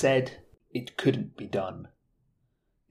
Said 0.00 0.38
it 0.70 0.96
couldn't 0.96 1.36
be 1.36 1.46
done. 1.46 1.88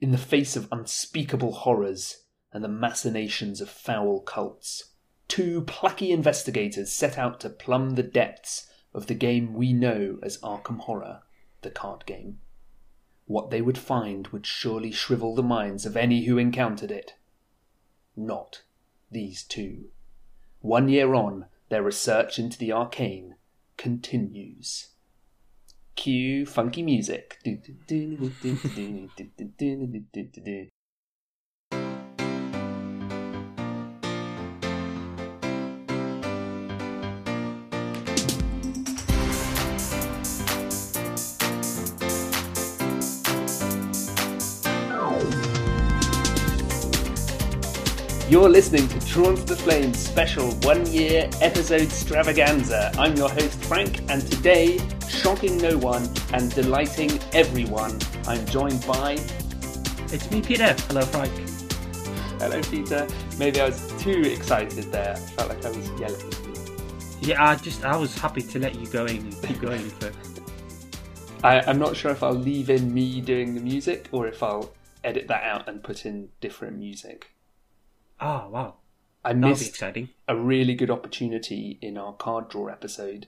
In 0.00 0.12
the 0.12 0.16
face 0.16 0.54
of 0.54 0.68
unspeakable 0.70 1.50
horrors 1.50 2.26
and 2.52 2.62
the 2.62 2.68
machinations 2.68 3.60
of 3.60 3.68
foul 3.68 4.20
cults, 4.20 4.92
two 5.26 5.62
plucky 5.62 6.12
investigators 6.12 6.92
set 6.92 7.18
out 7.18 7.40
to 7.40 7.50
plumb 7.50 7.96
the 7.96 8.04
depths 8.04 8.70
of 8.94 9.08
the 9.08 9.16
game 9.16 9.54
we 9.54 9.72
know 9.72 10.20
as 10.22 10.38
Arkham 10.38 10.78
Horror, 10.78 11.22
the 11.62 11.72
card 11.72 12.06
game. 12.06 12.38
What 13.24 13.50
they 13.50 13.60
would 13.60 13.76
find 13.76 14.28
would 14.28 14.46
surely 14.46 14.92
shrivel 14.92 15.34
the 15.34 15.42
minds 15.42 15.84
of 15.84 15.96
any 15.96 16.26
who 16.26 16.38
encountered 16.38 16.92
it. 16.92 17.16
Not 18.14 18.62
these 19.10 19.42
two. 19.42 19.86
One 20.60 20.88
year 20.88 21.12
on, 21.14 21.46
their 21.70 21.82
research 21.82 22.38
into 22.38 22.56
the 22.56 22.70
arcane 22.70 23.34
continues. 23.76 24.89
Cue 25.96 26.46
funky 26.46 26.82
music. 26.82 27.38
You're 48.30 48.48
listening 48.48 48.86
to 48.86 48.98
Drawn 49.08 49.34
to 49.34 49.42
the 49.42 49.56
Flames 49.56 49.98
special 49.98 50.52
one 50.62 50.86
year 50.86 51.28
episode 51.40 51.80
extravaganza. 51.80 52.92
I'm 52.96 53.16
your 53.16 53.28
host 53.28 53.64
Frank, 53.64 54.08
and 54.08 54.22
today, 54.30 54.78
shocking 55.20 55.58
no 55.58 55.76
one 55.76 56.08
and 56.32 56.50
delighting 56.54 57.10
everyone, 57.34 57.98
I'm 58.26 58.44
joined 58.46 58.84
by. 58.86 59.18
It's 60.12 60.30
me, 60.30 60.40
Peter. 60.40 60.74
Hello, 60.88 61.02
Frank. 61.02 61.30
Hello, 62.40 62.60
Peter. 62.62 63.06
Maybe 63.38 63.60
I 63.60 63.66
was 63.66 63.92
too 64.02 64.22
excited 64.22 64.84
there. 64.90 65.12
I 65.12 65.16
felt 65.16 65.50
like 65.50 65.64
I 65.64 65.68
was 65.68 65.90
yelling. 66.00 66.32
Yeah, 67.20 67.50
I 67.50 67.56
just 67.56 67.84
I 67.84 67.96
was 67.96 68.16
happy 68.16 68.40
to 68.40 68.58
let 68.58 68.76
you 68.76 68.86
going, 68.86 69.30
keep 69.42 69.60
going 69.60 69.90
for. 69.90 70.10
I, 71.44 71.60
I'm 71.60 71.78
not 71.78 71.96
sure 71.96 72.10
if 72.12 72.22
I'll 72.22 72.32
leave 72.32 72.70
in 72.70 72.92
me 72.92 73.20
doing 73.20 73.54
the 73.54 73.60
music 73.60 74.08
or 74.12 74.26
if 74.26 74.42
I'll 74.42 74.72
edit 75.04 75.28
that 75.28 75.42
out 75.42 75.68
and 75.68 75.82
put 75.82 76.06
in 76.06 76.30
different 76.40 76.78
music. 76.78 77.34
Oh 78.20 78.48
wow, 78.48 78.76
I 79.22 79.34
that'll 79.34 79.42
be 79.42 79.48
missed 79.50 79.68
exciting. 79.68 80.08
a 80.26 80.34
really 80.34 80.74
good 80.74 80.90
opportunity 80.90 81.78
in 81.82 81.98
our 81.98 82.14
card 82.14 82.48
draw 82.48 82.68
episode. 82.68 83.26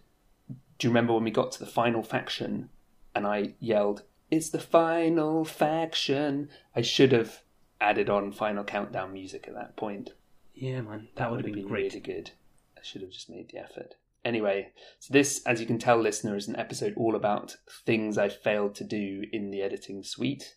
Do 0.83 0.89
you 0.89 0.91
remember 0.91 1.13
when 1.13 1.23
we 1.23 1.31
got 1.31 1.53
to 1.53 1.61
the 1.61 1.71
final 1.71 2.03
faction 2.03 2.69
and 3.15 3.25
I 3.25 3.55
yelled, 3.61 4.03
It's 4.33 4.51
the 4.51 4.59
final 4.59 5.45
faction? 5.45 6.49
I 6.75 6.83
should 6.83 7.13
have 7.13 7.43
added 7.81 8.11
on 8.11 8.33
final 8.33 8.65
countdown 8.65 9.13
music 9.13 9.45
at 9.47 9.55
that 9.55 9.77
point. 9.77 10.11
Yeah, 10.57 10.81
man, 10.81 11.07
that, 11.15 11.31
would 11.31 11.45
have 11.45 11.55
been, 11.55 11.69
great. 11.69 11.93
really 11.93 12.01
good. 12.01 12.33
I 12.77 12.81
should 12.83 13.01
have 13.03 13.13
just 13.13 13.31
made 13.31 13.51
the 13.51 13.59
effort. 13.59 13.95
Anyway, 14.25 14.73
so 14.99 15.15
this, 15.15 15.41
as 15.47 15.61
you 15.61 15.69
can 15.69 15.79
tell, 15.79 16.01
listener, 16.01 16.35
is 16.35 16.49
an 16.49 16.57
episode 16.57 16.95
all 16.97 17.15
about 17.15 17.59
things 17.87 18.19
I 18.19 18.29
failed 18.29 18.75
to 18.75 18.85
do 18.85 19.23
in 19.33 19.53
the 19.53 19.63
editing 19.63 20.03
suite. 20.03 20.57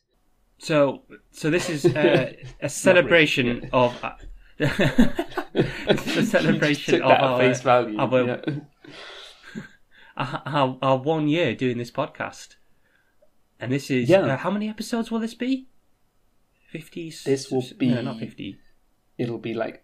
So, 0.58 1.04
so 1.30 1.52
this 1.52 1.70
is 1.70 1.86
uh, 1.86 2.34
a 2.62 2.70
celebration 2.70 3.70
of. 3.72 4.04
Uh, 4.04 4.14
a 4.60 5.98
celebration 6.26 7.04
of 7.04 7.10
that 7.10 7.22
our, 7.22 7.38
face 7.38 7.62
value. 7.62 8.00
our, 8.00 8.24
yeah. 8.26 8.42
Our, 10.18 10.78
our, 10.82 10.98
one 10.98 11.28
year 11.28 11.56
doing 11.56 11.78
this 11.78 11.92
podcast, 11.92 12.56
and 13.60 13.72
this 13.72 13.90
is 13.92 14.10
Yeah. 14.10 14.20
uh, 14.22 14.38
how 14.38 14.52
many 14.52 14.70
episodes 14.70 15.12
will 15.12 15.20
this 15.20 15.34
be? 15.34 15.68
Fifty. 16.72 17.10
This 17.26 17.52
will 17.52 17.64
be- 17.78 17.90
no, 17.90 18.02
not 18.02 18.20
fifty. 18.20 18.58
It'll 19.18 19.38
be 19.38 19.54
like 19.54 19.84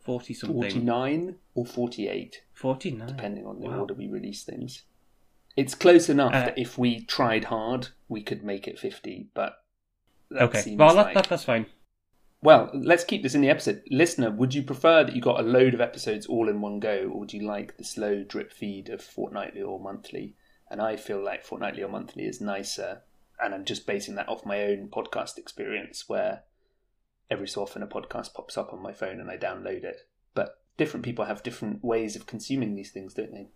Forty 0.00 0.34
something. 0.34 0.60
49 0.60 1.36
or 1.54 1.64
48. 1.64 2.42
Forty-nine. 2.52 3.06
depending 3.08 3.46
on 3.46 3.60
the 3.60 3.68
Wow. 3.68 3.80
order 3.80 3.94
we 3.94 4.06
release 4.08 4.42
things. 4.44 4.82
It's 5.56 5.74
close 5.74 6.08
enough 6.08 6.34
Uh, 6.34 6.46
that 6.46 6.58
if 6.58 6.76
we 6.76 7.00
tried 7.04 7.44
hard, 7.44 7.88
we 8.08 8.22
could 8.22 8.42
make 8.44 8.66
it 8.68 8.78
50, 8.78 9.28
but 9.34 9.64
Okay. 10.32 10.74
Well, 10.76 10.94
that, 10.96 11.06
like- 11.06 11.14
that, 11.14 11.28
that's 11.28 11.44
fine. 11.44 11.66
Well, 12.44 12.70
let's 12.74 13.04
keep 13.04 13.22
this 13.22 13.34
in 13.34 13.40
the 13.40 13.48
episode. 13.48 13.82
Listener, 13.90 14.30
would 14.30 14.52
you 14.52 14.62
prefer 14.62 15.02
that 15.02 15.16
you 15.16 15.22
got 15.22 15.40
a 15.40 15.42
load 15.42 15.72
of 15.72 15.80
episodes 15.80 16.26
all 16.26 16.50
in 16.50 16.60
one 16.60 16.78
go, 16.78 17.08
or 17.10 17.20
would 17.20 17.32
you 17.32 17.40
like 17.40 17.78
the 17.78 17.84
slow 17.84 18.22
drip 18.22 18.52
feed 18.52 18.90
of 18.90 19.00
fortnightly 19.00 19.62
or 19.62 19.80
monthly? 19.80 20.36
And 20.70 20.78
I 20.78 20.96
feel 20.96 21.24
like 21.24 21.42
fortnightly 21.42 21.82
or 21.82 21.88
monthly 21.88 22.24
is 22.24 22.42
nicer, 22.42 23.00
and 23.42 23.54
I'm 23.54 23.64
just 23.64 23.86
basing 23.86 24.16
that 24.16 24.28
off 24.28 24.44
my 24.44 24.62
own 24.62 24.90
podcast 24.92 25.38
experience, 25.38 26.06
where 26.06 26.42
every 27.30 27.48
so 27.48 27.62
often 27.62 27.82
a 27.82 27.86
podcast 27.86 28.34
pops 28.34 28.58
up 28.58 28.74
on 28.74 28.82
my 28.82 28.92
phone 28.92 29.20
and 29.20 29.30
I 29.30 29.38
download 29.38 29.82
it. 29.82 30.06
But 30.34 30.60
different 30.76 31.06
people 31.06 31.24
have 31.24 31.42
different 31.42 31.82
ways 31.82 32.14
of 32.14 32.26
consuming 32.26 32.74
these 32.74 32.90
things, 32.90 33.14
don't 33.14 33.32
they? 33.32 33.48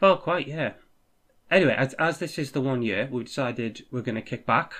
Oh, 0.00 0.18
quite, 0.18 0.46
yeah. 0.46 0.74
Anyway, 1.50 1.74
as, 1.76 1.94
as 1.94 2.18
this 2.18 2.38
is 2.38 2.52
the 2.52 2.60
one 2.60 2.82
year, 2.82 3.08
we've 3.10 3.26
decided 3.26 3.86
we're 3.90 4.02
going 4.02 4.14
to 4.14 4.22
kick 4.22 4.46
back. 4.46 4.72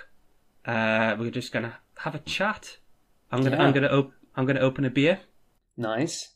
Uh, 0.65 1.17
we're 1.19 1.33
just 1.33 1.53
going 1.53 1.65
to 1.65 1.75
have 1.99 2.15
a 2.15 2.21
chat. 2.21 2.77
I'm 3.31 3.43
gonna, 3.43 3.57
Yeah. 3.57 3.63
I'm 3.63 3.73
gonna, 3.73 3.89
op- 3.89 4.13
I'm 4.37 4.47
gonna 4.47 4.61
open 4.61 4.85
a 4.85 4.91
beer. 4.91 5.21
Nice. 5.77 6.31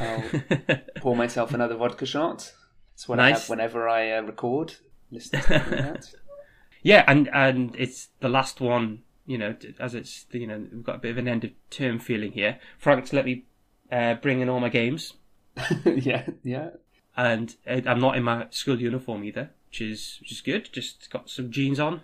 I'll 0.00 0.24
pour 0.96 1.16
myself 1.16 1.54
another 1.54 1.76
vodka 1.76 2.06
shot. 2.06 2.52
That's 2.94 3.08
what 3.08 3.18
I 3.20 3.30
have 3.30 3.48
whenever 3.48 3.88
I 3.88 4.12
uh, 4.12 4.22
record. 4.22 4.74
Listen 5.10 5.40
to 5.40 6.00
yeah, 6.82 7.04
and 7.06 7.28
and 7.32 7.74
it's 7.76 8.08
the 8.20 8.28
last 8.28 8.60
one. 8.60 9.02
You 9.26 9.38
know, 9.38 9.56
as 9.78 9.94
it's 9.94 10.26
you 10.32 10.46
know 10.46 10.66
we've 10.72 10.84
got 10.84 10.96
a 10.96 10.98
bit 10.98 11.12
of 11.12 11.18
an 11.18 11.28
end 11.28 11.44
of 11.44 11.50
term 11.70 11.98
feeling 11.98 12.32
here. 12.32 12.58
Frank's 12.78 13.12
let 13.12 13.24
me 13.24 13.44
uh, 13.90 14.14
bring 14.14 14.40
in 14.40 14.48
all 14.48 14.60
my 14.60 14.68
games, 14.68 15.14
yeah, 15.84 16.26
yeah. 16.42 16.70
and 17.16 17.56
uh, 17.66 17.80
I'm 17.86 18.00
not 18.00 18.16
in 18.16 18.24
my 18.24 18.46
school 18.50 18.80
uniform 18.80 19.24
either, 19.24 19.50
which 19.68 19.80
is 19.80 20.18
which 20.20 20.32
is 20.32 20.40
good. 20.40 20.68
Just 20.72 21.08
got 21.10 21.30
some 21.30 21.50
jeans 21.50 21.80
on. 21.80 22.02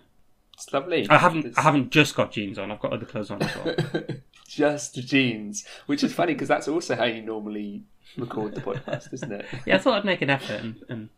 It's 0.59 0.73
lovely. 0.73 1.07
I 1.09 1.17
haven't 1.17 1.45
It's 1.45 1.57
I 1.57 1.61
haven't 1.61 1.89
just 1.89 2.15
got 2.15 2.31
jeans 2.31 2.59
on. 2.59 2.69
I've 2.69 2.79
got 2.79 2.91
other 2.91 3.05
clothes 3.05 3.31
on 3.31 3.41
as 3.41 3.55
well. 3.55 4.03
just 4.47 4.95
jeans, 4.95 5.65
which 5.85 6.03
is 6.03 6.13
funny 6.13 6.33
because 6.33 6.49
that's 6.49 6.67
also 6.67 6.95
how 6.95 7.05
you 7.05 7.21
normally 7.21 7.83
record 8.17 8.55
the 8.55 8.61
podcast, 8.61 9.13
isn't 9.13 9.31
it? 9.31 9.45
Yeah, 9.65 9.75
I 9.75 9.77
thought 9.77 9.99
I'd 9.99 10.05
make 10.05 10.21
an 10.21 10.29
effort 10.29 10.59
and, 10.59 10.83
and 10.89 11.09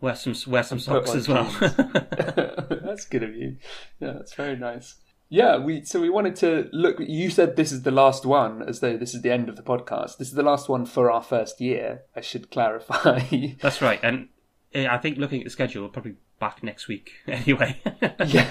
wear 0.00 0.14
some 0.14 0.34
wear 0.46 0.62
some 0.62 0.78
socks 0.78 1.14
as 1.14 1.26
well. 1.26 1.44
that's 1.60 3.06
good 3.06 3.24
of 3.24 3.34
you. 3.34 3.56
Yeah, 3.98 4.12
that's 4.12 4.34
very 4.34 4.56
nice. 4.56 4.94
Yeah, 5.28 5.56
we 5.58 5.84
so 5.84 6.00
we 6.00 6.08
wanted 6.08 6.36
to 6.36 6.68
look. 6.72 7.00
You 7.00 7.30
said 7.30 7.56
this 7.56 7.72
is 7.72 7.82
the 7.82 7.90
last 7.90 8.24
one, 8.24 8.62
as 8.62 8.78
though 8.78 8.96
this 8.96 9.14
is 9.14 9.22
the 9.22 9.32
end 9.32 9.48
of 9.48 9.56
the 9.56 9.62
podcast. 9.62 10.18
This 10.18 10.28
is 10.28 10.34
the 10.34 10.44
last 10.44 10.68
one 10.68 10.86
for 10.86 11.10
our 11.10 11.22
first 11.22 11.60
year. 11.60 12.02
I 12.14 12.20
should 12.20 12.52
clarify. 12.52 13.20
That's 13.60 13.82
right, 13.82 13.98
and 14.04 14.28
uh, 14.74 14.86
I 14.88 14.98
think 14.98 15.18
looking 15.18 15.40
at 15.40 15.44
the 15.44 15.50
schedule, 15.50 15.82
we're 15.82 15.88
probably 15.88 16.14
back 16.38 16.62
next 16.62 16.88
week 16.88 17.12
anyway. 17.26 17.80
yeah, 18.26 18.50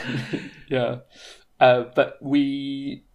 yeah. 0.67 0.95
Uh, 1.59 1.85
but 1.95 2.17
we 2.21 3.05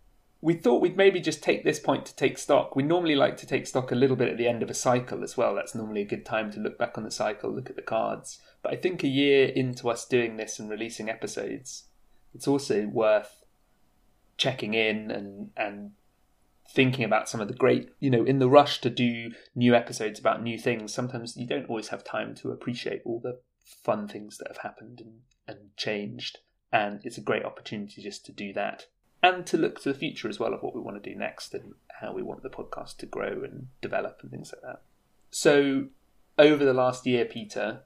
we 0.42 0.54
thought 0.54 0.80
we'd 0.80 0.96
maybe 0.96 1.20
just 1.20 1.42
take 1.42 1.64
this 1.64 1.78
point 1.78 2.06
to 2.06 2.16
take 2.16 2.38
stock. 2.38 2.74
We 2.74 2.82
normally 2.82 3.14
like 3.14 3.36
to 3.38 3.46
take 3.46 3.66
stock 3.66 3.92
a 3.92 3.94
little 3.94 4.16
bit 4.16 4.28
at 4.28 4.38
the 4.38 4.48
end 4.48 4.62
of 4.62 4.70
a 4.70 4.74
cycle 4.74 5.22
as 5.22 5.36
well. 5.36 5.54
That's 5.54 5.74
normally 5.74 6.02
a 6.02 6.06
good 6.06 6.24
time 6.24 6.50
to 6.52 6.60
look 6.60 6.78
back 6.78 6.96
on 6.96 7.04
the 7.04 7.10
cycle, 7.10 7.52
look 7.52 7.68
at 7.68 7.76
the 7.76 7.82
cards. 7.82 8.38
But 8.62 8.72
I 8.72 8.76
think 8.76 9.02
a 9.02 9.08
year 9.08 9.48
into 9.48 9.90
us 9.90 10.06
doing 10.06 10.36
this 10.36 10.58
and 10.58 10.70
releasing 10.70 11.10
episodes, 11.10 11.84
it's 12.34 12.48
also 12.48 12.86
worth 12.86 13.44
checking 14.38 14.72
in 14.72 15.10
and 15.10 15.50
and 15.56 15.90
thinking 16.72 17.04
about 17.04 17.28
some 17.28 17.40
of 17.40 17.48
the 17.48 17.54
great 17.54 17.90
you 17.98 18.08
know 18.08 18.24
in 18.24 18.38
the 18.38 18.48
rush 18.48 18.80
to 18.80 18.88
do 18.88 19.32
new 19.54 19.74
episodes 19.74 20.20
about 20.20 20.42
new 20.42 20.56
things 20.56 20.94
sometimes 20.94 21.36
you 21.36 21.46
don't 21.46 21.68
always 21.68 21.88
have 21.88 22.04
time 22.04 22.34
to 22.34 22.50
appreciate 22.50 23.02
all 23.04 23.20
the 23.20 23.38
fun 23.82 24.08
things 24.08 24.38
that 24.38 24.48
have 24.48 24.58
happened 24.58 25.00
and, 25.00 25.20
and 25.46 25.76
changed 25.76 26.38
and 26.72 27.00
it's 27.04 27.18
a 27.18 27.22
great 27.22 27.44
opportunity 27.44 28.02
just 28.02 28.24
to 28.26 28.32
do 28.32 28.52
that 28.52 28.86
and 29.22 29.46
to 29.46 29.56
look 29.56 29.80
to 29.80 29.92
the 29.92 29.98
future 29.98 30.28
as 30.28 30.38
well 30.38 30.54
of 30.54 30.62
what 30.62 30.74
we 30.74 30.80
want 30.80 31.02
to 31.02 31.10
do 31.10 31.16
next 31.18 31.52
and 31.54 31.74
how 32.00 32.12
we 32.12 32.22
want 32.22 32.42
the 32.42 32.48
podcast 32.50 32.96
to 32.96 33.06
grow 33.06 33.42
and 33.42 33.66
develop 33.80 34.18
and 34.22 34.30
things 34.30 34.52
like 34.54 34.62
that 34.62 34.82
so 35.30 35.86
over 36.38 36.64
the 36.64 36.74
last 36.74 37.06
year 37.06 37.24
peter 37.24 37.80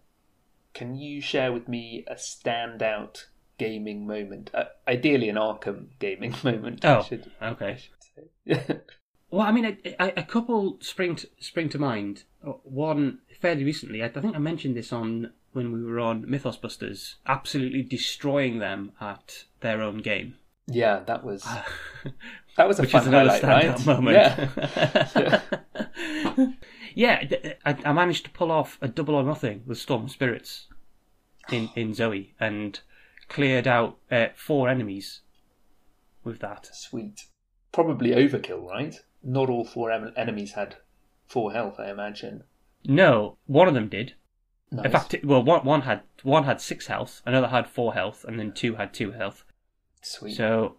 can 0.73 0.95
you 0.97 1.21
share 1.21 1.53
with 1.53 1.69
me 1.69 2.05
a 2.09 2.15
standout 2.15 3.25
gaming 3.59 4.07
moment 4.07 4.51
uh, 4.55 4.65
ideally 4.89 5.29
an 5.29 5.37
arkham 5.37 5.87
gaming 5.99 6.35
moment 6.45 6.85
I 6.85 6.97
Oh, 6.97 7.03
should, 7.03 7.31
okay. 7.43 7.67
I 7.71 7.77
should 7.77 8.59
say. 8.67 8.81
Well, 9.31 9.43
I 9.45 9.51
mean, 9.51 9.65
a, 9.65 9.77
a, 10.01 10.13
a 10.19 10.23
couple 10.23 10.79
spring 10.81 11.17
to, 11.17 11.29
spring 11.41 11.69
to 11.71 11.79
mind. 11.79 12.23
Uh, 12.47 12.53
One 12.63 13.19
fairly 13.41 13.65
recently, 13.65 14.01
I, 14.01 14.07
I 14.07 14.11
think 14.21 14.37
I 14.37 14.39
mentioned 14.39 14.77
this 14.77 14.93
on 14.93 15.33
when 15.55 15.73
we 15.73 15.83
were 15.83 15.99
on 16.01 16.29
Mythos 16.31 16.57
Busters, 16.59 17.17
absolutely 17.27 17.83
destroying 17.83 18.59
them 18.59 18.93
at 19.01 19.45
their 19.61 19.81
own 19.83 19.99
game. 19.99 20.35
yeah 20.67 21.01
that 21.07 21.25
was 21.25 21.43
that 22.57 22.69
was 22.69 22.79
a 22.79 22.83
Which 22.83 22.91
fun 22.93 23.03
is 23.03 23.09
another 23.09 23.31
highlight 23.31 23.77
right 23.79 23.87
moment. 23.87 24.17
yeah 24.17 25.41
yeah, 26.95 27.25
I, 27.65 27.77
I 27.85 27.93
managed 27.93 28.25
to 28.25 28.31
pull 28.31 28.51
off 28.51 28.79
a 28.81 28.89
double 28.89 29.15
or 29.15 29.23
nothing 29.23 29.63
with 29.67 29.79
Storm 29.79 30.09
Spirits 30.09 30.67
in, 31.51 31.71
in 31.75 31.95
Zoe, 31.95 32.35
and 32.41 32.81
cleared 33.29 33.67
out 33.67 33.99
uh, 34.11 34.27
four 34.35 34.69
enemies 34.69 35.21
with 36.23 36.39
that. 36.41 36.69
Sweet. 36.73 37.27
Probably 37.73 38.11
overkill, 38.11 38.65
right? 38.67 38.95
Not 39.23 39.51
all 39.51 39.65
four 39.65 39.91
em- 39.91 40.13
enemies 40.17 40.53
had 40.53 40.77
four 41.27 41.53
health, 41.53 41.77
I 41.79 41.91
imagine. 41.91 42.45
No, 42.85 43.37
one 43.47 43.69
of 43.69 43.75
them 43.75 43.89
did. 43.89 44.15
Nice. 44.71 44.87
In 44.87 44.91
fact, 44.93 45.15
it- 45.15 45.25
well, 45.25 45.43
one 45.43 45.65
one 45.65 45.83
had 45.83 46.03
one 46.23 46.45
had 46.45 46.61
six 46.61 46.87
health, 46.87 47.23
another 47.27 47.49
had 47.49 47.67
four 47.69 47.95
health, 47.95 48.25
and 48.25 48.39
then 48.39 48.53
two 48.53 48.75
had 48.77 48.93
two 48.95 49.13
health. 49.13 49.45
Sweet. 50.03 50.35
So 50.37 50.77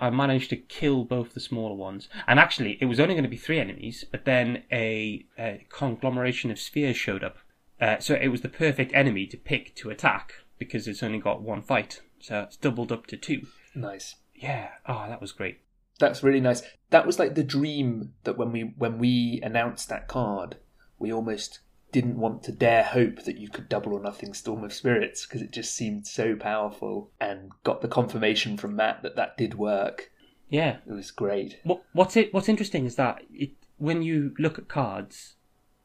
I 0.00 0.10
managed 0.10 0.50
to 0.50 0.56
kill 0.56 1.04
both 1.04 1.34
the 1.34 1.40
smaller 1.40 1.74
ones. 1.74 2.08
And 2.26 2.38
actually, 2.40 2.78
it 2.80 2.86
was 2.86 2.98
only 2.98 3.14
going 3.14 3.24
to 3.24 3.28
be 3.30 3.36
three 3.36 3.60
enemies, 3.60 4.04
but 4.10 4.24
then 4.24 4.64
a, 4.72 5.26
a 5.38 5.66
conglomeration 5.68 6.50
of 6.50 6.58
spheres 6.58 6.96
showed 6.96 7.22
up. 7.22 7.38
Uh, 7.80 7.98
so 7.98 8.14
it 8.14 8.28
was 8.28 8.40
the 8.42 8.48
perfect 8.48 8.92
enemy 8.94 9.26
to 9.26 9.36
pick 9.36 9.74
to 9.76 9.90
attack 9.90 10.34
because 10.58 10.86
it's 10.88 11.02
only 11.02 11.18
got 11.18 11.42
one 11.42 11.62
fight. 11.62 12.00
So 12.20 12.40
it's 12.40 12.56
doubled 12.56 12.92
up 12.92 13.06
to 13.08 13.16
two. 13.16 13.46
nice. 13.74 14.16
Yeah. 14.34 14.70
Oh, 14.86 15.06
that 15.08 15.20
was 15.20 15.30
great. 15.32 15.60
That's 16.00 16.22
really 16.24 16.40
nice. 16.40 16.62
That 16.90 17.06
was 17.06 17.18
like 17.20 17.34
the 17.36 17.44
dream 17.44 18.14
that 18.24 18.36
when 18.36 18.50
we 18.50 18.72
when 18.76 18.98
we 18.98 19.40
announced 19.42 19.88
that 19.88 20.08
card, 20.08 20.56
we 20.98 21.12
almost 21.12 21.60
didn't 21.92 22.18
want 22.18 22.42
to 22.44 22.52
dare 22.52 22.82
hope 22.82 23.24
that 23.24 23.36
you 23.36 23.48
could 23.48 23.68
double 23.68 23.92
or 23.92 24.00
nothing 24.00 24.34
Storm 24.34 24.64
of 24.64 24.72
Spirits 24.72 25.26
because 25.26 25.42
it 25.42 25.52
just 25.52 25.74
seemed 25.74 26.06
so 26.06 26.34
powerful 26.34 27.10
and 27.20 27.52
got 27.62 27.82
the 27.82 27.88
confirmation 27.88 28.56
from 28.56 28.74
Matt 28.74 29.02
that 29.02 29.16
that 29.16 29.36
did 29.36 29.54
work. 29.54 30.10
Yeah. 30.48 30.78
It 30.86 30.92
was 30.92 31.10
great. 31.10 31.58
What, 31.64 31.82
what's 31.92 32.16
it? 32.16 32.32
What's 32.32 32.48
interesting 32.48 32.86
is 32.86 32.96
that 32.96 33.22
it, 33.32 33.50
when 33.76 34.02
you 34.02 34.34
look 34.38 34.58
at 34.58 34.68
cards, 34.68 35.34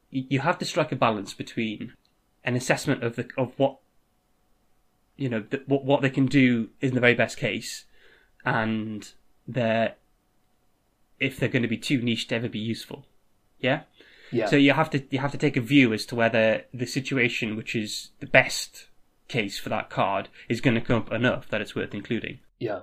you, 0.09 0.23
you 0.29 0.39
have 0.39 0.57
to 0.59 0.65
strike 0.65 0.91
a 0.91 0.95
balance 0.95 1.33
between 1.33 1.93
an 2.43 2.55
assessment 2.55 3.03
of 3.03 3.15
the 3.17 3.27
of 3.37 3.53
what 3.57 3.77
you 5.17 5.27
know 5.27 5.41
th- 5.41 5.63
what 5.67 5.83
what 5.83 6.01
they 6.01 6.09
can 6.09 6.25
do 6.25 6.69
in 6.79 6.93
the 6.93 7.01
very 7.01 7.13
best 7.13 7.37
case, 7.37 7.85
and 8.45 9.11
their 9.47 9.95
if 11.19 11.39
they're 11.39 11.49
going 11.49 11.63
to 11.63 11.67
be 11.67 11.77
too 11.77 12.01
niche 12.01 12.27
to 12.27 12.35
ever 12.35 12.47
be 12.47 12.59
useful. 12.59 13.05
Yeah. 13.59 13.81
Yeah. 14.31 14.47
So 14.47 14.55
you 14.55 14.73
have 14.73 14.89
to 14.91 15.03
you 15.09 15.19
have 15.19 15.31
to 15.31 15.37
take 15.37 15.57
a 15.57 15.61
view 15.61 15.93
as 15.93 16.05
to 16.07 16.15
whether 16.15 16.65
the 16.73 16.85
situation 16.85 17.55
which 17.55 17.75
is 17.75 18.11
the 18.19 18.25
best 18.25 18.87
case 19.27 19.57
for 19.59 19.69
that 19.69 19.89
card 19.89 20.29
is 20.49 20.61
going 20.61 20.75
to 20.75 20.81
come 20.81 20.97
up 20.97 21.11
enough 21.11 21.47
that 21.49 21.61
it's 21.61 21.75
worth 21.75 21.93
including. 21.93 22.39
yeah. 22.59 22.81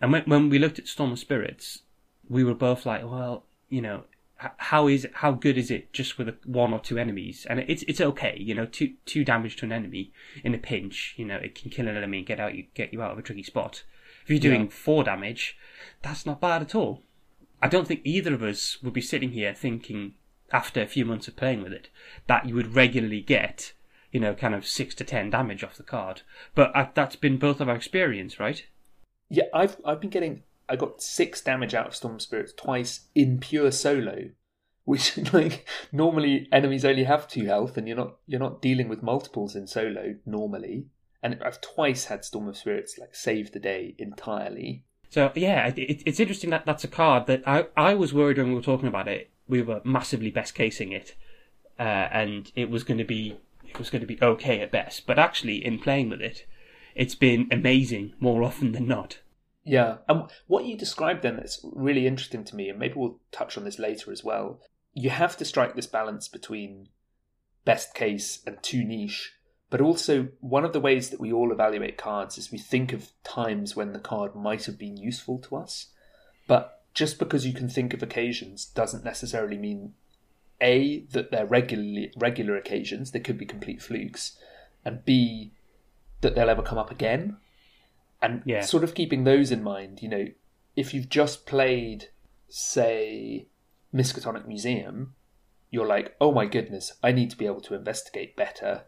And 0.00 0.12
when 0.12 0.22
when 0.24 0.50
we 0.50 0.58
looked 0.58 0.78
at 0.78 0.88
Storm 0.88 1.12
of 1.12 1.18
Spirits, 1.18 1.82
we 2.28 2.44
were 2.44 2.54
both 2.54 2.84
like, 2.84 3.02
well, 3.04 3.46
you 3.70 3.80
know, 3.80 4.04
how 4.36 4.86
is 4.88 5.06
how 5.14 5.32
good 5.32 5.56
is 5.56 5.70
it 5.70 5.92
just 5.92 6.18
with 6.18 6.28
a, 6.28 6.36
one 6.44 6.72
or 6.74 6.80
two 6.80 6.98
enemies? 6.98 7.46
And 7.48 7.60
it's 7.60 7.84
it's 7.84 8.00
okay, 8.00 8.36
you 8.38 8.54
know, 8.54 8.66
two 8.66 8.94
two 9.06 9.24
damage 9.24 9.56
to 9.56 9.64
an 9.64 9.72
enemy 9.72 10.12
in 10.42 10.54
a 10.54 10.58
pinch, 10.58 11.14
you 11.16 11.24
know, 11.24 11.36
it 11.36 11.54
can 11.54 11.70
kill 11.70 11.88
an 11.88 11.96
enemy 11.96 12.18
and 12.18 12.26
get 12.26 12.40
out 12.40 12.54
you 12.54 12.66
get 12.74 12.92
you 12.92 13.02
out 13.02 13.12
of 13.12 13.18
a 13.18 13.22
tricky 13.22 13.42
spot. 13.44 13.84
If 14.24 14.30
you're 14.30 14.38
doing 14.38 14.64
Yeah. 14.64 14.70
four 14.70 15.04
damage, 15.04 15.56
that's 16.02 16.26
not 16.26 16.40
bad 16.40 16.60
at 16.62 16.74
all. 16.74 17.02
I 17.62 17.68
don't 17.68 17.86
think 17.86 18.00
either 18.04 18.34
of 18.34 18.42
us 18.42 18.82
would 18.82 18.92
be 18.92 19.00
sitting 19.00 19.30
here 19.30 19.54
thinking 19.54 20.14
after 20.54 20.80
a 20.80 20.86
few 20.86 21.04
months 21.04 21.26
of 21.26 21.36
playing 21.36 21.62
with 21.62 21.72
it 21.72 21.90
that 22.28 22.46
you 22.46 22.54
would 22.54 22.74
regularly 22.74 23.20
get, 23.20 23.72
you 24.12 24.20
know, 24.20 24.34
kind 24.34 24.54
of 24.54 24.66
six 24.66 24.94
to 24.94 25.04
ten 25.04 25.28
damage 25.28 25.64
off 25.64 25.76
the 25.76 25.82
card. 25.82 26.22
But 26.54 26.74
uh, 26.74 26.86
that's 26.94 27.16
been 27.16 27.38
both 27.38 27.60
of 27.60 27.68
our 27.68 27.74
experience, 27.74 28.38
right? 28.38 28.64
Yeah, 29.28 29.44
I've 29.52 29.76
I've 29.84 30.00
been 30.00 30.10
getting 30.10 30.44
I 30.68 30.76
got 30.76 31.02
six 31.02 31.40
damage 31.40 31.74
out 31.74 31.88
of 31.88 31.96
Storm 31.96 32.20
Spirits 32.20 32.52
twice 32.56 33.08
in 33.14 33.38
pure 33.38 33.72
solo. 33.72 34.30
Which 34.84 35.16
like 35.32 35.66
normally 35.92 36.48
enemies 36.52 36.84
only 36.84 37.04
have 37.04 37.26
two 37.26 37.46
health 37.46 37.76
and 37.76 37.88
you're 37.88 37.96
not 37.96 38.16
you're 38.26 38.40
not 38.40 38.62
dealing 38.62 38.88
with 38.88 39.02
multiples 39.02 39.56
in 39.56 39.66
solo 39.66 40.14
normally. 40.24 40.86
And 41.22 41.42
I've 41.42 41.60
twice 41.60 42.04
had 42.04 42.24
Storm 42.24 42.48
of 42.48 42.56
Spirits 42.56 42.96
like 42.98 43.14
save 43.14 43.52
the 43.52 43.58
day 43.58 43.96
entirely. 43.98 44.84
So 45.08 45.32
yeah, 45.34 45.68
it, 45.68 45.78
it, 45.78 46.02
it's 46.06 46.20
interesting 46.20 46.50
that 46.50 46.66
that's 46.66 46.84
a 46.84 46.88
card 46.88 47.26
that 47.26 47.42
I 47.46 47.66
I 47.76 47.94
was 47.94 48.14
worried 48.14 48.38
when 48.38 48.48
we 48.48 48.54
were 48.54 48.62
talking 48.62 48.88
about 48.88 49.08
it. 49.08 49.30
We 49.46 49.62
were 49.62 49.80
massively 49.84 50.30
best 50.30 50.54
casing 50.54 50.92
it, 50.92 51.14
uh, 51.78 51.82
and 51.82 52.50
it 52.54 52.70
was 52.70 52.84
going 52.84 52.98
to 52.98 53.04
be 53.04 53.36
it 53.66 53.78
was 53.78 53.90
going 53.90 54.00
to 54.00 54.06
be 54.06 54.22
okay 54.22 54.60
at 54.60 54.70
best. 54.70 55.06
But 55.06 55.18
actually, 55.18 55.64
in 55.64 55.78
playing 55.78 56.10
with 56.10 56.20
it, 56.20 56.46
it's 56.94 57.14
been 57.14 57.48
amazing 57.50 58.14
more 58.20 58.42
often 58.42 58.72
than 58.72 58.86
not. 58.86 59.18
Yeah. 59.64 59.96
And 60.08 60.24
what 60.46 60.66
you 60.66 60.76
described 60.76 61.22
then 61.22 61.36
that's 61.36 61.60
really 61.64 62.06
interesting 62.06 62.44
to 62.44 62.56
me, 62.56 62.68
and 62.68 62.78
maybe 62.78 62.94
we'll 62.96 63.20
touch 63.32 63.56
on 63.56 63.64
this 63.64 63.78
later 63.78 64.12
as 64.12 64.22
well. 64.22 64.60
You 64.92 65.10
have 65.10 65.36
to 65.38 65.44
strike 65.44 65.74
this 65.74 65.86
balance 65.86 66.28
between 66.28 66.88
best 67.64 67.94
case 67.94 68.40
and 68.46 68.62
too 68.62 68.84
niche. 68.84 69.32
But 69.70 69.80
also, 69.80 70.28
one 70.40 70.64
of 70.64 70.72
the 70.72 70.80
ways 70.80 71.10
that 71.10 71.18
we 71.18 71.32
all 71.32 71.50
evaluate 71.50 71.96
cards 71.96 72.38
is 72.38 72.52
we 72.52 72.58
think 72.58 72.92
of 72.92 73.10
times 73.24 73.74
when 73.74 73.92
the 73.92 73.98
card 73.98 74.36
might 74.36 74.66
have 74.66 74.78
been 74.78 74.96
useful 74.96 75.38
to 75.40 75.56
us. 75.56 75.88
But 76.46 76.73
just 76.94 77.18
because 77.18 77.46
you 77.46 77.52
can 77.52 77.68
think 77.68 77.92
of 77.92 78.02
occasions 78.02 78.64
doesn't 78.64 79.04
necessarily 79.04 79.58
mean 79.58 79.94
A, 80.60 81.00
that 81.10 81.30
they're 81.30 81.46
regularly 81.46 82.12
regular 82.16 82.56
occasions, 82.56 83.10
they 83.10 83.20
could 83.20 83.36
be 83.36 83.44
complete 83.44 83.82
flukes, 83.82 84.38
and 84.84 85.04
B, 85.04 85.52
that 86.20 86.34
they'll 86.34 86.48
ever 86.48 86.62
come 86.62 86.78
up 86.78 86.90
again. 86.90 87.36
And 88.22 88.42
Yeah. 88.46 88.62
sort 88.62 88.84
of 88.84 88.94
keeping 88.94 89.24
those 89.24 89.50
in 89.50 89.62
mind, 89.62 90.00
you 90.00 90.08
know, 90.08 90.28
if 90.76 90.94
you've 90.94 91.08
just 91.08 91.44
played, 91.46 92.08
say, 92.48 93.48
Miskatonic 93.92 94.46
Museum, 94.46 95.14
you're 95.70 95.86
like, 95.86 96.14
oh 96.20 96.32
my 96.32 96.46
goodness, 96.46 96.92
I 97.02 97.12
need 97.12 97.30
to 97.30 97.36
be 97.36 97.46
able 97.46 97.60
to 97.62 97.74
investigate 97.74 98.36
better. 98.36 98.84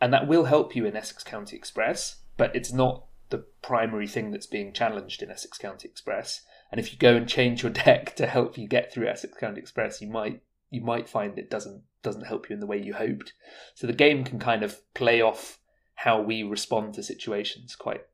And 0.00 0.12
that 0.12 0.26
will 0.26 0.44
help 0.44 0.74
you 0.74 0.84
in 0.86 0.96
Essex 0.96 1.22
County 1.22 1.56
Express, 1.56 2.16
but 2.36 2.54
it's 2.56 2.72
not 2.72 3.04
the 3.28 3.38
primary 3.62 4.06
thing 4.06 4.30
that's 4.30 4.46
being 4.46 4.72
challenged 4.72 5.22
in 5.22 5.30
Essex 5.30 5.58
County 5.58 5.88
Express. 5.88 6.42
And 6.70 6.80
if 6.80 6.92
you 6.92 6.98
go 6.98 7.14
and 7.16 7.28
change 7.28 7.62
your 7.62 7.72
deck 7.86 8.16
to 8.16 8.26
help 8.26 8.58
you 8.58 8.68
get 8.68 8.92
through 8.92 9.08
Essex 9.08 9.36
County 9.38 9.60
Express, 9.60 10.00
you 10.00 10.08
might 10.08 10.42
you 10.70 10.80
might 10.80 11.08
find 11.08 11.38
it 11.38 11.50
doesn't 11.50 11.82
doesn't 12.02 12.26
help 12.26 12.48
you 12.48 12.54
in 12.54 12.60
the 12.60 12.66
way 12.66 12.80
you 12.80 12.94
hoped. 12.94 13.32
So 13.74 13.86
the 13.86 13.92
game 13.92 14.24
can 14.24 14.38
kind 14.38 14.62
of 14.62 14.80
play 14.94 15.20
off 15.20 15.58
how 15.96 16.20
we 16.20 16.42
respond 16.42 16.94
to 16.94 17.02
situations 17.02 17.74
quite 17.74 18.04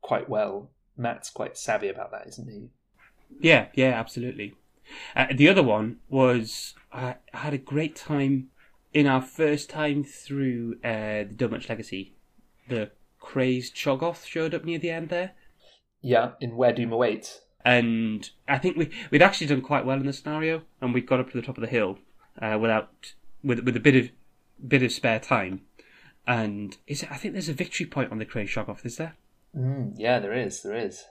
quite 0.00 0.28
well. 0.28 0.70
Matt's 0.96 1.30
quite 1.30 1.56
savvy 1.56 1.88
about 1.88 2.10
that, 2.12 2.26
isn't 2.28 2.48
he? 2.48 2.68
Yeah, 3.40 3.68
yeah, 3.74 3.90
absolutely. 3.90 4.54
Uh, 5.16 5.26
the 5.34 5.48
other 5.48 5.62
one 5.62 5.98
was 6.08 6.74
I, 6.92 7.16
I 7.32 7.38
had 7.38 7.54
a 7.54 7.58
great 7.58 7.96
time 7.96 8.48
in 8.92 9.06
our 9.06 9.22
first 9.22 9.70
time 9.70 10.04
through 10.04 10.76
uh, 10.84 11.24
the 11.24 11.34
Dunwich 11.36 11.68
Legacy. 11.68 12.14
The 12.68 12.90
crazed 13.20 13.74
Shoggoth 13.74 14.26
showed 14.26 14.54
up 14.54 14.64
near 14.64 14.78
the 14.78 14.90
end 14.90 15.08
there. 15.08 15.32
Yeah, 16.00 16.32
in 16.40 16.56
Where 16.56 16.72
Doom 16.72 16.92
Awaits. 16.92 17.40
And 17.64 18.28
I 18.48 18.58
think 18.58 18.76
we 18.76 18.90
we'd 19.10 19.22
actually 19.22 19.46
done 19.46 19.62
quite 19.62 19.86
well 19.86 19.98
in 19.98 20.06
the 20.06 20.12
scenario, 20.12 20.62
and 20.80 20.92
we 20.92 21.00
got 21.00 21.20
up 21.20 21.30
to 21.30 21.36
the 21.36 21.46
top 21.46 21.56
of 21.56 21.62
the 21.62 21.68
hill 21.68 21.98
uh, 22.40 22.58
without 22.60 23.14
with 23.42 23.60
with 23.60 23.76
a 23.76 23.80
bit 23.80 23.96
of 23.96 24.10
bit 24.66 24.82
of 24.82 24.92
spare 24.92 25.20
time. 25.20 25.62
And 26.26 26.76
is 26.86 27.02
it, 27.02 27.10
I 27.10 27.16
think 27.16 27.34
there's 27.34 27.48
a 27.48 27.52
victory 27.54 27.86
point 27.86 28.12
on 28.12 28.18
the 28.18 28.24
Crazed 28.24 28.54
Shoggoth, 28.54 28.86
is 28.86 28.96
there? 28.96 29.16
Mm, 29.56 29.94
yeah, 29.96 30.20
there 30.20 30.32
is, 30.32 30.62
there 30.62 30.76
is. 30.76 31.04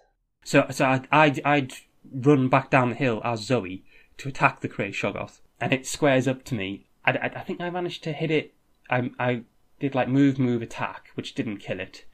So 0.43 0.65
so 0.69 0.85
I'd, 0.85 1.07
I'd 1.11 1.41
I'd 1.45 1.73
run 2.11 2.49
back 2.49 2.69
down 2.69 2.89
the 2.89 2.95
hill 2.95 3.21
as 3.23 3.41
Zoe 3.41 3.83
to 4.17 4.29
attack 4.29 4.61
the 4.61 4.69
Crazed 4.69 4.97
Shoggoth, 4.97 5.39
and 5.59 5.71
it 5.73 5.85
squares 5.85 6.27
up 6.27 6.43
to 6.45 6.55
me. 6.55 6.87
I, 7.05 7.11
I, 7.11 7.31
I 7.35 7.41
think 7.41 7.61
I 7.61 7.69
managed 7.69 8.03
to 8.03 8.13
hit 8.13 8.31
it. 8.31 8.53
I 8.89 9.11
I 9.19 9.43
did 9.79 9.95
like 9.95 10.07
move 10.07 10.39
move 10.39 10.61
attack, 10.61 11.09
which 11.15 11.35
didn't 11.35 11.57
kill 11.57 11.79
it, 11.79 12.05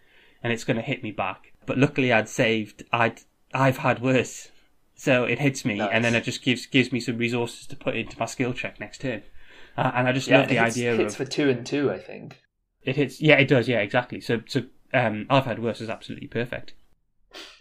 and 0.44 0.52
it's 0.52 0.64
going 0.64 0.78
to 0.78 0.84
hit 0.84 1.04
me 1.04 1.12
back. 1.12 1.54
But 1.66 1.78
luckily, 1.78 2.12
I'd 2.12 2.30
saved. 2.30 2.84
I'd 2.92 3.22
I've 3.54 3.78
had 3.78 4.02
worse, 4.02 4.50
so 4.96 5.24
it 5.26 5.40
hits 5.40 5.64
me, 5.66 5.78
Nice. 5.78 5.90
and 5.94 6.04
then 6.04 6.16
it 6.16 6.24
just 6.24 6.42
gives 6.42 6.66
gives 6.66 6.92
me 6.92 7.00
some 7.00 7.18
resources 7.18 7.66
to 7.68 7.76
put 7.76 7.96
into 7.96 8.18
my 8.20 8.26
skill 8.26 8.54
check 8.54 8.80
next 8.80 9.02
turn. 9.02 9.24
Uh, 9.78 9.92
and 9.94 10.08
I 10.08 10.12
just 10.12 10.28
Yeah, 10.28 10.40
love 10.40 10.50
the 10.50 10.56
hits, 10.56 10.76
idea 10.78 10.96
hits 10.96 11.14
of 11.14 11.18
for 11.18 11.26
two 11.26 11.50
and 11.50 11.66
two, 11.66 11.92
I 11.92 12.00
think. 12.00 12.42
it 12.84 12.96
hits. 12.96 13.22
Yeah, 13.22 13.36
it 13.36 13.48
does. 13.48 13.68
Yeah, 13.68 13.80
exactly. 13.80 14.20
So 14.22 14.42
so 14.48 14.64
um, 14.94 15.26
I've 15.30 15.46
had 15.46 15.60
worse 15.62 15.82
is 15.82 15.90
absolutely 15.90 16.28
perfect. 16.28 16.74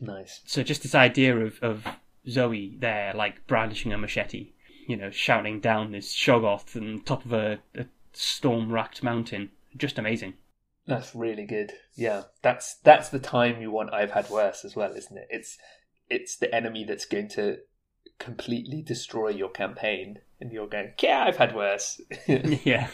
Nice. 0.01 0.41
So 0.47 0.63
just 0.63 0.83
this 0.83 0.95
idea 0.95 1.37
of, 1.37 1.59
of 1.63 1.87
Zoe 2.29 2.77
there, 2.79 3.13
like 3.15 3.47
brandishing 3.47 3.93
a 3.93 3.99
machete, 3.99 4.53
you 4.87 4.97
know, 4.97 5.11
shouting 5.11 5.61
down 5.61 5.93
this 5.93 6.15
Shoggoth 6.15 6.77
on 6.77 7.03
top 7.05 7.25
of 7.25 7.33
a, 7.33 7.59
a 7.75 7.87
storm-racked 8.13 9.03
mountain, 9.03 9.51
just 9.77 9.99
amazing. 9.99 10.35
That's 10.87 11.15
really 11.15 11.47
good. 11.47 11.73
Yeah, 11.95 12.25
that's 12.43 12.77
that's 12.85 13.09
the 13.09 13.19
time 13.19 13.61
you 13.61 13.71
want. 13.71 13.93
I've 13.93 14.13
had 14.13 14.31
worse 14.31 14.65
as 14.65 14.77
well, 14.77 14.93
isn't 14.93 15.17
it? 15.17 15.27
It's 15.31 15.59
it's 16.09 16.37
the 16.37 16.55
enemy 16.55 16.85
that's 16.85 17.07
going 17.07 17.29
to 17.31 17.59
completely 18.19 18.83
destroy 18.83 19.29
your 19.29 19.51
campaign, 19.51 20.21
and 20.41 20.53
you're 20.53 20.69
going, 20.69 20.93
yeah, 21.03 21.25
I've 21.27 21.37
had 21.37 21.55
worse. 21.55 22.01
yeah. 22.27 22.89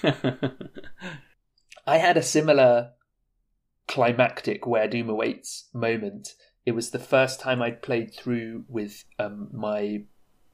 I 1.87 1.99
had 1.99 2.17
a 2.17 2.23
similar 2.23 2.93
climactic 3.89 4.67
where 4.67 4.89
doom 4.89 5.11
awaits 5.11 5.69
moment. 5.73 6.35
It 6.65 6.73
was 6.73 6.91
the 6.91 6.99
first 6.99 7.41
time 7.41 7.61
I'd 7.61 7.83
played 7.83 8.15
through 8.15 8.65
with 8.69 9.05
um, 9.19 9.49
my 9.53 10.05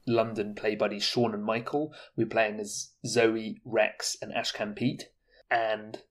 London 0.07 0.55
play 0.55 0.75
buddies 0.75 1.03
Sean 1.03 1.33
and 1.33 1.43
Michael. 1.43 1.93
We 2.15 2.23
were 2.23 2.29
playing 2.29 2.59
as 2.59 2.91
Zoe, 3.05 3.61
Rex, 3.63 4.17
and 4.21 4.33
Ashcan 4.33 4.75
Pete, 4.75 5.09
and 5.51 6.01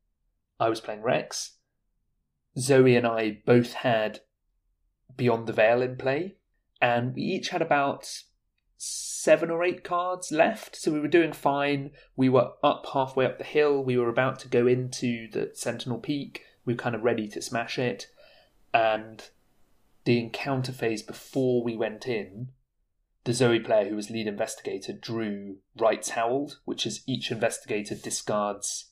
I 0.60 0.68
was 0.68 0.80
playing 0.80 1.02
Rex. 1.02 1.58
Zoe 2.58 2.96
and 2.96 3.06
I 3.06 3.38
both 3.46 3.72
had 3.72 4.20
Beyond 5.16 5.46
the 5.46 5.52
Veil 5.52 5.82
in 5.82 5.96
play, 5.96 6.36
and 6.80 7.14
we 7.14 7.22
each 7.22 7.50
had 7.50 7.62
about 7.62 8.22
seven 8.76 9.50
or 9.50 9.64
eight 9.64 9.82
cards 9.82 10.30
left. 10.30 10.76
So 10.76 10.92
we 10.92 11.00
were 11.00 11.08
doing 11.08 11.32
fine. 11.32 11.90
We 12.16 12.28
were 12.28 12.52
up 12.62 12.86
halfway 12.92 13.26
up 13.26 13.38
the 13.38 13.44
hill. 13.44 13.82
We 13.82 13.96
were 13.96 14.08
about 14.08 14.38
to 14.40 14.48
go 14.48 14.66
into 14.66 15.28
the 15.30 15.50
Sentinel 15.54 15.98
Peak. 15.98 16.44
We 16.64 16.74
were 16.74 16.78
kind 16.78 16.94
of 16.94 17.02
ready 17.02 17.28
to 17.28 17.42
smash 17.42 17.78
it. 17.78 18.06
And 18.72 19.28
the 20.04 20.20
encounter 20.20 20.72
phase 20.72 21.02
before 21.02 21.62
we 21.64 21.76
went 21.76 22.06
in, 22.06 22.50
the 23.24 23.34
Zoe 23.34 23.60
player 23.60 23.88
who 23.88 23.96
was 23.96 24.10
lead 24.10 24.26
investigator 24.26 24.92
drew 24.92 25.56
Rites 25.76 26.10
Howled, 26.10 26.58
which 26.64 26.86
is 26.86 27.02
each 27.06 27.30
investigator 27.32 27.94
discards 27.94 28.87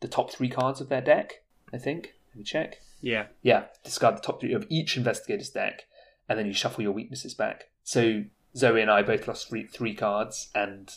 the 0.00 0.08
top 0.08 0.30
three 0.32 0.48
cards 0.48 0.80
of 0.80 0.88
their 0.88 1.00
deck, 1.00 1.42
I 1.72 1.78
think. 1.78 2.14
Let 2.30 2.38
me 2.38 2.44
check. 2.44 2.80
Yeah. 3.00 3.26
Yeah, 3.42 3.64
discard 3.84 4.16
the 4.16 4.20
top 4.22 4.40
three 4.40 4.52
of 4.52 4.66
each 4.68 4.96
investigator's 4.96 5.50
deck, 5.50 5.86
and 6.28 6.38
then 6.38 6.46
you 6.46 6.52
shuffle 6.52 6.82
your 6.82 6.92
weaknesses 6.92 7.34
back. 7.34 7.70
So 7.84 8.24
Zoe 8.56 8.80
and 8.80 8.90
I 8.90 9.02
both 9.02 9.28
lost 9.28 9.48
three, 9.48 9.66
three 9.66 9.94
cards, 9.94 10.48
and 10.54 10.92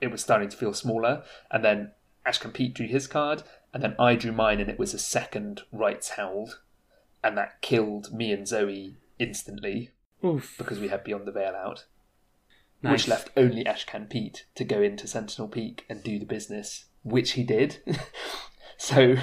it 0.00 0.10
was 0.10 0.22
starting 0.22 0.48
to 0.48 0.56
feel 0.56 0.74
smaller. 0.74 1.22
And 1.50 1.64
then 1.64 1.92
Ashcan 2.26 2.52
Pete 2.52 2.74
drew 2.74 2.86
his 2.86 3.06
card, 3.06 3.42
and 3.72 3.82
then 3.82 3.94
I 3.98 4.14
drew 4.14 4.32
mine, 4.32 4.60
and 4.60 4.68
it 4.70 4.78
was 4.78 4.94
a 4.94 4.98
second 4.98 5.62
Rites 5.72 6.10
Howled, 6.10 6.60
and 7.22 7.36
that 7.38 7.60
killed 7.62 8.12
me 8.12 8.32
and 8.32 8.46
Zoe 8.46 8.96
instantly 9.18 9.90
Oof. 10.24 10.54
because 10.58 10.80
we 10.80 10.88
had 10.88 11.04
Beyond 11.04 11.26
the 11.26 11.32
Veil 11.32 11.54
out, 11.54 11.84
Nice. 12.82 12.92
which 12.92 13.08
left 13.08 13.30
only 13.36 13.64
Ashcan 13.64 14.08
Pete 14.08 14.46
to 14.54 14.64
go 14.64 14.80
into 14.82 15.06
Sentinel 15.06 15.48
Peak 15.48 15.84
and 15.88 16.02
do 16.02 16.18
the 16.18 16.26
business, 16.26 16.86
which 17.02 17.32
he 17.32 17.44
did. 17.44 17.82
so 18.76 19.16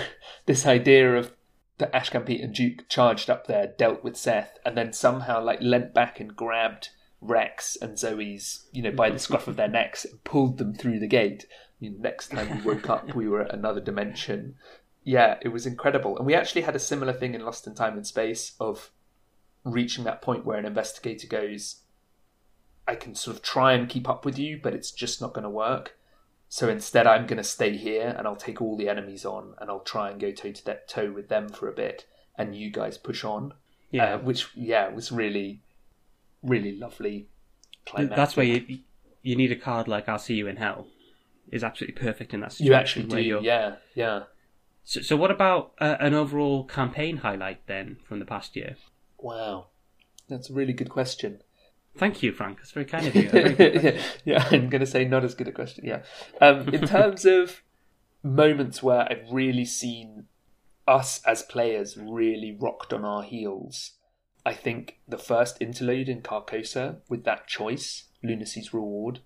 this 0.45 0.65
idea 0.65 1.15
of 1.15 1.33
that 1.77 1.93
Ashcan 1.93 2.25
Pete 2.25 2.41
and 2.41 2.53
Duke 2.53 2.89
charged 2.89 3.29
up 3.29 3.47
there, 3.47 3.73
dealt 3.77 4.03
with 4.03 4.17
Seth, 4.17 4.57
and 4.65 4.75
then 4.77 4.93
somehow 4.93 5.43
like 5.43 5.59
leant 5.61 5.93
back 5.93 6.19
and 6.19 6.35
grabbed 6.35 6.89
Rex 7.21 7.77
and 7.81 7.97
Zoe's, 7.97 8.67
you 8.71 8.81
know, 8.81 8.91
by 8.91 9.09
the 9.09 9.19
scruff 9.19 9.47
of 9.47 9.55
their 9.55 9.67
necks 9.67 10.05
and 10.05 10.23
pulled 10.23 10.57
them 10.57 10.73
through 10.73 10.99
the 10.99 11.07
gate. 11.07 11.45
You 11.79 11.91
know, 11.91 11.97
next 11.99 12.29
time 12.29 12.57
we 12.57 12.73
woke 12.73 12.89
up, 12.89 13.15
we 13.15 13.27
were 13.27 13.41
at 13.41 13.53
another 13.53 13.79
dimension. 13.79 14.55
Yeah, 15.03 15.37
it 15.41 15.49
was 15.49 15.65
incredible. 15.65 16.17
And 16.17 16.25
we 16.25 16.33
actually 16.33 16.63
had 16.63 16.75
a 16.75 16.79
similar 16.79 17.13
thing 17.13 17.35
in 17.35 17.45
Lost 17.45 17.67
in 17.67 17.75
Time 17.75 17.95
and 17.95 18.07
Space 18.07 18.53
of 18.59 18.91
reaching 19.63 20.03
that 20.05 20.21
point 20.21 20.45
where 20.45 20.57
an 20.57 20.65
investigator 20.65 21.27
goes, 21.27 21.83
I 22.87 22.95
can 22.95 23.15
sort 23.15 23.37
of 23.37 23.43
try 23.43 23.73
and 23.73 23.89
keep 23.89 24.09
up 24.09 24.25
with 24.25 24.39
you, 24.39 24.59
but 24.61 24.73
it's 24.73 24.91
just 24.91 25.21
not 25.21 25.33
going 25.33 25.43
to 25.43 25.49
work. 25.49 25.97
So 26.49 26.69
instead, 26.69 27.07
I'm 27.07 27.27
going 27.27 27.37
to 27.37 27.43
stay 27.43 27.75
here 27.75 28.15
and 28.17 28.25
I'll 28.25 28.35
take 28.37 28.61
all 28.61 28.77
the 28.77 28.87
enemies 28.89 29.25
on 29.25 29.53
and 29.59 29.69
I'll 29.69 29.81
try 29.81 30.09
and 30.09 30.19
go 30.19 30.31
toe 30.31 30.51
to 30.53 30.77
toe 30.87 31.11
with 31.11 31.27
them 31.29 31.49
for 31.49 31.67
a 31.67 31.73
bit, 31.73 32.05
and 32.37 32.55
you 32.55 32.71
guys 32.71 32.97
push 32.97 33.23
on. 33.23 33.53
yeah. 33.91 34.15
Uh, 34.15 34.17
which 34.19 34.47
yeah 34.55 34.87
was 34.89 35.11
really, 35.11 35.61
really 36.41 36.77
lovely. 36.77 37.27
Climactic. 37.85 38.15
That's 38.15 38.35
where 38.37 38.45
you 38.45 38.79
you 39.23 39.35
need 39.35 39.51
a 39.51 39.55
card 39.57 39.87
like 39.87 40.07
"I'll 40.07 40.19
see 40.19 40.35
you 40.35 40.47
in 40.47 40.57
hell" 40.57 40.87
is 41.51 41.63
absolutely 41.63 42.01
perfect 42.01 42.33
in 42.33 42.41
that 42.41 42.51
situation. 42.53 42.67
you 42.71 42.73
actually 42.77 43.05
do. 43.05 43.21
you're- 43.21 43.45
Yeah, 43.45 43.75
yeah. 43.95 44.23
So, 44.83 45.01
so 45.01 45.15
what 45.17 45.31
about 45.31 45.73
uh, 45.79 45.95
an 45.99 46.13
overall 46.13 46.63
campaign 46.65 47.17
highlight 47.17 47.65
then 47.67 47.97
from 48.07 48.19
the 48.19 48.25
past 48.25 48.55
year? 48.55 48.75
Wow, 49.17 49.67
that's 50.29 50.49
a 50.49 50.53
really 50.53 50.71
good 50.73 50.89
question. 50.89 51.41
Thank 51.97 52.23
you, 52.23 52.31
Frank. 52.31 52.57
That's 52.57 52.71
very 52.71 52.85
kind 52.85 53.07
of 53.07 53.15
you. 53.15 53.29
Yeah, 53.57 54.01
yeah, 54.25 54.47
I'm 54.51 54.69
going 54.69 54.81
to 54.81 54.85
say 54.85 55.05
not 55.05 55.23
as 55.23 55.35
good 55.35 55.47
a 55.47 55.51
question. 55.51 55.85
Yeah, 55.85 56.03
um, 56.41 56.69
in 56.69 56.87
terms 56.87 57.25
of 57.25 57.63
moments 58.23 58.83
where 58.83 59.01
I've 59.09 59.31
really 59.31 59.65
seen 59.65 60.25
us 60.87 61.21
as 61.25 61.43
players 61.43 61.97
really 61.97 62.55
rocked 62.59 62.93
on 62.93 63.03
our 63.03 63.23
heels, 63.23 63.91
I 64.45 64.53
think 64.53 64.99
the 65.07 65.17
first 65.17 65.61
interlude 65.61 66.07
in 66.07 66.21
Carcosa 66.21 66.97
with 67.09 67.23
that 67.25 67.47
choice, 67.47 68.05
Lunacy's 68.23 68.73
Reward, 68.73 69.19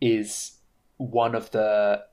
is 0.00 0.58
one 0.98 1.34
of 1.34 1.50
the 1.50 2.04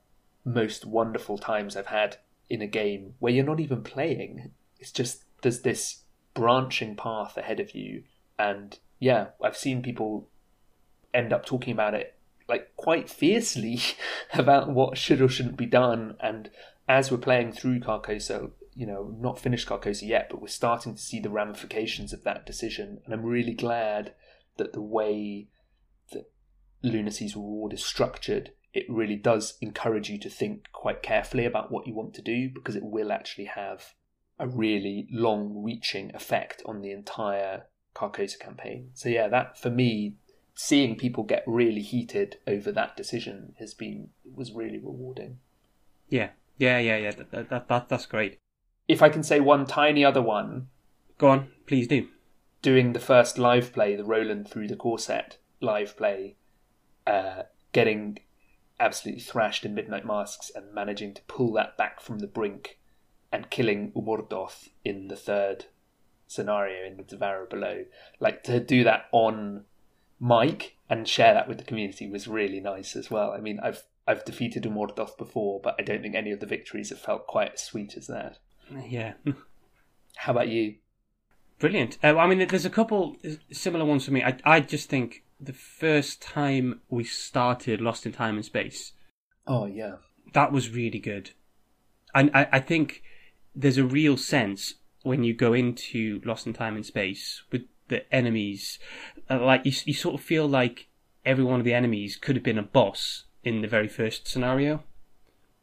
most 0.46 0.86
wonderful 0.86 1.38
times 1.38 1.78
I've 1.78 1.88
had 1.88 2.18
in 2.50 2.62
a 2.62 2.68
game 2.68 3.14
where 3.20 3.32
you're 3.32 3.46
not 3.46 3.60
even 3.60 3.84
playing. 3.84 4.52
It's 4.80 4.92
just 4.92 5.24
there's 5.42 5.62
this 5.62 6.04
branching 6.34 6.96
path 6.96 7.38
ahead 7.38 7.60
of 7.60 7.76
you, 7.76 8.04
and 8.40 8.78
yeah, 9.04 9.28
I've 9.44 9.58
seen 9.58 9.82
people 9.82 10.30
end 11.14 11.34
up 11.34 11.46
talking 11.46 11.74
about 11.74 11.94
it 11.94 12.16
like 12.48 12.74
quite 12.78 13.10
fiercely 13.10 13.82
about 14.34 14.70
what 14.70 14.98
should 14.98 15.22
or 15.22 15.28
shouldn't 15.28 15.58
be 15.58 15.66
done. 15.66 16.16
And 16.22 16.50
as 16.88 17.12
we're 17.12 17.18
playing 17.18 17.52
through 17.52 17.82
Carcosa, 17.82 18.52
you 18.74 18.88
know, 18.88 19.14
not 19.20 19.38
finished 19.38 19.68
Carcosa 19.68 20.08
yet, 20.08 20.30
but 20.30 20.42
we're 20.42 20.48
starting 20.48 20.96
to 20.96 21.02
see 21.02 21.20
the 21.20 21.30
ramifications 21.30 22.14
of 22.14 22.24
that 22.24 22.46
decision. 22.46 23.02
And 23.04 23.14
I'm 23.14 23.26
really 23.26 23.54
glad 23.54 24.14
that 24.56 24.72
the 24.72 24.82
way 24.82 25.50
that 26.14 26.32
Lunacy's 26.82 27.36
reward 27.36 27.74
is 27.74 27.84
structured, 27.84 28.52
it 28.74 28.86
really 28.88 29.18
does 29.18 29.58
encourage 29.60 30.10
you 30.10 30.18
to 30.20 30.30
think 30.30 30.72
quite 30.72 31.04
carefully 31.04 31.44
about 31.44 31.74
what 31.74 31.88
you 31.88 31.94
want 31.94 32.14
to 32.14 32.22
do 32.22 32.50
because 32.50 32.78
it 32.78 32.86
will 32.86 33.12
actually 33.12 33.46
have 33.46 33.96
a 34.40 34.48
really 34.48 35.10
long 35.12 35.62
reaching 35.62 36.16
effect 36.16 36.64
on 36.66 36.82
the 36.82 36.92
entire 36.92 37.64
Carcosa 37.96 38.40
campaign. 38.40 38.90
So 38.94 39.10
yeah, 39.10 39.28
that 39.28 39.58
for 39.58 39.70
me, 39.70 40.16
seeing 40.56 40.96
people 40.96 41.24
get 41.24 41.44
really 41.48 41.82
heated 41.82 42.38
over 42.48 42.72
that 42.72 42.96
decision 42.96 43.56
has 43.60 43.74
been 43.74 44.10
was 44.34 44.52
really 44.52 44.78
rewarding. 44.78 45.40
Yeah, 46.10 46.30
yeah, 46.58 46.80
yeah, 46.80 46.98
yeah. 46.98 47.12
That, 47.12 47.50
that, 47.50 47.68
that, 47.70 47.90
that's 47.90 48.06
great. 48.06 48.40
If 48.88 49.02
I 49.02 49.10
can 49.10 49.24
say 49.24 49.40
one 49.40 49.66
tiny 49.66 50.04
other 50.04 50.22
one, 50.22 50.68
Go 51.18 51.30
on, 51.30 51.52
please 51.66 51.88
do. 51.88 52.10
doing 52.62 52.94
the 52.94 53.00
first 53.00 53.38
live 53.38 53.72
play, 53.74 53.96
the 53.96 54.04
Roland 54.04 54.50
through 54.50 54.68
the 54.68 54.76
core 54.76 55.00
set 55.00 55.38
live 55.62 55.96
play, 55.96 56.36
uh, 57.08 57.44
getting 57.72 58.20
absolutely 58.80 59.22
thrashed 59.22 59.66
in 59.66 59.74
Midnight 59.74 60.06
Masks 60.06 60.52
and 60.54 60.74
managing 60.74 61.14
to 61.14 61.22
pull 61.24 61.54
that 61.54 61.78
back 61.78 62.02
from 62.02 62.20
the 62.20 62.28
brink 62.28 62.80
and 63.32 63.50
killing 63.50 63.92
Umordoth 63.94 64.70
in 64.84 65.08
the 65.08 65.16
third 65.16 65.66
scenario 66.34 66.86
in 66.86 66.98
the 66.98 67.04
Devourer 67.04 67.46
below. 67.46 67.86
Like 68.20 68.44
to 68.44 68.60
do 68.60 68.84
that 68.84 69.06
on 69.12 69.66
mic 70.20 70.78
and 70.90 71.08
share 71.08 71.34
that 71.34 71.48
with 71.48 71.58
the 71.58 71.64
community 71.64 72.10
was 72.10 72.28
really 72.28 72.60
nice 72.60 72.96
as 72.96 73.10
well. 73.12 73.32
I 73.32 73.40
mean, 73.40 73.60
I've 73.62 73.84
I've 74.08 74.26
defeated 74.26 74.64
Umordoth 74.64 75.18
before, 75.18 75.62
but 75.64 75.76
I 75.80 75.84
don't 75.84 76.02
think 76.02 76.16
any 76.16 76.32
of 76.32 76.40
the 76.40 76.46
victories 76.46 76.90
have 76.90 77.00
felt 77.00 77.26
quite 77.28 77.54
as 77.54 77.64
sweet 77.64 77.96
as 77.96 78.08
that. 78.08 78.40
Yeah. 78.88 79.14
How 80.16 80.32
about 80.34 80.50
you? 80.50 80.76
Brilliant. 81.60 81.98
Uh, 82.04 82.18
I 82.18 82.28
mean, 82.28 82.46
there's 82.48 82.66
a 82.66 82.70
couple 82.70 83.16
similar 83.52 83.86
ones 83.86 84.06
for 84.06 84.12
me. 84.12 84.22
I, 84.24 84.38
I 84.44 84.60
just 84.60 84.90
think 84.90 85.24
the 85.40 85.54
first 85.54 86.22
time 86.22 86.82
we 86.90 87.04
started 87.06 87.80
Lost 87.80 88.06
in 88.06 88.12
Time 88.12 88.36
and 88.36 88.44
Space, 88.46 88.92
Oh 89.48 89.66
yeah. 89.66 89.96
that 90.34 90.52
was 90.52 90.70
really 90.70 91.00
good. 91.00 91.32
And 92.14 92.30
I, 92.34 92.48
I 92.54 92.60
think 92.60 93.04
there's 93.56 93.78
a 93.78 93.86
real 93.86 94.18
sense 94.18 94.76
when 95.04 95.24
you 95.24 95.34
go 95.34 95.54
into 95.54 96.22
Lost 96.26 96.48
in 96.48 96.54
Time 96.54 96.76
and 96.76 96.86
Space 96.86 97.44
with 97.52 97.64
the 97.90 98.12
enemies, 98.14 98.80
uh, 99.30 99.44
like 99.44 99.66
you, 99.66 99.74
you 99.86 99.94
sort 99.94 100.16
of 100.16 100.22
feel 100.22 100.48
like 100.48 100.88
every 101.26 101.44
one 101.44 101.60
of 101.60 101.66
the 101.66 101.74
enemies 101.74 102.18
could 102.18 102.36
have 102.36 102.44
been 102.44 102.58
a 102.58 102.64
boss 102.64 103.26
in 103.44 103.62
the 103.62 103.68
very 103.68 103.88
first 103.88 104.28
scenario. 104.28 104.84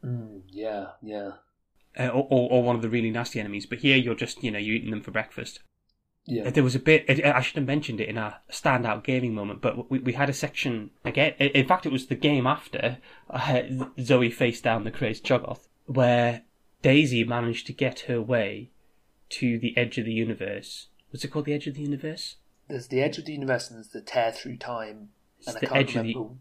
Mm, 0.05 0.41
yeah, 0.47 0.91
yeah. 1.01 1.31
Uh, 1.99 2.07
or, 2.07 2.27
or, 2.29 2.51
or 2.51 2.63
one 2.63 2.75
of 2.75 2.81
the 2.81 2.89
really 2.89 3.11
nasty 3.11 3.39
enemies, 3.39 3.65
but 3.65 3.79
here 3.79 3.97
you're 3.97 4.15
just, 4.15 4.43
you 4.43 4.51
know, 4.51 4.59
you're 4.59 4.75
eating 4.75 4.91
them 4.91 5.01
for 5.01 5.11
breakfast. 5.11 5.59
Yeah. 6.25 6.49
There 6.51 6.63
was 6.63 6.75
a 6.75 6.79
bit. 6.79 7.09
I 7.09 7.41
should 7.41 7.55
have 7.57 7.65
mentioned 7.65 7.99
it 7.99 8.07
in 8.07 8.17
our 8.17 8.37
standout 8.51 9.03
gaming 9.03 9.33
moment, 9.33 9.59
but 9.59 9.89
we, 9.89 9.99
we 9.99 10.13
had 10.13 10.29
a 10.29 10.33
section 10.33 10.91
again. 11.03 11.33
In 11.39 11.67
fact, 11.67 11.85
it 11.85 11.91
was 11.91 12.05
the 12.05 12.15
game 12.15 12.45
after 12.45 12.99
uh, 13.29 13.61
Zoe 13.99 14.29
faced 14.29 14.63
down 14.63 14.83
the 14.83 14.91
crazed 14.91 15.25
Shoggoth, 15.25 15.67
where 15.87 16.43
Daisy 16.83 17.23
managed 17.23 17.65
to 17.67 17.73
get 17.73 18.01
her 18.01 18.21
way 18.21 18.69
to 19.31 19.57
the 19.59 19.75
edge 19.77 19.97
of 19.97 20.05
the 20.05 20.13
universe. 20.13 20.87
What's 21.09 21.23
it 21.25 21.29
called? 21.29 21.45
The 21.45 21.53
edge 21.53 21.67
of 21.67 21.75
the 21.75 21.81
universe. 21.81 22.35
There's 22.67 22.87
the 22.87 23.01
edge 23.01 23.17
of 23.17 23.25
the 23.25 23.33
universe 23.33 23.69
and 23.69 23.77
there's 23.77 23.89
the 23.89 24.01
tear 24.01 24.31
through 24.31 24.57
time. 24.57 25.09
It's 25.39 25.47
And 25.47 25.57
I 25.57 25.59
the 25.59 25.67
can't 25.67 25.79
edge 25.79 25.95
of 25.95 26.03
the. 26.03 26.13
remember. 26.13 26.35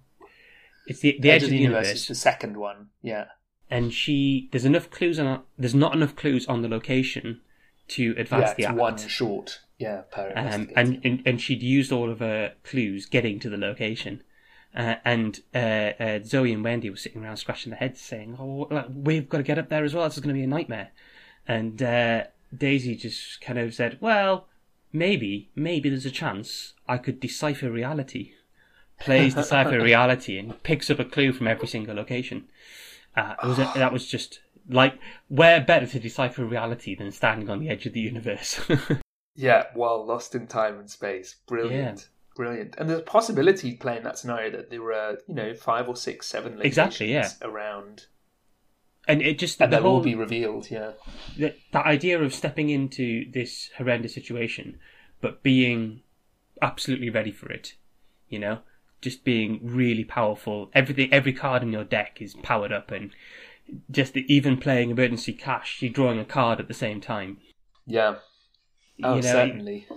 It's 0.86 1.00
the, 1.00 1.18
the 1.20 1.30
edge, 1.30 1.42
of 1.42 1.50
the 1.50 1.56
universe, 1.58 1.88
is 1.88 2.08
the 2.08 2.14
second 2.14 2.56
one. 2.56 2.88
Yeah. 3.02 3.26
and 3.70 3.92
she 3.92 4.48
there's 4.50 4.64
enough 4.64 4.90
clues 4.90 5.18
on. 5.18 5.42
There's 5.58 5.74
not 5.74 5.94
enough 5.94 6.16
clues 6.16 6.46
on 6.46 6.62
the 6.62 6.68
location 6.68 7.40
to 7.88 8.14
advance 8.18 8.50
yeah, 8.50 8.54
the 8.54 8.62
it's 8.62 8.68
act. 8.70 8.78
one 8.78 8.96
short. 8.98 9.60
Yeah, 9.78 10.02
per 10.10 10.32
um, 10.36 10.68
and, 10.76 11.00
and 11.04 11.22
and 11.24 11.40
she'd 11.40 11.62
used 11.62 11.90
all 11.92 12.10
of 12.10 12.18
her 12.20 12.54
clues 12.64 13.06
getting 13.06 13.38
to 13.40 13.48
the 13.50 13.56
location. 13.56 14.22
Uh, 14.74 14.96
and 15.04 15.40
uh, 15.54 15.58
uh, 15.58 16.18
Zoe 16.24 16.52
and 16.52 16.62
Wendy 16.62 16.90
were 16.90 16.96
sitting 16.96 17.22
around 17.24 17.36
scratching 17.38 17.70
their 17.70 17.78
heads, 17.78 18.00
saying, 18.00 18.36
"Oh, 18.38 18.66
like, 18.70 18.86
we've 18.92 19.28
got 19.28 19.38
to 19.38 19.42
get 19.44 19.58
up 19.58 19.68
there 19.68 19.84
as 19.84 19.94
well. 19.94 20.04
This 20.04 20.16
is 20.16 20.22
going 20.22 20.34
to 20.34 20.38
be 20.38 20.44
a 20.44 20.46
nightmare." 20.48 20.90
And 21.48 21.82
uh, 21.82 22.24
Daisy 22.56 22.96
just 22.96 23.40
kind 23.40 23.58
of 23.58 23.74
said, 23.74 23.98
"Well, 24.00 24.48
maybe, 24.92 25.50
maybe 25.54 25.88
there's 25.88 26.06
a 26.06 26.10
chance 26.10 26.74
I 26.88 26.98
could 26.98 27.20
decipher 27.20 27.70
reality." 27.70 28.32
Plays 28.98 29.34
decipher 29.34 29.80
reality 29.82 30.38
and 30.38 30.62
picks 30.62 30.90
up 30.90 30.98
a 30.98 31.04
clue 31.04 31.32
from 31.32 31.48
every 31.48 31.68
single 31.68 31.96
location. 31.96 32.48
Uh, 33.16 33.34
it 33.42 33.46
was 33.46 33.58
a, 33.58 33.72
that 33.76 33.92
was 33.92 34.06
just 34.06 34.40
like, 34.68 34.98
where 35.28 35.60
better 35.60 35.86
to 35.86 35.98
decipher 35.98 36.44
reality 36.44 36.94
than 36.94 37.10
standing 37.10 37.48
on 37.48 37.60
the 37.60 37.70
edge 37.70 37.86
of 37.86 37.94
the 37.94 38.00
universe? 38.00 38.60
Yeah, 39.36 39.64
while 39.74 40.04
lost 40.04 40.34
in 40.34 40.46
time 40.46 40.78
and 40.78 40.90
space. 40.90 41.36
Brilliant. 41.46 42.08
Brilliant. 42.36 42.74
And 42.78 42.88
there's 42.88 43.00
a 43.00 43.04
possibility 43.04 43.74
playing 43.74 44.02
that 44.04 44.18
scenario 44.18 44.50
that 44.50 44.70
there 44.70 44.82
were, 44.82 45.18
you 45.26 45.34
know, 45.34 45.54
five 45.54 45.88
or 45.88 45.96
six, 45.96 46.26
seven 46.26 46.56
locations 46.56 46.66
Exactly, 46.66 47.12
yeah. 47.12 47.30
around. 47.42 48.06
And 49.08 49.22
it 49.22 49.38
just 49.38 49.60
And 49.60 49.72
the 49.72 49.76
they'll 49.76 49.84
whole 49.84 50.00
be 50.00 50.14
revealed, 50.14 50.70
yeah. 50.70 50.92
that 51.38 51.56
that 51.72 51.86
idea 51.86 52.20
of 52.22 52.34
stepping 52.34 52.70
into 52.70 53.30
this 53.30 53.70
horrendous 53.78 54.14
situation, 54.14 54.78
but 55.20 55.42
being 55.42 56.02
absolutely 56.62 57.10
ready 57.10 57.32
for 57.32 57.50
it, 57.50 57.74
you 58.28 58.38
know, 58.38 58.60
just 59.00 59.24
being 59.24 59.60
really 59.62 60.04
powerful. 60.04 60.70
Everything, 60.74 61.12
every 61.12 61.32
card 61.32 61.62
in 61.62 61.72
your 61.72 61.84
deck 61.84 62.18
is 62.20 62.34
powered 62.34 62.72
up, 62.72 62.90
and 62.90 63.10
just 63.90 64.14
the, 64.14 64.32
even 64.32 64.56
playing 64.58 64.90
emergency 64.90 65.32
cash, 65.32 65.80
you're 65.80 65.92
drawing 65.92 66.18
a 66.18 66.24
card 66.24 66.60
at 66.60 66.68
the 66.68 66.74
same 66.74 67.00
time. 67.00 67.38
Yeah. 67.86 68.16
Oh, 69.02 69.16
you 69.16 69.22
know, 69.22 69.32
certainly. 69.32 69.88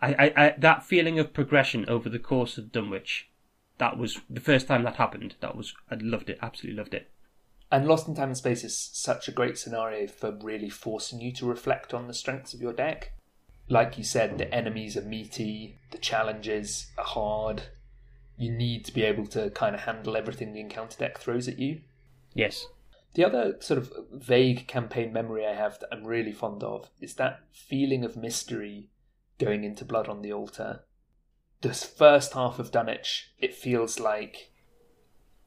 I, 0.00 0.14
I, 0.14 0.32
I, 0.36 0.54
that 0.58 0.84
feeling 0.84 1.18
of 1.18 1.32
progression 1.32 1.88
over 1.88 2.08
the 2.08 2.18
course 2.18 2.58
of 2.58 2.72
Dunwich, 2.72 3.28
that 3.78 3.98
was 3.98 4.20
the 4.28 4.40
first 4.40 4.66
time 4.66 4.82
that 4.84 4.96
happened. 4.96 5.34
That 5.40 5.56
was 5.56 5.74
I 5.90 5.96
loved 6.00 6.30
it, 6.30 6.38
absolutely 6.42 6.78
loved 6.78 6.94
it. 6.94 7.10
And 7.70 7.86
Lost 7.86 8.06
in 8.06 8.14
Time 8.14 8.28
and 8.28 8.36
Space 8.36 8.62
is 8.62 8.76
such 8.76 9.26
a 9.26 9.32
great 9.32 9.58
scenario 9.58 10.06
for 10.06 10.30
really 10.30 10.70
forcing 10.70 11.20
you 11.20 11.32
to 11.32 11.46
reflect 11.46 11.92
on 11.92 12.06
the 12.06 12.14
strengths 12.14 12.54
of 12.54 12.60
your 12.60 12.72
deck. 12.72 13.12
Like 13.68 13.98
you 13.98 14.04
said, 14.04 14.38
the 14.38 14.52
enemies 14.54 14.96
are 14.96 15.02
meaty, 15.02 15.78
the 15.90 15.98
challenges 15.98 16.92
are 16.96 17.04
hard. 17.04 17.62
You 18.36 18.52
need 18.52 18.84
to 18.84 18.94
be 18.94 19.02
able 19.02 19.26
to 19.28 19.50
kind 19.50 19.74
of 19.74 19.80
handle 19.82 20.16
everything 20.16 20.52
the 20.52 20.60
encounter 20.60 20.96
deck 20.96 21.18
throws 21.18 21.48
at 21.48 21.58
you. 21.58 21.80
Yes, 22.34 22.66
The 23.16 23.24
other 23.24 23.56
sort 23.60 23.78
of 23.78 23.90
vague 24.12 24.66
campaign 24.66 25.10
memory 25.10 25.46
I 25.46 25.54
have 25.54 25.78
that 25.80 25.88
I'm 25.90 26.04
really 26.04 26.32
fond 26.32 26.62
of 26.62 26.90
is 27.00 27.14
that 27.14 27.40
feeling 27.50 28.04
of 28.04 28.14
mystery 28.14 28.90
going 29.38 29.64
into 29.64 29.86
Blood 29.86 30.06
on 30.06 30.20
the 30.20 30.34
Altar. 30.34 30.80
This 31.62 31.82
first 31.82 32.34
half 32.34 32.58
of 32.58 32.70
Dunwich, 32.70 33.32
it 33.38 33.54
feels 33.54 33.98
like 33.98 34.50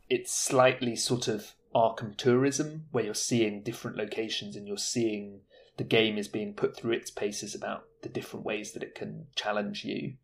it's 0.09 0.33
slightly 0.33 0.95
sort 0.95 1.27
of 1.27 1.53
Arkham 1.73 2.15
tourism, 2.15 2.85
where 2.91 3.05
you're 3.05 3.13
seeing 3.13 3.63
different 3.63 3.97
locations 3.97 4.55
and 4.55 4.67
you're 4.67 4.77
seeing 4.77 5.41
the 5.77 5.83
game 5.83 6.17
is 6.17 6.27
being 6.27 6.53
put 6.53 6.75
through 6.75 6.91
its 6.91 7.11
paces 7.11 7.55
about 7.55 7.85
the 8.01 8.09
different 8.09 8.45
ways 8.45 8.73
that 8.73 8.83
it 8.83 8.95
can 8.95 9.27
challenge 9.35 9.85
you. 9.85 10.15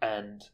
And 0.00 0.48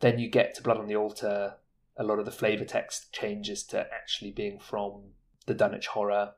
then 0.00 0.18
you 0.18 0.28
get 0.28 0.54
to 0.54 0.62
Blood 0.62 0.78
on 0.78 0.88
the 0.88 0.96
Altar, 0.96 1.54
a 1.96 2.04
lot 2.04 2.18
of 2.18 2.24
the 2.24 2.30
flavor 2.30 2.64
text 2.64 3.12
changes 3.12 3.62
to 3.64 3.86
actually 3.92 4.30
being 4.30 4.58
from 4.58 5.12
the 5.46 5.54
Dunwich 5.54 5.88
Horror, 5.88 6.32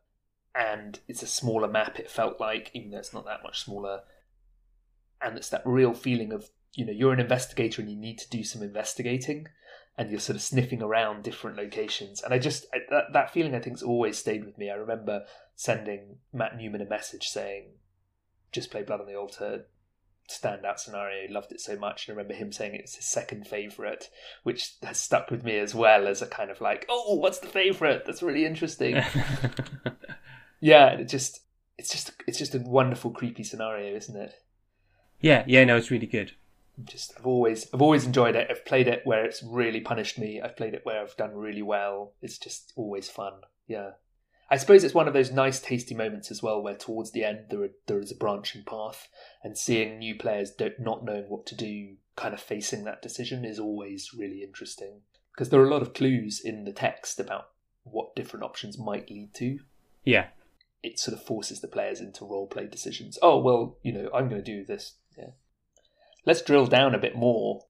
and 0.54 1.00
it's 1.08 1.22
a 1.22 1.26
smaller 1.26 1.68
map. 1.68 1.98
It 1.98 2.10
felt 2.10 2.40
like, 2.40 2.70
even 2.74 2.90
though 2.90 2.98
it's 2.98 3.12
not 3.12 3.24
that 3.26 3.42
much 3.42 3.64
smaller, 3.64 4.02
and 5.20 5.36
it's 5.36 5.48
that 5.48 5.62
real 5.64 5.94
feeling 5.94 6.32
of 6.32 6.50
you 6.74 6.84
know 6.84 6.92
you're 6.92 7.12
an 7.12 7.20
investigator 7.20 7.80
and 7.80 7.90
you 7.90 7.96
need 7.96 8.18
to 8.18 8.30
do 8.30 8.44
some 8.44 8.62
investigating, 8.62 9.48
and 9.96 10.10
you're 10.10 10.20
sort 10.20 10.36
of 10.36 10.42
sniffing 10.42 10.82
around 10.82 11.22
different 11.22 11.56
locations. 11.56 12.22
And 12.22 12.34
I 12.34 12.38
just 12.38 12.66
I, 12.72 12.78
that 12.90 13.12
that 13.12 13.32
feeling 13.32 13.54
I 13.54 13.60
think's 13.60 13.82
always 13.82 14.18
stayed 14.18 14.44
with 14.44 14.58
me. 14.58 14.70
I 14.70 14.74
remember 14.74 15.24
sending 15.54 16.16
Matt 16.32 16.56
Newman 16.56 16.80
a 16.80 16.86
message 16.86 17.28
saying, 17.28 17.72
"Just 18.52 18.70
play 18.70 18.82
Blood 18.82 19.00
on 19.00 19.06
the 19.06 19.16
Altar." 19.16 19.66
Standout 20.26 20.78
scenario, 20.78 21.30
loved 21.30 21.52
it 21.52 21.60
so 21.60 21.76
much. 21.76 22.08
And 22.08 22.14
I 22.14 22.16
remember 22.16 22.32
him 22.32 22.50
saying 22.50 22.74
it's 22.74 22.96
his 22.96 23.04
second 23.04 23.46
favourite, 23.46 24.08
which 24.42 24.76
has 24.82 24.98
stuck 24.98 25.30
with 25.30 25.44
me 25.44 25.58
as 25.58 25.74
well 25.74 26.08
as 26.08 26.22
a 26.22 26.26
kind 26.26 26.50
of 26.50 26.62
like, 26.62 26.86
oh, 26.88 27.16
what's 27.16 27.40
the 27.40 27.46
favourite? 27.46 28.06
That's 28.06 28.22
really 28.22 28.46
interesting. 28.46 29.02
Yeah, 30.64 30.92
it 30.92 31.08
just 31.08 31.40
it's 31.76 31.90
just 31.90 32.12
it's 32.26 32.38
just 32.38 32.54
a 32.54 32.58
wonderful 32.58 33.10
creepy 33.10 33.44
scenario, 33.44 33.94
isn't 33.94 34.16
it? 34.16 34.32
yeah, 35.20 35.44
yeah. 35.46 35.62
No, 35.64 35.76
it's 35.76 35.90
really 35.90 36.06
good. 36.06 36.32
Just 36.82 37.12
I've 37.16 37.26
always 37.26 37.68
I've 37.72 37.82
always 37.82 38.04
enjoyed 38.04 38.34
it. 38.34 38.48
I've 38.50 38.64
played 38.64 38.88
it 38.88 39.02
where 39.04 39.24
it's 39.24 39.42
really 39.42 39.80
punished 39.80 40.18
me. 40.18 40.40
I've 40.40 40.56
played 40.56 40.74
it 40.74 40.84
where 40.84 41.00
I've 41.00 41.16
done 41.16 41.34
really 41.36 41.62
well. 41.62 42.14
It's 42.20 42.38
just 42.38 42.72
always 42.76 43.08
fun. 43.08 43.34
Yeah. 43.66 43.90
I 44.50 44.56
suppose 44.56 44.84
it's 44.84 44.94
one 44.94 45.08
of 45.08 45.14
those 45.14 45.32
nice 45.32 45.60
tasty 45.60 45.94
moments 45.94 46.30
as 46.30 46.42
well 46.42 46.62
where 46.62 46.76
towards 46.76 47.12
the 47.12 47.24
end 47.24 47.46
there 47.48 47.62
are, 47.62 47.70
there 47.86 48.00
is 48.00 48.12
a 48.12 48.16
branching 48.16 48.62
path 48.64 49.08
and 49.42 49.56
seeing 49.56 49.98
new 49.98 50.16
players 50.16 50.50
don't, 50.50 50.78
not 50.78 51.04
knowing 51.04 51.24
what 51.28 51.46
to 51.46 51.56
do 51.56 51.96
kind 52.16 52.34
of 52.34 52.40
facing 52.40 52.84
that 52.84 53.02
decision 53.02 53.44
is 53.44 53.58
always 53.58 54.12
really 54.12 54.42
interesting 54.42 55.00
because 55.32 55.48
there 55.48 55.60
are 55.60 55.66
a 55.66 55.70
lot 55.70 55.82
of 55.82 55.94
clues 55.94 56.40
in 56.44 56.64
the 56.64 56.72
text 56.72 57.18
about 57.18 57.48
what 57.84 58.14
different 58.14 58.44
options 58.44 58.78
might 58.78 59.10
lead 59.10 59.34
to 59.34 59.58
Yeah, 60.04 60.28
it 60.82 60.98
sort 60.98 61.16
of 61.16 61.24
forces 61.24 61.60
the 61.60 61.68
players 61.68 62.00
into 62.00 62.24
role 62.24 62.46
play 62.46 62.66
decisions. 62.66 63.18
Oh 63.22 63.38
well, 63.38 63.78
you 63.82 63.92
know, 63.92 64.10
I'm 64.14 64.28
going 64.28 64.42
to 64.42 64.58
do 64.58 64.64
this. 64.64 64.94
Yeah. 65.18 65.30
Let's 66.26 66.42
drill 66.42 66.66
down 66.66 66.94
a 66.94 66.98
bit 66.98 67.16
more. 67.16 67.66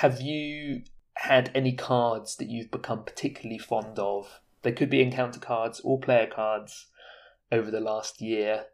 Have 0.00 0.20
you 0.20 0.82
had 1.14 1.50
any 1.54 1.72
cards 1.72 2.36
that 2.36 2.48
you've 2.48 2.70
become 2.70 3.04
particularly 3.04 3.58
fond 3.58 3.98
of? 3.98 4.40
They 4.62 4.72
could 4.72 4.90
be 4.90 5.02
encounter 5.02 5.40
cards 5.40 5.80
or 5.80 6.00
player 6.00 6.26
cards 6.26 6.86
over 7.52 7.70
the 7.70 7.80
last 7.80 8.20
year. 8.20 8.66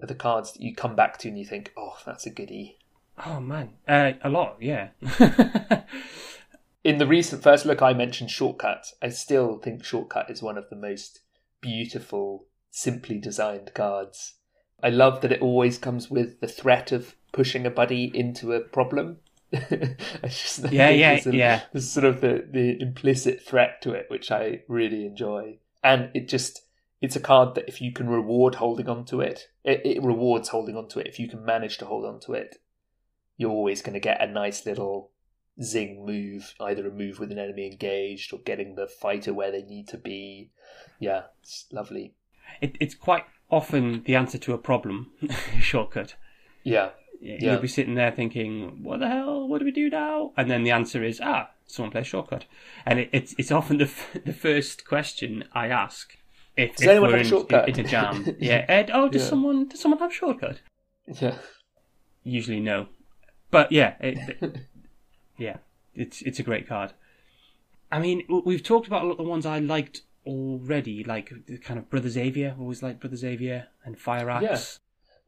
Are 0.00 0.06
the 0.06 0.14
cards 0.14 0.52
that 0.52 0.62
you 0.62 0.74
come 0.74 0.94
back 0.94 1.18
to 1.18 1.28
and 1.28 1.38
you 1.38 1.44
think, 1.44 1.72
oh, 1.76 1.98
that's 2.06 2.26
a 2.26 2.30
goodie. 2.30 2.78
Oh 3.26 3.40
man, 3.40 3.70
uh, 3.88 4.12
a 4.22 4.28
lot. 4.28 4.58
Yeah. 4.60 4.90
In 6.84 6.98
the 6.98 7.06
recent 7.06 7.42
first 7.42 7.66
look, 7.66 7.82
I 7.82 7.92
mentioned 7.92 8.30
Shortcut. 8.30 8.92
I 9.02 9.08
still 9.08 9.58
think 9.58 9.84
Shortcut 9.84 10.30
is 10.30 10.40
one 10.40 10.56
of 10.56 10.70
the 10.70 10.76
most 10.76 11.20
beautiful, 11.60 12.46
simply 12.70 13.18
designed 13.18 13.74
cards. 13.74 14.34
I 14.80 14.90
love 14.90 15.20
that 15.22 15.32
it 15.32 15.42
always 15.42 15.78
comes 15.78 16.08
with 16.08 16.40
the 16.40 16.46
threat 16.46 16.92
of 16.92 17.16
pushing 17.32 17.66
a 17.66 17.70
buddy 17.70 18.10
into 18.14 18.52
a 18.52 18.60
problem. 18.60 19.18
Just 20.22 20.70
Yeah, 20.70 20.90
yeah, 20.90 21.18
sort 21.20 21.34
yeah. 21.34 21.62
There's 21.72 21.90
sort 21.90 22.04
of 22.04 22.20
the, 22.20 22.46
the 22.50 22.80
implicit 22.80 23.42
threat 23.42 23.80
to 23.82 23.92
it, 23.92 24.06
which 24.08 24.30
I 24.30 24.62
really 24.68 25.06
enjoy. 25.06 25.58
And 25.82 26.10
it 26.12 26.28
just, 26.28 26.62
it's 27.00 27.16
a 27.16 27.20
card 27.20 27.54
that 27.54 27.68
if 27.68 27.80
you 27.80 27.92
can 27.92 28.08
reward 28.08 28.56
holding 28.56 28.88
on 28.88 29.04
to 29.06 29.20
it, 29.20 29.48
it, 29.64 29.80
it 29.84 30.02
rewards 30.02 30.48
holding 30.48 30.76
on 30.76 30.88
to 30.88 30.98
it. 30.98 31.06
If 31.06 31.18
you 31.18 31.28
can 31.28 31.44
manage 31.44 31.78
to 31.78 31.86
hold 31.86 32.04
on 32.04 32.20
to 32.20 32.32
it, 32.32 32.56
you're 33.36 33.50
always 33.50 33.80
going 33.80 33.94
to 33.94 34.00
get 34.00 34.20
a 34.20 34.26
nice 34.26 34.66
little 34.66 35.12
zing 35.62 36.04
move, 36.04 36.54
either 36.60 36.86
a 36.86 36.90
move 36.90 37.18
with 37.18 37.32
an 37.32 37.38
enemy 37.38 37.66
engaged 37.70 38.32
or 38.32 38.40
getting 38.40 38.74
the 38.74 38.86
fighter 38.86 39.32
where 39.32 39.52
they 39.52 39.62
need 39.62 39.88
to 39.88 39.96
be. 39.96 40.50
Yeah, 40.98 41.22
it's 41.40 41.66
lovely. 41.72 42.14
it, 42.60 42.76
it's 42.80 42.94
quite 42.94 43.24
often 43.50 44.02
the 44.04 44.16
answer 44.16 44.38
to 44.38 44.52
a 44.52 44.58
problem. 44.58 45.12
Shortcut. 45.60 46.16
Yeah, 46.64 46.90
You'll 47.20 47.58
be 47.58 47.68
sitting 47.68 47.94
there 47.94 48.10
thinking, 48.12 48.82
"What 48.82 49.00
the 49.00 49.08
hell? 49.08 49.48
What 49.48 49.58
do 49.58 49.64
we 49.64 49.70
do 49.72 49.90
now?" 49.90 50.32
And 50.36 50.50
then 50.50 50.62
the 50.64 50.70
answer 50.70 51.02
is, 51.02 51.20
"Ah, 51.22 51.50
someone 51.66 51.90
plays 51.90 52.06
shortcut." 52.06 52.44
And 52.86 53.00
it, 53.00 53.08
it's 53.12 53.34
it's 53.38 53.50
often 53.50 53.78
the 53.78 53.84
f- 53.84 54.16
the 54.24 54.32
first 54.32 54.86
question 54.86 55.44
I 55.52 55.66
ask 55.68 56.16
if, 56.56 56.76
Does 56.76 56.82
if 56.84 56.90
anyone 56.90 57.10
have 57.10 57.20
in, 57.20 57.26
shortcut? 57.26 57.68
in 57.68 57.80
a 57.80 57.88
jam. 57.88 58.36
yeah. 58.38 58.64
Ed, 58.68 58.90
oh, 58.94 59.08
does 59.08 59.22
Yeah. 59.22 59.28
someone 59.28 59.68
does 59.68 59.80
someone 59.80 59.98
have 60.00 60.14
shortcut? 60.14 60.60
yeah. 61.20 61.38
Usually 62.24 62.60
no, 62.60 62.88
but 63.50 63.72
yeah, 63.72 63.94
it, 64.00 64.60
yeah, 65.38 65.56
it's 65.94 66.20
it's 66.22 66.38
a 66.38 66.42
great 66.42 66.68
card. 66.68 66.92
I 67.90 67.98
mean, 68.00 68.22
we've 68.44 68.62
talked 68.62 68.86
about 68.86 69.02
a 69.02 69.06
lot 69.06 69.12
of 69.12 69.16
the 69.18 69.22
ones 69.22 69.46
I 69.46 69.58
liked 69.60 70.02
already, 70.26 71.02
like 71.04 71.32
the 71.46 71.56
kind 71.56 71.78
of 71.78 71.88
Brother 71.88 72.10
Xavier. 72.10 72.54
Always 72.60 72.82
liked 72.82 73.00
Brother 73.00 73.16
Xavier 73.16 73.68
and 73.84 73.98
Fire 73.98 74.28
Axe. 74.28 74.78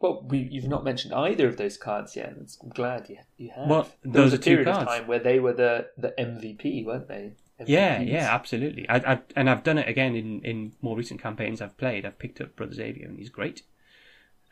Yeah. 0.01 0.09
Well, 0.09 0.23
we, 0.29 0.39
you've 0.39 0.69
not 0.69 0.85
mentioned 0.85 1.13
either 1.13 1.49
of 1.49 1.57
those 1.57 1.77
cards 1.77 2.17
yet. 2.17 2.35
I'm 2.63 2.69
glad 2.71 3.09
you 3.09 3.19
you 3.37 3.51
have. 3.55 3.69
Well, 3.69 3.89
there 4.03 4.23
was 4.23 4.33
those 4.33 4.41
a 4.41 4.43
period 4.43 4.69
of 4.69 4.87
time 4.87 5.07
where 5.07 5.19
they 5.19 5.39
were 5.41 5.53
the, 5.53 5.89
the 5.99 6.15
MVP, 6.19 6.85
weren't 6.85 7.09
they? 7.09 7.33
Yeah, 7.67 7.99
MVPs. 7.99 8.09
yeah, 8.09 8.35
absolutely. 8.35 8.89
I, 8.89 8.97
I, 8.97 9.21
and 9.37 9.51
I've 9.51 9.63
done 9.63 9.77
it 9.77 9.89
again 9.89 10.17
in, 10.17 10.41
in 10.41 10.73
more 10.81 10.97
recent 10.97 11.21
campaigns 11.21 11.61
I've 11.61 11.77
played. 11.77 12.07
I've 12.07 12.19
picked 12.19 12.41
up 12.41 12.57
Brother 12.57 12.73
Xavier, 12.73 13.07
and 13.07 13.19
he's 13.19 13.29
great. 13.29 13.63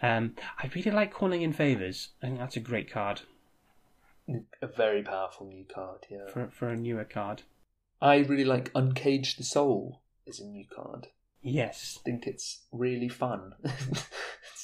Um, 0.02 0.34
I 0.58 0.70
really 0.74 0.90
like 0.90 1.12
calling 1.12 1.42
in 1.42 1.52
favors. 1.52 2.10
I 2.22 2.26
think 2.26 2.38
that's 2.38 2.56
a 2.56 2.60
great 2.60 2.90
card 2.90 3.22
A 4.62 4.66
very 4.66 5.02
powerful 5.02 5.46
new 5.46 5.64
card. 5.64 6.06
Yeah. 6.10 6.28
for 6.28 6.48
for 6.50 6.68
a 6.68 6.76
newer 6.76 7.04
card. 7.04 7.42
I 8.00 8.18
really 8.18 8.44
like 8.44 8.72
Uncage 8.74 9.36
the 9.38 9.44
Soul 9.44 10.02
as 10.28 10.38
a 10.38 10.44
new 10.46 10.66
card. 10.66 11.08
Yes, 11.40 11.98
I 12.00 12.04
think 12.04 12.26
it's 12.26 12.60
really 12.70 13.08
fun. 13.08 13.54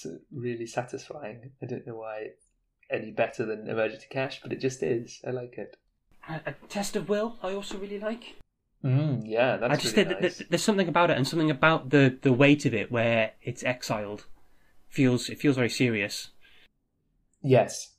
it's 0.04 0.24
really 0.32 0.66
satisfying. 0.66 1.52
I 1.62 1.66
don't 1.66 1.86
know 1.86 1.96
why 1.96 2.18
it's 2.20 2.46
any 2.90 3.10
better 3.10 3.44
than 3.44 3.68
Emergency 3.68 4.06
Cash, 4.10 4.40
but 4.42 4.52
it 4.52 4.60
just 4.60 4.82
is. 4.82 5.20
I 5.26 5.30
like 5.30 5.58
it. 5.58 5.76
a, 6.28 6.52
test 6.68 6.96
of 6.96 7.08
will. 7.08 7.38
I 7.42 7.52
also 7.52 7.78
really 7.78 7.98
like. 7.98 8.36
Mm, 8.84 9.22
yeah, 9.24 9.56
that's 9.56 9.72
I 9.72 9.76
just 9.76 9.96
really 9.96 10.08
think 10.10 10.20
nice. 10.20 10.38
that 10.38 10.50
there's 10.50 10.62
something 10.62 10.88
about 10.88 11.10
it, 11.10 11.16
and 11.16 11.26
something 11.26 11.50
about 11.50 11.90
the 11.90 12.18
the 12.20 12.32
weight 12.32 12.66
of 12.66 12.74
it, 12.74 12.92
where 12.92 13.32
it's 13.42 13.64
exiled, 13.64 14.26
feels 14.88 15.28
it 15.28 15.40
feels 15.40 15.56
very 15.56 15.70
serious. 15.70 16.30
Yes. 17.42 17.92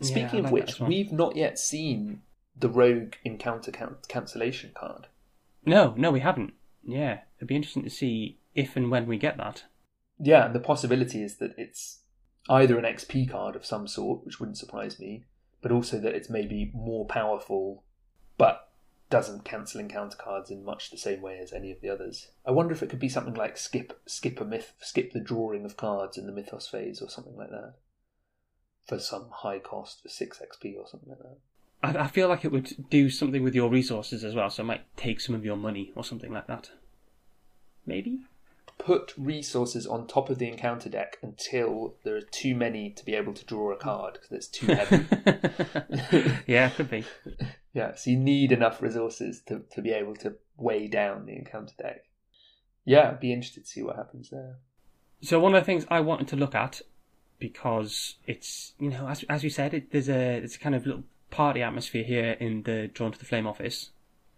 Speaking 0.00 0.44
of 0.44 0.52
like 0.52 0.66
that 0.66 0.78
which, 0.78 0.80
we've 0.80 1.12
not 1.12 1.36
yet 1.36 1.58
seen 1.58 2.20
the 2.58 2.68
Rogue 2.68 3.14
Encounter 3.24 3.70
can- 3.70 3.96
cancellation 4.08 4.72
card. 4.74 5.06
No, 5.64 5.94
no, 5.96 6.10
we 6.10 6.20
haven't. 6.20 6.52
Yeah, 6.84 7.20
it'd 7.38 7.48
be 7.48 7.56
interesting 7.56 7.82
to 7.84 7.90
see 7.90 8.38
if 8.54 8.76
and 8.76 8.90
when 8.90 9.06
we 9.06 9.18
get 9.18 9.36
that. 9.38 9.64
Yeah, 10.18 10.48
the 10.48 10.60
possibility 10.60 11.22
is 11.22 11.36
that 11.36 11.54
it's 11.58 12.00
either 12.48 12.78
an 12.78 12.84
XP 12.84 13.30
card 13.30 13.56
of 13.56 13.66
some 13.66 13.86
sort, 13.86 14.24
which 14.24 14.40
wouldn't 14.40 14.58
surprise 14.58 14.98
me, 14.98 15.24
but 15.60 15.72
also 15.72 15.98
that 15.98 16.14
it's 16.14 16.30
maybe 16.30 16.70
more 16.74 17.06
powerful, 17.06 17.82
but 18.38 18.70
doesn't 19.08 19.44
cancel 19.44 19.80
encounter 19.80 20.16
cards 20.16 20.50
in 20.50 20.64
much 20.64 20.90
the 20.90 20.98
same 20.98 21.20
way 21.20 21.38
as 21.38 21.52
any 21.52 21.70
of 21.70 21.80
the 21.80 21.88
others. 21.88 22.28
I 22.44 22.50
wonder 22.50 22.72
if 22.72 22.82
it 22.82 22.90
could 22.90 22.98
be 22.98 23.08
something 23.08 23.34
like 23.34 23.56
skip 23.56 24.00
skip 24.06 24.40
a 24.40 24.44
myth 24.44 24.72
skip 24.80 25.12
the 25.12 25.20
drawing 25.20 25.64
of 25.64 25.76
cards 25.76 26.18
in 26.18 26.26
the 26.26 26.32
mythos 26.32 26.66
phase 26.66 27.00
or 27.00 27.08
something 27.08 27.36
like 27.36 27.50
that. 27.50 27.74
For 28.86 28.98
some 28.98 29.28
high 29.30 29.58
cost 29.58 30.02
for 30.02 30.08
six 30.08 30.40
XP 30.40 30.76
or 30.76 30.86
something 30.88 31.10
like 31.10 31.18
that. 31.18 31.38
I, 31.82 32.04
I 32.04 32.08
feel 32.08 32.28
like 32.28 32.44
it 32.44 32.52
would 32.52 32.88
do 32.90 33.10
something 33.10 33.42
with 33.42 33.54
your 33.54 33.70
resources 33.70 34.24
as 34.24 34.34
well, 34.34 34.50
so 34.50 34.62
it 34.62 34.66
might 34.66 34.96
take 34.96 35.20
some 35.20 35.34
of 35.34 35.44
your 35.44 35.56
money 35.56 35.92
or 35.94 36.04
something 36.04 36.32
like 36.32 36.46
that. 36.46 36.70
Maybe? 37.84 38.20
Put 38.86 39.14
resources 39.16 39.84
on 39.84 40.06
top 40.06 40.30
of 40.30 40.38
the 40.38 40.46
encounter 40.46 40.88
deck 40.88 41.18
until 41.20 41.96
there 42.04 42.14
are 42.14 42.20
too 42.20 42.54
many 42.54 42.90
to 42.90 43.04
be 43.04 43.14
able 43.14 43.34
to 43.34 43.44
draw 43.44 43.72
a 43.72 43.76
card 43.76 44.14
because 44.14 44.30
it's 44.30 44.46
too 44.46 44.66
heavy. 44.66 45.04
yeah, 46.46 46.70
could 46.70 46.90
be. 46.90 47.04
Yeah, 47.72 47.94
so 47.94 48.08
you 48.08 48.16
need 48.16 48.52
enough 48.52 48.80
resources 48.80 49.42
to, 49.48 49.62
to 49.72 49.82
be 49.82 49.90
able 49.90 50.14
to 50.16 50.36
weigh 50.56 50.88
down 50.88 51.26
the 51.26 51.36
encounter 51.36 51.74
deck. 51.76 52.06
Yeah, 52.86 53.10
I'd 53.10 53.20
be 53.20 53.34
interested 53.34 53.64
to 53.64 53.68
see 53.68 53.82
what 53.82 53.96
happens 53.96 54.30
there. 54.30 54.56
So 55.20 55.38
one 55.38 55.54
of 55.54 55.60
the 55.60 55.66
things 55.66 55.84
I 55.90 56.00
wanted 56.00 56.28
to 56.28 56.36
look 56.36 56.54
at, 56.54 56.80
because 57.38 58.14
it's 58.26 58.72
you 58.78 58.88
know 58.88 59.08
as 59.08 59.24
as 59.24 59.42
we 59.42 59.50
said, 59.50 59.74
it, 59.74 59.90
there's 59.92 60.08
a 60.08 60.36
it's 60.38 60.56
a 60.56 60.58
kind 60.58 60.74
of 60.74 60.86
little 60.86 61.02
party 61.30 61.60
atmosphere 61.60 62.04
here 62.04 62.36
in 62.40 62.62
the 62.62 62.88
Drawn 62.94 63.12
to 63.12 63.18
the 63.18 63.26
Flame 63.26 63.46
office. 63.46 63.90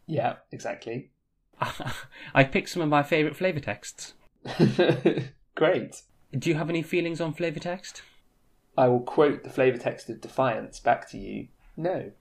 Yeah, 0.09 0.37
exactly. 0.51 1.11
I 2.35 2.43
picked 2.43 2.71
some 2.71 2.83
of 2.83 2.89
my 2.89 3.05
favourite 3.05 3.37
flavour 3.37 3.61
texts. 3.61 4.15
Great. 5.55 6.03
Do 6.37 6.51
you 6.51 6.57
have 6.57 6.71
any 6.71 6.83
feelings 6.83 7.21
on 7.21 7.33
flavour 7.33 7.61
text? 7.61 8.03
I 8.77 8.89
will 8.89 9.01
quote 9.01 9.43
the 9.43 9.51
flavour 9.51 9.79
text 9.79 10.09
of 10.09 10.21
Defiance 10.21 10.79
back 10.79 11.09
to 11.11 11.19
you. 11.19 11.49
No. 11.77 12.13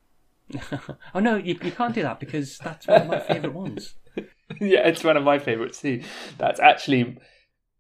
oh 1.14 1.20
no, 1.20 1.36
you, 1.36 1.58
you 1.62 1.72
can't 1.72 1.94
do 1.94 2.02
that 2.02 2.20
because 2.20 2.58
that's 2.58 2.88
one 2.88 3.02
of 3.02 3.08
my 3.08 3.20
favourite 3.20 3.54
ones. 3.54 3.96
yeah, 4.60 4.88
it's 4.88 5.04
one 5.04 5.18
of 5.18 5.24
my 5.24 5.40
favourites 5.40 5.82
too. 5.82 6.02
That's 6.38 6.60
actually 6.60 7.18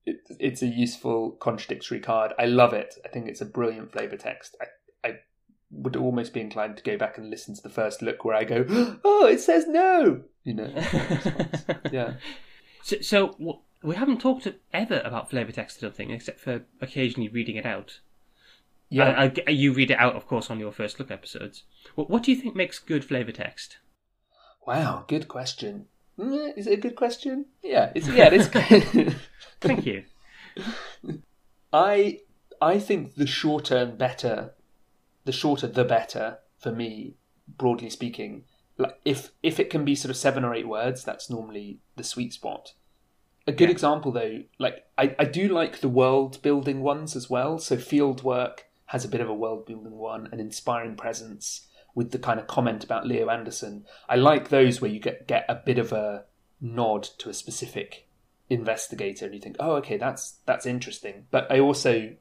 it, 0.05 0.17
it's 0.39 0.61
a 0.61 0.67
useful 0.67 1.31
contradictory 1.31 1.99
card. 1.99 2.33
I 2.37 2.45
love 2.45 2.73
it. 2.73 2.95
I 3.05 3.07
think 3.07 3.27
it's 3.27 3.41
a 3.41 3.45
brilliant 3.45 3.91
flavour 3.91 4.17
text. 4.17 4.55
I, 4.61 5.07
I 5.07 5.15
would 5.71 5.95
almost 5.95 6.33
be 6.33 6.41
inclined 6.41 6.77
to 6.77 6.83
go 6.83 6.97
back 6.97 7.17
and 7.17 7.29
listen 7.29 7.55
to 7.55 7.61
the 7.61 7.69
first 7.69 8.01
look 8.01 8.25
where 8.25 8.35
I 8.35 8.43
go, 8.43 8.65
"Oh, 9.03 9.27
it 9.27 9.39
says 9.39 9.65
no," 9.67 10.23
you 10.43 10.53
know. 10.53 10.71
yeah. 11.91 12.13
So, 12.83 13.01
so 13.01 13.61
we 13.87 13.95
haven't 13.95 14.19
talked 14.19 14.45
ever 14.73 15.01
about 15.05 15.29
flavour 15.29 15.53
text, 15.53 15.77
I 15.77 15.81
don't 15.87 15.95
think, 15.95 16.11
except 16.11 16.41
for 16.41 16.65
occasionally 16.81 17.29
reading 17.29 17.55
it 17.55 17.65
out. 17.65 18.01
Yeah, 18.89 19.09
I, 19.17 19.33
I, 19.47 19.51
you 19.51 19.73
read 19.73 19.91
it 19.91 19.99
out, 19.99 20.15
of 20.15 20.27
course, 20.27 20.49
on 20.49 20.59
your 20.59 20.73
first 20.73 20.99
look 20.99 21.09
episodes. 21.09 21.63
What, 21.95 22.09
what 22.09 22.23
do 22.23 22.31
you 22.31 22.37
think 22.37 22.55
makes 22.55 22.79
good 22.79 23.05
flavour 23.05 23.31
text? 23.31 23.77
Wow, 24.65 25.05
good 25.07 25.29
question. 25.29 25.85
Mm, 26.19 26.57
is 26.57 26.67
it 26.67 26.73
a 26.73 26.81
good 26.81 26.95
question? 26.95 27.45
Yeah, 27.63 27.91
it's 27.95 28.09
yeah, 28.09 28.29
it 28.31 28.33
is. 28.33 29.15
Thank 29.61 29.85
you. 29.85 30.03
I 31.71 32.21
I 32.61 32.79
think 32.79 33.15
the 33.15 33.27
shorter 33.27 33.77
and 33.77 33.97
better, 33.97 34.53
the 35.25 35.31
shorter 35.31 35.67
the 35.67 35.85
better 35.85 36.39
for 36.57 36.71
me. 36.71 37.15
Broadly 37.47 37.89
speaking, 37.89 38.43
like 38.77 38.99
if 39.05 39.31
if 39.41 39.59
it 39.59 39.69
can 39.69 39.85
be 39.85 39.95
sort 39.95 40.09
of 40.09 40.17
seven 40.17 40.43
or 40.43 40.53
eight 40.53 40.67
words, 40.67 41.05
that's 41.05 41.29
normally 41.29 41.79
the 41.95 42.03
sweet 42.03 42.33
spot. 42.33 42.73
A 43.47 43.51
good 43.51 43.69
yeah. 43.69 43.71
example 43.71 44.11
though, 44.11 44.43
like 44.59 44.85
I, 44.97 45.15
I 45.17 45.25
do 45.25 45.47
like 45.47 45.79
the 45.79 45.89
world 45.89 46.41
building 46.41 46.81
ones 46.81 47.15
as 47.15 47.29
well. 47.29 47.57
So 47.59 47.77
field 47.77 48.23
work 48.23 48.65
has 48.87 49.05
a 49.05 49.07
bit 49.07 49.21
of 49.21 49.29
a 49.29 49.33
world 49.33 49.65
building 49.65 49.97
one, 49.97 50.29
an 50.31 50.39
inspiring 50.39 50.95
presence 50.95 51.67
with 51.95 52.11
the 52.11 52.19
kind 52.19 52.39
of 52.39 52.47
comment 52.47 52.83
about 52.83 53.07
Leo 53.07 53.29
Anderson. 53.29 53.85
I 54.07 54.17
like 54.17 54.49
those 54.49 54.81
where 54.81 54.91
you 54.91 54.99
get 54.99 55.27
get 55.27 55.45
a 55.49 55.55
bit 55.55 55.79
of 55.79 55.91
a 55.91 56.25
nod 56.61 57.03
to 57.19 57.29
a 57.29 57.33
specific 57.33 58.07
investigator, 58.49 59.25
and 59.25 59.33
you 59.33 59.41
think, 59.41 59.55
oh, 59.59 59.75
okay, 59.77 59.97
that's 59.97 60.35
that's 60.45 60.65
interesting. 60.65 61.25
But 61.31 61.51
I 61.51 61.59
also, 61.59 62.15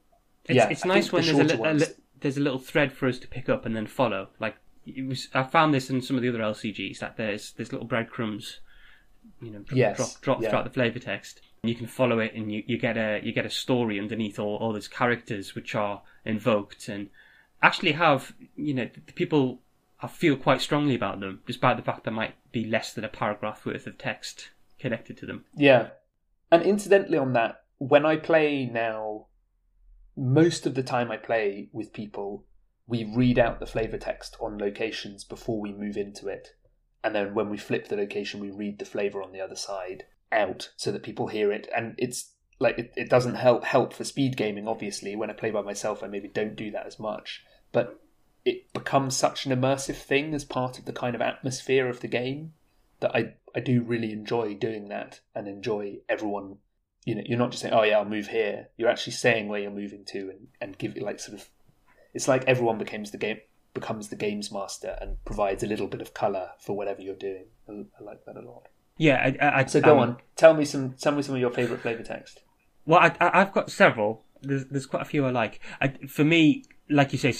it's, 0.44 0.56
yeah, 0.56 0.68
it's 0.68 0.84
nice 0.84 1.12
when 1.12 1.26
the 1.26 1.32
there's 1.32 1.52
a, 1.52 1.56
li- 1.56 1.68
a 1.68 1.74
li- 1.74 1.94
there's 2.20 2.36
a 2.36 2.40
little 2.40 2.58
thread 2.58 2.92
for 2.92 3.06
us 3.06 3.18
to 3.18 3.28
pick 3.28 3.48
up 3.48 3.66
and 3.66 3.76
then 3.76 3.86
follow. 3.86 4.28
Like 4.40 4.56
it 4.86 5.06
was, 5.06 5.28
I 5.34 5.42
found 5.42 5.74
this 5.74 5.90
in 5.90 6.00
some 6.00 6.16
of 6.16 6.22
the 6.22 6.28
other 6.28 6.38
LCGs 6.38 6.98
that 7.00 7.16
there's 7.16 7.52
there's 7.52 7.72
little 7.72 7.86
breadcrumbs, 7.86 8.60
you 9.40 9.50
know, 9.50 9.58
drop 9.60 9.76
yes. 9.76 9.96
drop, 9.96 10.20
drop 10.20 10.42
yeah. 10.42 10.50
throughout 10.50 10.64
the 10.64 10.70
flavor 10.70 10.98
text. 10.98 11.40
and 11.62 11.70
You 11.70 11.76
can 11.76 11.86
follow 11.86 12.18
it, 12.18 12.34
and 12.34 12.52
you, 12.52 12.62
you 12.66 12.78
get 12.78 12.96
a 12.96 13.20
you 13.22 13.32
get 13.32 13.46
a 13.46 13.50
story 13.50 13.98
underneath 13.98 14.38
all, 14.38 14.56
all 14.56 14.72
those 14.72 14.88
characters 14.88 15.54
which 15.54 15.74
are 15.74 16.02
invoked, 16.24 16.88
and 16.88 17.10
actually 17.62 17.92
have 17.92 18.34
you 18.56 18.74
know 18.74 18.88
the 19.06 19.12
people 19.12 19.60
I 20.00 20.08
feel 20.08 20.36
quite 20.36 20.60
strongly 20.60 20.94
about 20.94 21.20
them, 21.20 21.40
despite 21.46 21.76
the 21.76 21.82
fact 21.82 22.04
there 22.04 22.12
might 22.12 22.34
be 22.52 22.64
less 22.64 22.92
than 22.92 23.04
a 23.04 23.08
paragraph 23.08 23.64
worth 23.64 23.86
of 23.86 23.98
text 23.98 24.50
connected 24.78 25.16
to 25.18 25.26
them. 25.26 25.44
Yeah, 25.56 25.88
and 26.50 26.62
incidentally, 26.62 27.18
on 27.18 27.32
that, 27.32 27.64
when 27.78 28.06
I 28.06 28.16
play 28.16 28.66
now, 28.66 29.26
most 30.16 30.66
of 30.66 30.74
the 30.74 30.82
time 30.82 31.10
I 31.10 31.16
play 31.16 31.68
with 31.72 31.92
people, 31.92 32.44
we 32.86 33.04
read 33.04 33.38
out 33.38 33.58
the 33.58 33.66
flavor 33.66 33.98
text 33.98 34.36
on 34.40 34.58
locations 34.58 35.24
before 35.24 35.60
we 35.60 35.72
move 35.72 35.96
into 35.96 36.28
it. 36.28 36.55
And 37.06 37.14
then 37.14 37.34
when 37.34 37.50
we 37.50 37.56
flip 37.56 37.86
the 37.86 37.94
location, 37.94 38.40
we 38.40 38.50
read 38.50 38.80
the 38.80 38.84
flavor 38.84 39.22
on 39.22 39.30
the 39.30 39.40
other 39.40 39.54
side 39.54 40.06
out 40.32 40.70
so 40.74 40.90
that 40.90 41.04
people 41.04 41.28
hear 41.28 41.52
it. 41.52 41.68
And 41.74 41.94
it's 41.98 42.32
like 42.58 42.80
it, 42.80 42.92
it 42.96 43.08
doesn't 43.08 43.36
help 43.36 43.62
help 43.62 43.92
for 43.92 44.02
speed 44.02 44.36
gaming. 44.36 44.66
Obviously, 44.66 45.14
when 45.14 45.30
I 45.30 45.34
play 45.34 45.52
by 45.52 45.62
myself, 45.62 46.02
I 46.02 46.08
maybe 46.08 46.26
don't 46.26 46.56
do 46.56 46.72
that 46.72 46.84
as 46.84 46.98
much. 46.98 47.44
But 47.70 48.00
it 48.44 48.72
becomes 48.72 49.16
such 49.16 49.46
an 49.46 49.52
immersive 49.52 49.94
thing 49.94 50.34
as 50.34 50.44
part 50.44 50.80
of 50.80 50.84
the 50.84 50.92
kind 50.92 51.14
of 51.14 51.22
atmosphere 51.22 51.88
of 51.88 52.00
the 52.00 52.08
game 52.08 52.54
that 52.98 53.14
I 53.14 53.34
I 53.54 53.60
do 53.60 53.82
really 53.82 54.10
enjoy 54.10 54.54
doing 54.54 54.88
that 54.88 55.20
and 55.32 55.46
enjoy 55.46 55.98
everyone. 56.08 56.56
You 57.04 57.14
know, 57.14 57.22
you're 57.24 57.38
not 57.38 57.52
just 57.52 57.62
saying, 57.62 57.72
"Oh 57.72 57.84
yeah, 57.84 57.98
I'll 57.98 58.04
move 58.04 58.26
here." 58.26 58.70
You're 58.76 58.90
actually 58.90 59.12
saying 59.12 59.46
where 59.46 59.60
you're 59.60 59.70
moving 59.70 60.04
to 60.06 60.30
and 60.30 60.48
and 60.60 60.76
give 60.76 60.96
it 60.96 61.04
like 61.04 61.20
sort 61.20 61.38
of. 61.38 61.48
It's 62.14 62.26
like 62.26 62.42
everyone 62.48 62.78
becomes 62.78 63.12
the 63.12 63.18
game 63.18 63.38
becomes 63.76 64.08
the 64.08 64.16
games 64.16 64.50
master 64.50 64.96
and 65.00 65.22
provides 65.26 65.62
a 65.62 65.66
little 65.66 65.86
bit 65.86 66.00
of 66.00 66.14
color 66.14 66.48
for 66.58 66.74
whatever 66.74 67.02
you're 67.02 67.14
doing. 67.14 67.44
I, 67.68 67.84
I 68.00 68.02
like 68.02 68.24
that 68.24 68.36
a 68.36 68.40
lot. 68.40 68.68
Yeah, 68.96 69.34
I, 69.40 69.60
I, 69.60 69.64
so 69.66 69.80
go 69.80 70.00
um, 70.00 70.10
on. 70.10 70.16
Tell 70.34 70.54
me 70.54 70.64
some. 70.64 70.94
Tell 70.94 71.12
me 71.12 71.22
some 71.22 71.34
of 71.34 71.40
your 71.40 71.50
favorite 71.50 71.82
flavor 71.82 72.02
text. 72.02 72.40
Well, 72.86 73.00
I, 73.20 73.38
have 73.38 73.52
got 73.52 73.70
several. 73.70 74.24
There's, 74.40 74.64
there's 74.66 74.86
quite 74.86 75.02
a 75.02 75.06
few 75.06 75.26
I 75.26 75.30
like. 75.30 75.60
I, 75.80 75.88
for 76.08 76.24
me, 76.24 76.64
like 76.88 77.12
you 77.12 77.18
say, 77.18 77.34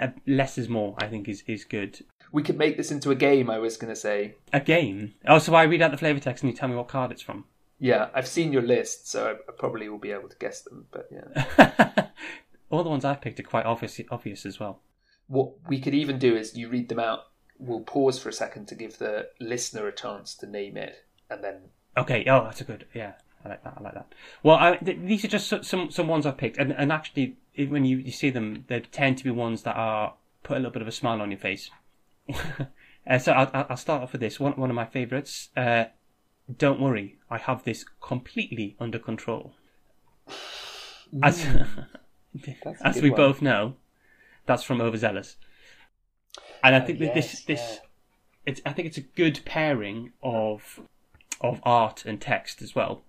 uh, 0.00 0.08
less 0.26 0.56
is 0.56 0.68
more. 0.68 0.96
I 0.98 1.06
think 1.06 1.28
is 1.28 1.44
is 1.46 1.64
good. 1.64 2.00
We 2.32 2.42
could 2.42 2.56
make 2.56 2.78
this 2.78 2.90
into 2.90 3.10
a 3.10 3.14
game. 3.14 3.50
I 3.50 3.58
was 3.58 3.76
going 3.76 3.92
to 3.92 4.00
say 4.00 4.36
a 4.52 4.60
game. 4.60 5.14
Oh, 5.26 5.38
so 5.38 5.54
I 5.54 5.64
read 5.64 5.82
out 5.82 5.90
the 5.90 5.98
flavor 5.98 6.20
text 6.20 6.42
and 6.42 6.50
you 6.50 6.56
tell 6.56 6.68
me 6.68 6.76
what 6.76 6.88
card 6.88 7.12
it's 7.12 7.22
from. 7.22 7.44
Yeah, 7.78 8.08
I've 8.14 8.26
seen 8.26 8.52
your 8.52 8.62
list, 8.62 9.08
so 9.08 9.36
I 9.48 9.52
probably 9.52 9.88
will 9.88 9.98
be 9.98 10.10
able 10.10 10.28
to 10.28 10.36
guess 10.36 10.62
them. 10.62 10.86
But 10.90 11.08
yeah, 11.12 12.06
all 12.70 12.82
the 12.82 12.90
ones 12.90 13.04
I've 13.04 13.20
picked 13.20 13.38
are 13.40 13.44
quite 13.44 13.66
obvious, 13.66 14.00
obvious 14.10 14.46
as 14.46 14.58
well. 14.58 14.80
What 15.28 15.52
we 15.68 15.80
could 15.80 15.94
even 15.94 16.18
do 16.18 16.36
is 16.36 16.56
you 16.56 16.68
read 16.68 16.88
them 16.88 16.98
out 16.98 17.28
we'll 17.58 17.80
pause 17.80 18.18
for 18.18 18.28
a 18.28 18.32
second 18.32 18.66
to 18.68 18.74
give 18.74 18.98
the 18.98 19.28
listener 19.40 19.86
a 19.86 19.92
chance 19.92 20.34
to 20.36 20.46
name 20.46 20.76
it, 20.76 21.04
and 21.28 21.42
then. 21.42 21.56
Okay. 21.96 22.24
Oh, 22.28 22.44
that's 22.44 22.60
a 22.60 22.64
good. 22.64 22.86
Yeah, 22.94 23.14
I 23.44 23.50
like 23.50 23.64
that. 23.64 23.74
I 23.76 23.82
like 23.82 23.94
that. 23.94 24.14
Well, 24.42 24.56
I, 24.56 24.76
th- 24.76 24.98
these 25.02 25.24
are 25.24 25.28
just 25.28 25.64
some 25.64 25.90
some 25.90 26.08
ones 26.08 26.26
I've 26.26 26.36
picked, 26.36 26.58
and 26.58 26.72
and 26.72 26.92
actually, 26.92 27.36
when 27.56 27.84
you, 27.84 27.98
you 27.98 28.12
see 28.12 28.30
them, 28.30 28.64
they 28.68 28.80
tend 28.80 29.18
to 29.18 29.24
be 29.24 29.30
ones 29.30 29.62
that 29.62 29.76
are 29.76 30.14
put 30.42 30.56
a 30.56 30.60
little 30.60 30.72
bit 30.72 30.82
of 30.82 30.88
a 30.88 30.92
smile 30.92 31.20
on 31.20 31.30
your 31.30 31.40
face. 31.40 31.70
uh, 33.08 33.18
so 33.18 33.32
I'll, 33.32 33.66
I'll 33.70 33.76
start 33.76 34.02
off 34.02 34.12
with 34.12 34.20
this 34.20 34.38
one. 34.38 34.52
One 34.52 34.70
of 34.70 34.76
my 34.76 34.86
favourites. 34.86 35.48
Uh, 35.56 35.86
Don't 36.56 36.80
worry, 36.80 37.18
I 37.30 37.38
have 37.38 37.64
this 37.64 37.84
completely 38.00 38.76
under 38.78 38.98
control. 38.98 39.54
As 41.22 41.42
as 42.84 43.00
we 43.00 43.08
one. 43.08 43.16
both 43.16 43.40
know, 43.40 43.76
that's 44.48 44.64
from 44.64 44.80
Overzealous 44.80 45.36
and 46.62 46.74
I 46.74 46.80
think 46.80 46.98
that 47.00 47.14
yes, 47.16 47.30
this 47.30 47.44
this 47.44 47.60
yeah. 47.60 47.88
it's 48.46 48.60
I 48.66 48.72
think 48.72 48.88
it's 48.88 48.98
a 48.98 49.02
good 49.02 49.40
pairing 49.44 50.12
of 50.22 50.80
of 51.40 51.60
art 51.62 52.04
and 52.04 52.20
text 52.20 52.62
as 52.62 52.74
well, 52.74 53.02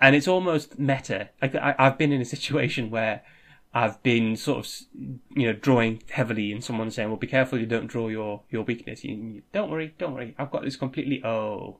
and 0.00 0.14
it's 0.14 0.28
almost 0.28 0.78
meta. 0.78 1.30
I, 1.40 1.74
I've 1.78 1.98
been 1.98 2.12
in 2.12 2.20
a 2.20 2.26
situation 2.26 2.90
where 2.90 3.22
I've 3.72 4.02
been 4.02 4.36
sort 4.36 4.66
of 4.66 4.72
you 5.34 5.46
know 5.46 5.52
drawing 5.52 6.02
heavily, 6.10 6.52
and 6.52 6.62
someone 6.62 6.90
saying, 6.90 7.08
"Well, 7.08 7.16
be 7.16 7.26
careful, 7.26 7.58
you 7.58 7.66
don't 7.66 7.86
draw 7.86 8.08
your 8.08 8.42
your 8.50 8.62
weakness." 8.62 9.04
You, 9.04 9.14
you, 9.14 9.42
don't 9.52 9.70
worry, 9.70 9.94
don't 9.98 10.12
worry. 10.12 10.34
I've 10.38 10.50
got 10.50 10.62
this 10.62 10.76
completely. 10.76 11.24
Oh. 11.24 11.78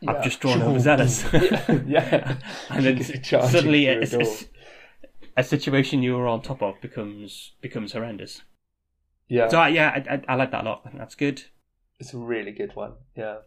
Yeah. 0.00 0.14
I've 0.14 0.24
just 0.24 0.40
drawn 0.40 0.60
overzealous. 0.62 1.24
yeah, 1.32 1.80
yeah. 1.86 2.36
and 2.70 2.84
then 2.84 3.22
suddenly 3.22 3.86
a, 3.86 4.00
a, 4.00 4.26
a, 5.36 5.44
situation 5.44 6.02
you 6.02 6.16
were 6.16 6.26
on 6.26 6.42
top 6.42 6.62
of 6.62 6.80
becomes 6.80 7.52
becomes 7.60 7.92
horrendous. 7.92 8.42
Yeah. 9.28 9.48
So 9.48 9.64
yeah, 9.66 9.90
I, 10.08 10.14
I, 10.14 10.22
I 10.28 10.34
like 10.36 10.50
that 10.50 10.64
a 10.64 10.68
lot. 10.68 10.82
I 10.84 10.88
think 10.88 10.98
that's 11.00 11.14
good. 11.14 11.44
It's 11.98 12.12
a 12.14 12.18
really 12.18 12.52
good 12.52 12.74
one. 12.74 12.92
Yeah. 13.16 13.38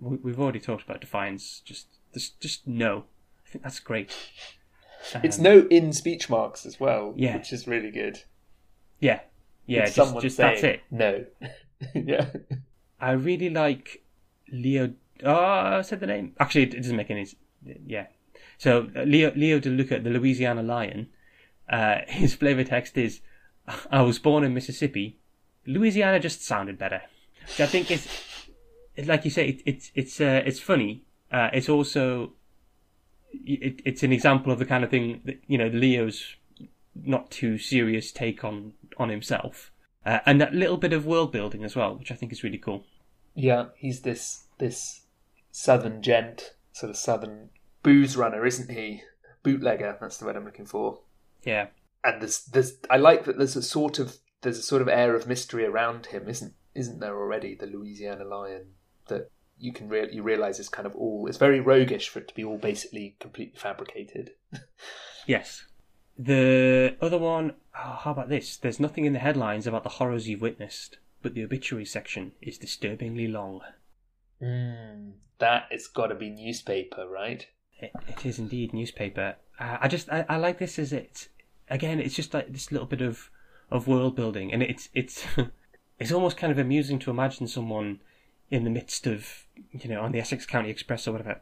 We, 0.00 0.30
have 0.32 0.40
already 0.40 0.60
talked 0.60 0.84
about 0.84 1.00
Defiance 1.00 1.60
just 1.64 1.86
Just 2.12 2.40
just 2.40 2.66
no. 2.66 3.04
I 3.46 3.50
think 3.50 3.62
that's 3.64 3.80
great. 3.80 4.12
It's 5.22 5.38
Um, 5.38 5.44
no 5.44 5.66
in 5.70 5.92
speech 5.92 6.28
marks 6.30 6.64
as 6.66 6.80
well, 6.80 7.12
Yeah. 7.16 7.36
which 7.36 7.52
is 7.52 7.66
really 7.66 7.90
good. 7.90 8.22
yeah 9.00 9.20
yeah 9.66 9.82
It's 9.84 9.94
just, 9.94 10.18
just 10.20 10.36
that's 10.38 10.62
it. 10.62 10.80
no. 10.90 11.24
yeah. 11.94 12.26
I 13.00 13.12
really 13.12 13.50
like 13.50 14.02
Leo. 14.50 14.94
Oh, 15.22 15.34
I 15.34 15.82
said 15.82 16.00
the 16.00 16.06
name. 16.06 16.34
Actually, 16.40 16.64
it 16.64 16.76
doesn't 16.76 16.96
make 16.96 17.10
any. 17.10 17.26
Yeah. 17.86 18.06
So 18.58 18.88
uh, 18.96 19.02
Leo 19.02 19.32
Leo 19.34 19.60
DeLuca, 19.60 20.02
the 20.02 20.10
Louisiana 20.10 20.62
Lion. 20.62 21.08
Uh, 21.68 21.98
his 22.06 22.34
flavor 22.34 22.64
text 22.64 22.96
is, 22.96 23.20
"I 23.90 24.02
was 24.02 24.18
born 24.18 24.44
in 24.44 24.54
Mississippi. 24.54 25.18
Louisiana 25.66 26.20
just 26.20 26.44
sounded 26.44 26.78
better." 26.78 27.02
Which 27.42 27.60
I 27.60 27.66
think 27.66 27.90
is, 27.90 28.08
like 29.04 29.24
you 29.24 29.30
say, 29.30 29.48
it, 29.48 29.62
it's 29.66 29.90
it's 29.94 30.20
uh, 30.20 30.42
it's 30.44 30.60
funny. 30.60 31.02
Uh, 31.32 31.50
it's 31.52 31.68
also, 31.68 32.32
it, 33.32 33.80
it's 33.84 34.02
an 34.02 34.12
example 34.12 34.52
of 34.52 34.58
the 34.58 34.64
kind 34.64 34.84
of 34.84 34.90
thing 34.90 35.20
that 35.24 35.40
you 35.46 35.58
know 35.58 35.68
Leo's 35.68 36.36
not 36.94 37.30
too 37.30 37.58
serious 37.58 38.12
take 38.12 38.44
on 38.44 38.72
on 38.96 39.08
himself, 39.08 39.72
uh, 40.06 40.20
and 40.26 40.40
that 40.40 40.54
little 40.54 40.76
bit 40.76 40.92
of 40.92 41.06
world 41.06 41.32
building 41.32 41.64
as 41.64 41.74
well, 41.74 41.96
which 41.96 42.12
I 42.12 42.14
think 42.14 42.32
is 42.32 42.42
really 42.42 42.58
cool. 42.58 42.84
Yeah, 43.34 43.66
he's 43.76 44.00
this 44.02 44.44
this 44.58 45.02
southern 45.50 46.02
gent, 46.02 46.54
sort 46.72 46.90
of 46.90 46.96
southern 46.96 47.50
booze 47.82 48.16
runner, 48.16 48.46
isn't 48.46 48.70
he? 48.70 49.02
Bootlegger, 49.42 49.98
that's 50.00 50.16
the 50.16 50.24
word 50.24 50.36
I'm 50.36 50.44
looking 50.44 50.66
for. 50.66 51.00
Yeah. 51.44 51.68
And 52.02 52.20
there's 52.20 52.44
there's 52.44 52.74
I 52.90 52.96
like 52.96 53.24
that 53.24 53.38
there's 53.38 53.56
a 53.56 53.62
sort 53.62 53.98
of 53.98 54.16
there's 54.42 54.58
a 54.58 54.62
sort 54.62 54.82
of 54.82 54.88
air 54.88 55.14
of 55.14 55.26
mystery 55.26 55.64
around 55.64 56.06
him, 56.06 56.28
isn't 56.28 56.54
isn't 56.74 57.00
there 57.00 57.16
already? 57.16 57.54
The 57.54 57.66
Louisiana 57.66 58.24
lion 58.24 58.72
that 59.08 59.30
you 59.58 59.72
can 59.72 59.88
real 59.88 60.08
you 60.10 60.22
realise 60.22 60.58
is 60.58 60.68
kind 60.68 60.86
of 60.86 60.94
all 60.96 61.26
it's 61.26 61.38
very 61.38 61.60
roguish 61.60 62.08
for 62.08 62.18
it 62.18 62.28
to 62.28 62.34
be 62.34 62.44
all 62.44 62.58
basically 62.58 63.16
completely 63.20 63.58
fabricated. 63.58 64.32
Yes. 65.26 65.64
The 66.18 66.96
other 67.00 67.18
one, 67.18 67.54
oh, 67.76 67.98
how 68.02 68.12
about 68.12 68.28
this? 68.28 68.56
There's 68.56 68.78
nothing 68.78 69.04
in 69.04 69.12
the 69.12 69.18
headlines 69.18 69.66
about 69.66 69.82
the 69.82 69.88
horrors 69.88 70.28
you've 70.28 70.42
witnessed, 70.42 70.98
but 71.22 71.34
the 71.34 71.44
obituary 71.44 71.84
section 71.84 72.32
is 72.40 72.58
disturbingly 72.58 73.26
long. 73.26 73.62
Mm, 74.40 75.12
that 75.38 75.66
it's 75.70 75.88
got 75.88 76.08
to 76.08 76.14
be 76.14 76.30
newspaper, 76.30 77.08
right? 77.08 77.46
It, 77.80 77.90
it 78.06 78.26
is 78.26 78.38
indeed 78.38 78.72
newspaper. 78.72 79.36
Uh, 79.58 79.78
I 79.80 79.88
just, 79.88 80.08
I, 80.10 80.24
I 80.28 80.36
like 80.36 80.58
this 80.58 80.78
as 80.78 80.92
it's, 80.92 81.28
again, 81.74 81.98
it's 82.00 82.14
just 82.14 82.32
like 82.32 82.52
this 82.52 82.70
little 82.72 82.86
bit 82.86 83.02
of, 83.02 83.30
of 83.70 83.88
world 83.88 84.14
building, 84.16 84.52
and 84.52 84.62
it's, 84.62 84.88
it's, 84.94 85.24
it's 85.98 86.12
almost 86.12 86.36
kind 86.36 86.52
of 86.52 86.58
amusing 86.58 86.98
to 87.00 87.10
imagine 87.10 87.46
someone 87.48 88.00
in 88.50 88.64
the 88.64 88.70
midst 88.70 89.06
of, 89.06 89.46
you 89.72 89.88
know, 89.90 90.00
on 90.00 90.12
the 90.12 90.20
Essex 90.20 90.46
County 90.46 90.70
Express 90.70 91.08
or 91.08 91.12
whatever, 91.12 91.40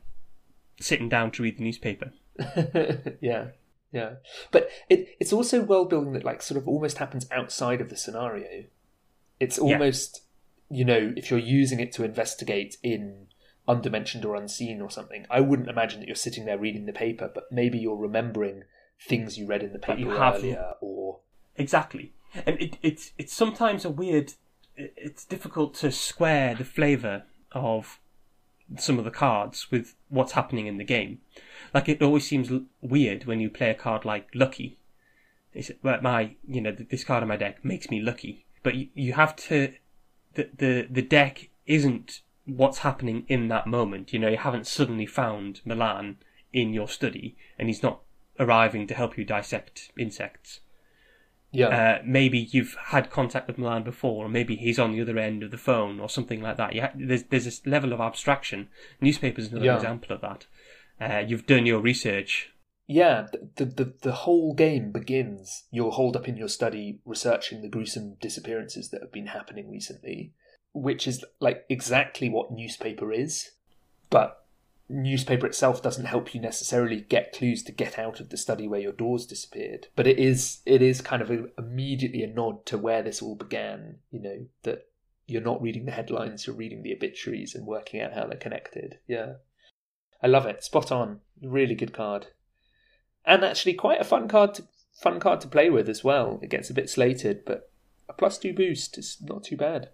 sitting 0.81 1.09
down 1.09 1.31
to 1.33 1.43
read 1.43 1.59
the 1.59 1.65
newspaper. 1.65 2.13
yeah, 3.21 3.49
yeah. 3.93 4.15
But 4.51 4.71
it 4.89 5.15
it's 5.21 5.33
also 5.33 5.61
world 5.63 5.91
building 5.91 6.15
that 6.15 6.25
like 6.25 6.41
sort 6.41 6.57
of 6.57 6.67
almost 6.67 6.97
happens 6.99 7.27
outside 7.31 7.81
of 7.83 7.91
the 7.91 7.97
scenario. 7.97 8.65
It's 9.39 9.59
Yeah. 9.59 9.65
almost 9.65 10.23
you 10.71 10.85
know 10.87 11.13
if 11.17 11.31
you're 11.31 11.39
using 11.39 11.79
it 11.81 11.93
to 11.93 12.05
investigate 12.05 12.79
in 12.83 13.27
undimensioned 13.69 14.25
or 14.25 14.35
unseen 14.35 14.81
or 14.81 14.91
something. 14.91 15.27
I 15.31 15.41
wouldn't 15.41 15.69
imagine 15.69 16.01
that 16.01 16.07
you're 16.07 16.17
sitting 16.17 16.47
there 16.47 16.59
reading 16.59 16.87
the 16.87 16.93
paper, 16.93 17.31
but 17.33 17.45
maybe 17.53 17.79
you're 17.79 17.97
remembering 17.97 18.65
things 19.07 19.39
you 19.39 19.47
read 19.47 19.63
in 19.63 19.73
the 19.73 19.79
But 19.79 19.99
you 19.99 20.07
paper 20.07 20.19
have- 20.19 20.35
earlier, 20.37 20.75
or 20.81 21.21
Exactly, 21.57 22.15
and 22.47 22.61
it, 22.61 22.79
it's 22.83 23.13
it's 23.19 23.35
sometimes 23.35 23.85
a 23.85 23.91
weird. 23.91 24.33
It's 24.77 25.25
difficult 25.27 25.75
to 25.75 25.93
square 25.93 26.55
the 26.55 26.65
flavour 26.65 27.25
of 27.53 28.01
some 28.79 28.99
of 28.99 29.05
the 29.05 29.11
cards 29.11 29.71
with 29.71 29.95
what's 30.09 30.33
happening 30.33 30.67
in 30.67 30.79
the 30.79 30.85
game. 30.85 31.19
Like 31.75 31.91
it 31.91 32.01
always 32.01 32.27
seems 32.27 32.51
l- 32.51 32.65
weird 32.81 33.27
when 33.27 33.39
you 33.39 33.51
play 33.51 33.69
a 33.69 33.75
card 33.75 34.07
like 34.07 34.29
Lucky. 34.35 34.79
It's, 35.53 35.71
well, 35.83 36.01
my 36.01 36.37
you 36.49 36.63
know 36.63 36.73
this 36.73 37.05
card 37.05 37.23
in 37.23 37.29
my 37.29 37.37
deck 37.37 37.63
makes 37.63 37.91
me 37.91 38.01
lucky, 38.01 38.47
but 38.63 38.75
you, 38.75 38.89
you 38.95 39.13
have 39.13 39.37
to 39.49 39.75
the, 40.35 40.49
the 40.57 40.87
the 40.91 41.03
deck 41.03 41.51
isn't 41.67 42.23
what's 42.47 42.79
happening 42.79 43.27
in 43.29 43.49
that 43.49 43.67
moment. 43.67 44.15
You 44.15 44.19
know 44.21 44.29
you 44.29 44.39
haven't 44.39 44.67
suddenly 44.67 45.05
found 45.07 45.61
Milan 45.67 46.17
in 46.51 46.73
your 46.73 46.89
study, 46.89 47.37
and 47.59 47.69
he's 47.69 47.83
not 47.83 48.01
arriving 48.39 48.87
to 48.87 48.95
help 48.95 49.17
you 49.19 49.25
dissect 49.25 49.91
insects 49.99 50.61
yeah, 51.55 51.67
uh, 51.69 52.03
maybe 52.05 52.39
you've 52.39 52.77
had 52.87 53.11
contact 53.11 53.47
with 53.47 53.59
Milan 53.59 53.83
before, 53.83 54.25
or 54.25 54.29
maybe 54.31 54.57
he's 54.57 54.79
on 54.79 54.93
the 54.93 55.03
other 55.03 55.19
end 55.19 55.43
of 55.43 55.51
the 55.51 55.59
phone, 55.59 56.01
or 56.01 56.09
something 56.09 56.41
like 56.41 56.57
that. 56.57 56.75
Ha- 56.75 56.93
there's 56.95 57.25
there's 57.25 57.45
this 57.45 57.67
level 57.67 57.93
of 57.93 58.01
abstraction. 58.01 58.69
Newspapers 59.03 59.49
another 59.49 59.67
Yeah. 59.67 59.77
example 59.77 60.17
of 60.17 60.23
that. 60.23 60.47
Uh, 60.99 61.19
you've 61.19 61.47
done 61.47 61.67
your 61.67 61.81
research. 61.81 62.53
yeah. 62.87 63.27
The, 63.31 63.51
the 63.57 63.65
the 63.85 63.95
the 64.01 64.13
whole 64.13 64.55
game 64.55 64.93
begins. 64.93 65.65
You're 65.71 65.91
holed 65.91 66.17
up 66.17 66.27
in 66.27 66.39
your 66.39 66.49
study 66.49 67.01
researching 67.05 67.61
the 67.61 67.69
gruesome 67.69 68.17
disappearances 68.19 68.89
that 68.89 69.03
have 69.03 69.13
been 69.13 69.27
happening 69.27 69.71
recently, 69.71 70.33
which 70.73 71.07
is 71.07 71.23
like 71.39 71.67
exactly 71.69 72.31
what 72.31 72.51
newspaper 72.51 73.13
is. 73.13 73.51
But 74.09 74.42
newspaper 74.93 75.47
itself 75.47 75.83
doesn't 75.83 76.05
help 76.05 76.35
you 76.35 76.41
necessarily 76.41 77.01
get 77.01 77.33
clues 77.33 77.63
to 77.65 77.73
get 77.73 77.99
out 77.99 78.21
of 78.21 78.29
the 78.29 78.37
study 78.37 78.69
where 78.69 78.81
your 78.81 78.93
doors 78.93 79.27
disappeared. 79.27 79.89
But 79.97 80.07
it 80.07 80.19
is 80.19 80.61
it 80.67 80.83
is 80.83 81.01
kind 81.01 81.23
of 81.23 81.31
a, 81.31 81.47
immediately 81.59 82.23
a 82.23 82.27
nod 82.27 82.67
to 82.67 82.79
where 82.79 83.03
this 83.03 83.23
all 83.23 83.35
began. 83.35 83.97
You 84.11 84.21
know 84.21 84.47
that 84.63 84.87
you're 85.27 85.43
not 85.43 85.63
reading 85.63 85.87
the 85.87 85.93
headlines, 85.93 86.47
you're 86.47 86.57
reading 86.57 86.83
the 86.83 86.95
obituaries 86.95 87.55
and 87.55 87.67
working 87.67 88.01
out 88.01 88.13
how 88.13 88.27
they're 88.27 88.37
connected. 88.37 88.99
Yeah, 89.07 89.35
I 90.23 90.27
love 90.27 90.47
it. 90.47 90.63
Spot 90.63 90.93
on. 90.93 91.21
Really 91.43 91.75
good 91.75 91.93
card, 91.93 92.29
and 93.25 93.45
actually 93.45 93.75
quite 93.75 94.01
a 94.01 94.05
fun 94.05 94.29
card 94.29 94.55
to 94.55 94.65
fun 94.93 95.19
card 95.19 95.41
to 95.41 95.49
play 95.49 95.71
with 95.71 95.89
as 95.89 96.05
well. 96.05 96.39
It 96.43 96.51
gets 96.51 96.71
a 96.71 96.75
bit 96.75 96.89
slated, 96.89 97.45
but 97.45 97.71
a 98.09 98.13
plus 98.13 98.39
two 98.39 98.53
boost 98.53 98.99
is 98.99 99.17
not 99.21 99.45
too 99.45 99.57
bad. 99.57 99.89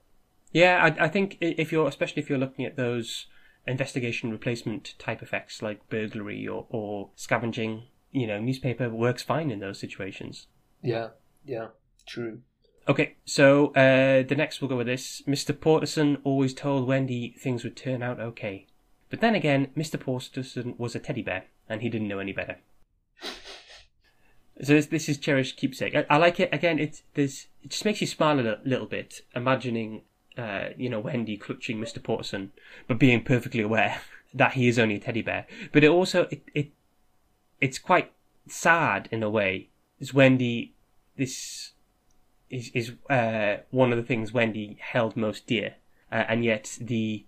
Yeah, 0.53 0.83
I, 0.83 1.05
I 1.05 1.09
think 1.09 1.37
if 1.41 1.73
you're, 1.73 1.87
especially 1.87 2.23
if 2.23 2.29
you're 2.29 2.39
looking 2.39 2.65
at 2.65 2.77
those 2.77 3.27
investigation 3.69 4.31
replacement 4.31 4.95
type 4.99 5.23
effects 5.23 5.63
like 5.63 5.89
burglary 5.89 6.47
or, 6.47 6.67
or 6.71 7.11
scavenging, 7.15 7.85
you 8.11 8.27
know, 8.27 8.41
newspaper 8.41 8.89
works 8.89 9.23
fine 9.23 9.51
in 9.51 9.61
those 9.61 9.79
situations. 9.79 10.47
Yeah, 10.83 11.09
yeah, 11.45 11.69
true. 12.07 12.41
Okay, 12.89 13.17
so 13.25 13.67
uh, 13.75 14.23
the 14.23 14.35
next 14.37 14.61
we'll 14.61 14.69
go 14.69 14.77
with 14.77 14.87
this. 14.87 15.23
Mr. 15.27 15.59
Porterson 15.59 16.19
always 16.25 16.55
told 16.55 16.87
Wendy 16.87 17.35
things 17.39 17.63
would 17.63 17.77
turn 17.77 18.03
out 18.03 18.19
okay. 18.19 18.67
But 19.11 19.21
then 19.21 19.35
again, 19.35 19.69
Mr. 19.77 20.01
Porterson 20.01 20.75
was 20.79 20.95
a 20.95 20.99
teddy 20.99 21.23
bear, 21.23 21.45
and 21.69 21.83
he 21.83 21.91
didn't 21.91 22.09
know 22.09 22.19
any 22.19 22.33
better. 22.33 22.59
So 24.63 24.75
this, 24.75 24.87
this 24.87 25.09
is 25.09 25.19
cherished 25.19 25.57
keepsake. 25.57 25.95
I, 25.95 26.07
I 26.11 26.17
like 26.17 26.41
it. 26.41 26.53
Again, 26.53 26.79
it 26.79 27.03
there's 27.15 27.47
it 27.63 27.71
just 27.71 27.85
makes 27.85 28.01
you 28.01 28.07
smile 28.07 28.41
a 28.41 28.59
little 28.65 28.87
bit, 28.87 29.23
imagining, 29.35 30.03
uh, 30.39 30.69
you 30.77 30.89
know, 30.89 31.01
Wendy 31.01 31.37
clutching 31.37 31.79
Mr. 31.79 32.03
Porterson, 32.03 32.53
but 32.87 32.99
being 32.99 33.23
perfectly 33.25 33.61
aware 33.61 34.01
that 34.35 34.53
he 34.53 34.69
is 34.69 34.79
only 34.79 34.95
a 34.95 35.01
teddy 35.01 35.23
bear. 35.23 35.47
But 35.73 35.85
it 35.85 35.91
also 35.91 36.29
it, 36.31 36.43
it 36.55 36.71
it's 37.61 37.79
quite 37.79 38.13
sad 38.47 39.09
in 39.11 39.23
a 39.23 39.31
way. 39.31 39.71
Is 39.99 40.15
Wendy 40.15 40.75
this 41.17 41.73
is 42.49 42.71
is 42.73 42.93
uh, 43.11 43.59
one 43.71 43.91
of 43.91 43.99
the 43.99 44.05
things 44.05 44.33
Wendy 44.33 44.79
held 44.81 45.17
most 45.17 45.47
dear, 45.47 45.75
uh, 46.13 46.25
and 46.29 46.45
yet 46.45 46.79
the 46.81 47.27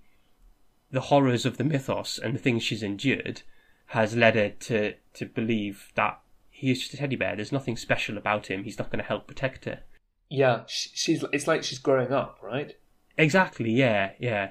the 0.92 1.02
horrors 1.02 1.44
of 1.44 1.56
the 1.56 1.64
mythos 1.64 2.18
and 2.18 2.34
the 2.34 2.38
things 2.38 2.62
she's 2.62 2.82
endured 2.82 3.42
has 3.86 4.16
led 4.16 4.36
her 4.36 4.50
to 4.50 4.94
to 5.14 5.26
believe 5.26 5.90
that 5.96 6.20
he 6.50 6.70
is 6.70 6.80
just 6.80 6.94
a 6.94 6.96
teddy 6.96 7.16
bear. 7.16 7.34
There's 7.34 7.52
nothing 7.52 7.76
special 7.76 8.16
about 8.16 8.48
him. 8.48 8.64
He's 8.64 8.78
not 8.78 8.90
going 8.90 9.02
to 9.02 9.08
help 9.08 9.26
protect 9.26 9.64
her. 9.64 9.80
Yeah, 10.28 10.62
she's. 10.68 11.24
It's 11.32 11.48
like 11.48 11.64
she's 11.64 11.78
growing 11.78 12.12
up, 12.12 12.38
right? 12.40 12.76
Exactly. 13.20 13.70
Yeah. 13.70 14.12
Yeah. 14.18 14.50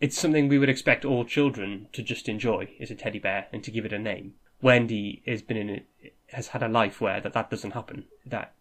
It's 0.00 0.18
something 0.18 0.48
we 0.48 0.58
would 0.58 0.68
expect 0.68 1.04
all 1.04 1.24
children 1.24 1.88
to 1.92 2.02
just 2.02 2.28
enjoy 2.28 2.68
is 2.78 2.90
a 2.90 2.94
teddy 2.94 3.18
bear 3.18 3.46
and 3.52 3.62
to 3.64 3.70
give 3.70 3.84
it 3.84 3.92
a 3.92 3.98
name. 3.98 4.34
Wendy 4.60 5.22
has 5.26 5.42
been 5.42 5.56
in 5.56 5.70
a, 5.70 5.82
has 6.28 6.48
had 6.48 6.62
a 6.62 6.68
life 6.68 7.00
where 7.00 7.20
that 7.20 7.32
that 7.32 7.50
doesn't 7.50 7.72
happen. 7.72 8.04
That 8.26 8.52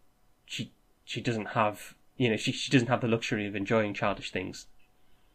she 0.46 0.72
she 1.06 1.22
doesn't 1.22 1.50
have 1.50 1.96
you 2.18 2.30
know 2.30 2.38
she 2.38 2.52
she 2.52 2.72
doesn't 2.72 2.88
have 2.88 3.02
the 3.02 3.08
luxury 3.08 3.48
of 3.48 3.56
enjoying 3.56 3.94
childish 3.94 4.32
things. 4.32 4.68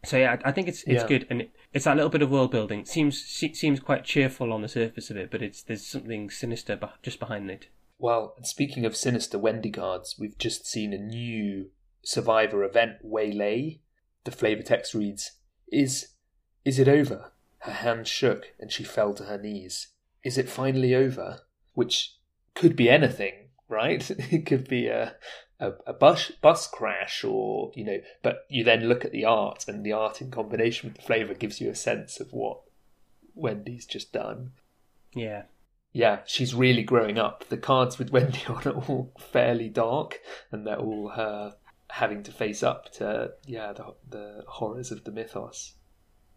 So 0.04 0.16
yeah, 0.16 0.37
I, 0.44 0.48
I 0.48 0.52
think 0.52 0.66
it's 0.68 0.82
it's 0.85 1.02
Yeah. 1.02 1.08
good 1.08 1.26
and 1.30 1.42
it, 1.42 1.50
it's 1.72 1.85
that 1.85 1.96
little 1.96 2.11
bit 2.11 2.22
of 2.22 2.30
world 2.30 2.50
building. 2.50 2.80
It 2.80 2.88
seems 2.88 3.22
seems 3.22 3.80
quite 3.80 4.04
cheerful 4.04 4.52
on 4.52 4.62
the 4.62 4.68
surface 4.68 5.11
of 5.11 5.16
it, 5.16 5.30
but 5.30 5.42
it's 5.42 5.62
there's 5.62 5.87
something 5.87 6.30
sinister 6.30 6.78
just 7.02 7.20
behind 7.20 7.50
it. 7.50 7.68
Well, 7.98 8.35
speaking 8.42 8.85
of 8.85 8.96
sinister 8.96 9.38
Wendy 9.38 9.70
cards, 9.70 10.16
we've 10.18 10.38
just 10.38 10.66
seen 10.66 10.92
a 10.92 10.98
new 10.98 11.70
Survivor 12.04 12.64
event, 12.64 12.96
Waylay. 13.02 13.78
The 14.24 14.30
flavor 14.30 14.62
text 14.62 14.94
reads, 14.94 15.32
"Is 15.70 16.08
is 16.64 16.78
it 16.78 16.88
over?" 16.88 17.32
Her 17.61 17.72
hand 17.72 18.08
shook 18.08 18.52
and 18.58 18.72
she 18.72 18.82
fell 18.82 19.14
to 19.14 19.24
her 19.24 19.38
knees. 19.38 19.88
Is 20.24 20.37
it 20.37 20.48
finally 20.48 20.94
over? 20.94 21.42
Which 21.74 22.16
could 22.54 22.74
be 22.74 22.90
anything, 22.90 23.50
right? 23.68 24.08
it 24.32 24.46
could 24.46 24.68
be 24.68 24.88
a 24.88 25.16
a, 25.62 25.72
a 25.87 25.92
bus 25.92 26.32
bus 26.40 26.66
crash, 26.66 27.24
or 27.24 27.70
you 27.74 27.85
know. 27.85 28.00
But 28.22 28.46
you 28.48 28.64
then 28.64 28.88
look 28.88 29.04
at 29.04 29.12
the 29.12 29.24
art, 29.24 29.64
and 29.68 29.85
the 29.85 29.92
art 29.92 30.20
in 30.20 30.30
combination 30.30 30.88
with 30.88 30.96
the 30.96 31.06
flavor 31.06 31.35
gives 31.35 31.61
you 31.61 31.70
a 31.70 31.74
sense 31.74 32.20
of 32.20 32.32
what 32.32 32.61
Wendy's 33.35 33.87
just 33.87 34.12
done. 34.12 34.52
Yeah. 35.14 35.44
Yeah, 35.94 36.20
she's 36.24 36.54
really 36.54 36.82
growing 36.82 37.18
up. 37.18 37.48
The 37.48 37.58
cards 37.58 37.98
with 37.98 38.11
Wendy 38.11 38.42
on 38.48 38.62
are 38.66 38.72
all 38.72 39.12
fairly 39.18 39.68
dark, 39.68 40.20
and 40.50 40.66
they're 40.66 40.78
all 40.78 41.11
her 41.11 41.54
having 41.92 42.22
to 42.22 42.33
face 42.33 42.62
up 42.62 42.90
to 42.90 43.31
yeah 43.46 43.70
the 43.72 43.94
the 44.09 44.44
horrors 44.48 44.90
of 44.90 45.05
the 45.05 45.11
mythos. 45.11 45.74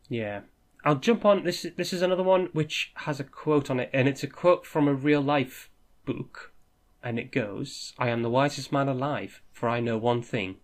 Yeah. 0.10 0.42
I'll 0.84 0.96
jump 0.96 1.26
on 1.26 1.46
this 1.46 1.66
this 1.78 1.94
is 1.94 2.02
another 2.02 2.24
one 2.24 2.50
which 2.52 2.92
has 2.96 3.20
a 3.20 3.24
quote 3.24 3.70
on 3.70 3.80
it 3.80 3.90
and 3.94 4.08
it's 4.08 4.22
a 4.22 4.28
quote 4.28 4.66
from 4.66 4.88
a 4.88 4.94
real 4.94 5.22
life 5.22 5.70
book 6.06 6.54
and 7.02 7.18
it 7.18 7.32
goes 7.32 7.94
I 7.98 8.10
am 8.10 8.22
the 8.22 8.30
wisest 8.30 8.72
man 8.72 8.90
alive 8.90 9.42
for 9.52 9.70
I 9.70 9.80
know 9.80 9.98
one 9.98 10.22
thing 10.22 10.58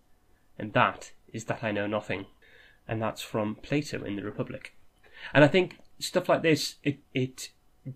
and 0.60 0.74
that 0.74 1.14
is 1.32 1.46
that 1.46 1.64
I 1.64 1.72
know 1.72 1.88
nothing 1.88 2.26
and 2.88 3.02
that's 3.02 3.22
from 3.22 3.56
Plato 3.56 4.04
in 4.04 4.18
the 4.18 4.24
Republic. 4.24 4.76
And 5.34 5.44
I 5.44 5.48
think 5.48 5.78
stuff 6.00 6.28
like 6.28 6.44
this 6.44 6.76
it 6.84 7.00
it 7.14 7.52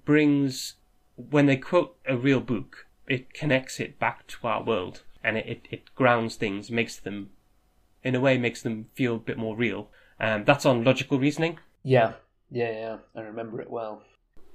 brings 0.06 0.76
when 1.18 1.46
they 1.46 1.58
quote 1.58 1.98
a 2.08 2.16
real 2.16 2.40
book 2.40 2.88
it 3.08 3.34
connects 3.34 3.80
it 3.80 4.00
back 4.00 4.26
to 4.28 4.48
our 4.48 4.64
world 4.64 5.04
and 5.26 5.38
it, 5.38 5.46
it, 5.48 5.68
it 5.72 5.96
grounds 5.96 6.36
things 6.36 6.70
makes 6.70 6.98
them 6.98 7.32
in 8.04 8.16
a 8.16 8.20
way 8.22 8.38
makes 8.38 8.62
them 8.62 8.86
feel 8.94 9.16
a 9.16 9.20
bit 9.20 9.38
more 9.38 9.56
real. 9.56 9.90
Um, 10.20 10.46
that's 10.46 10.66
on 10.66 10.84
logical 10.84 11.20
reasoning 11.20 11.58
Yeah, 11.84 12.14
yeah, 12.50 12.72
yeah. 12.72 12.98
I 13.16 13.22
remember 13.22 13.60
it 13.60 13.70
well. 13.70 14.04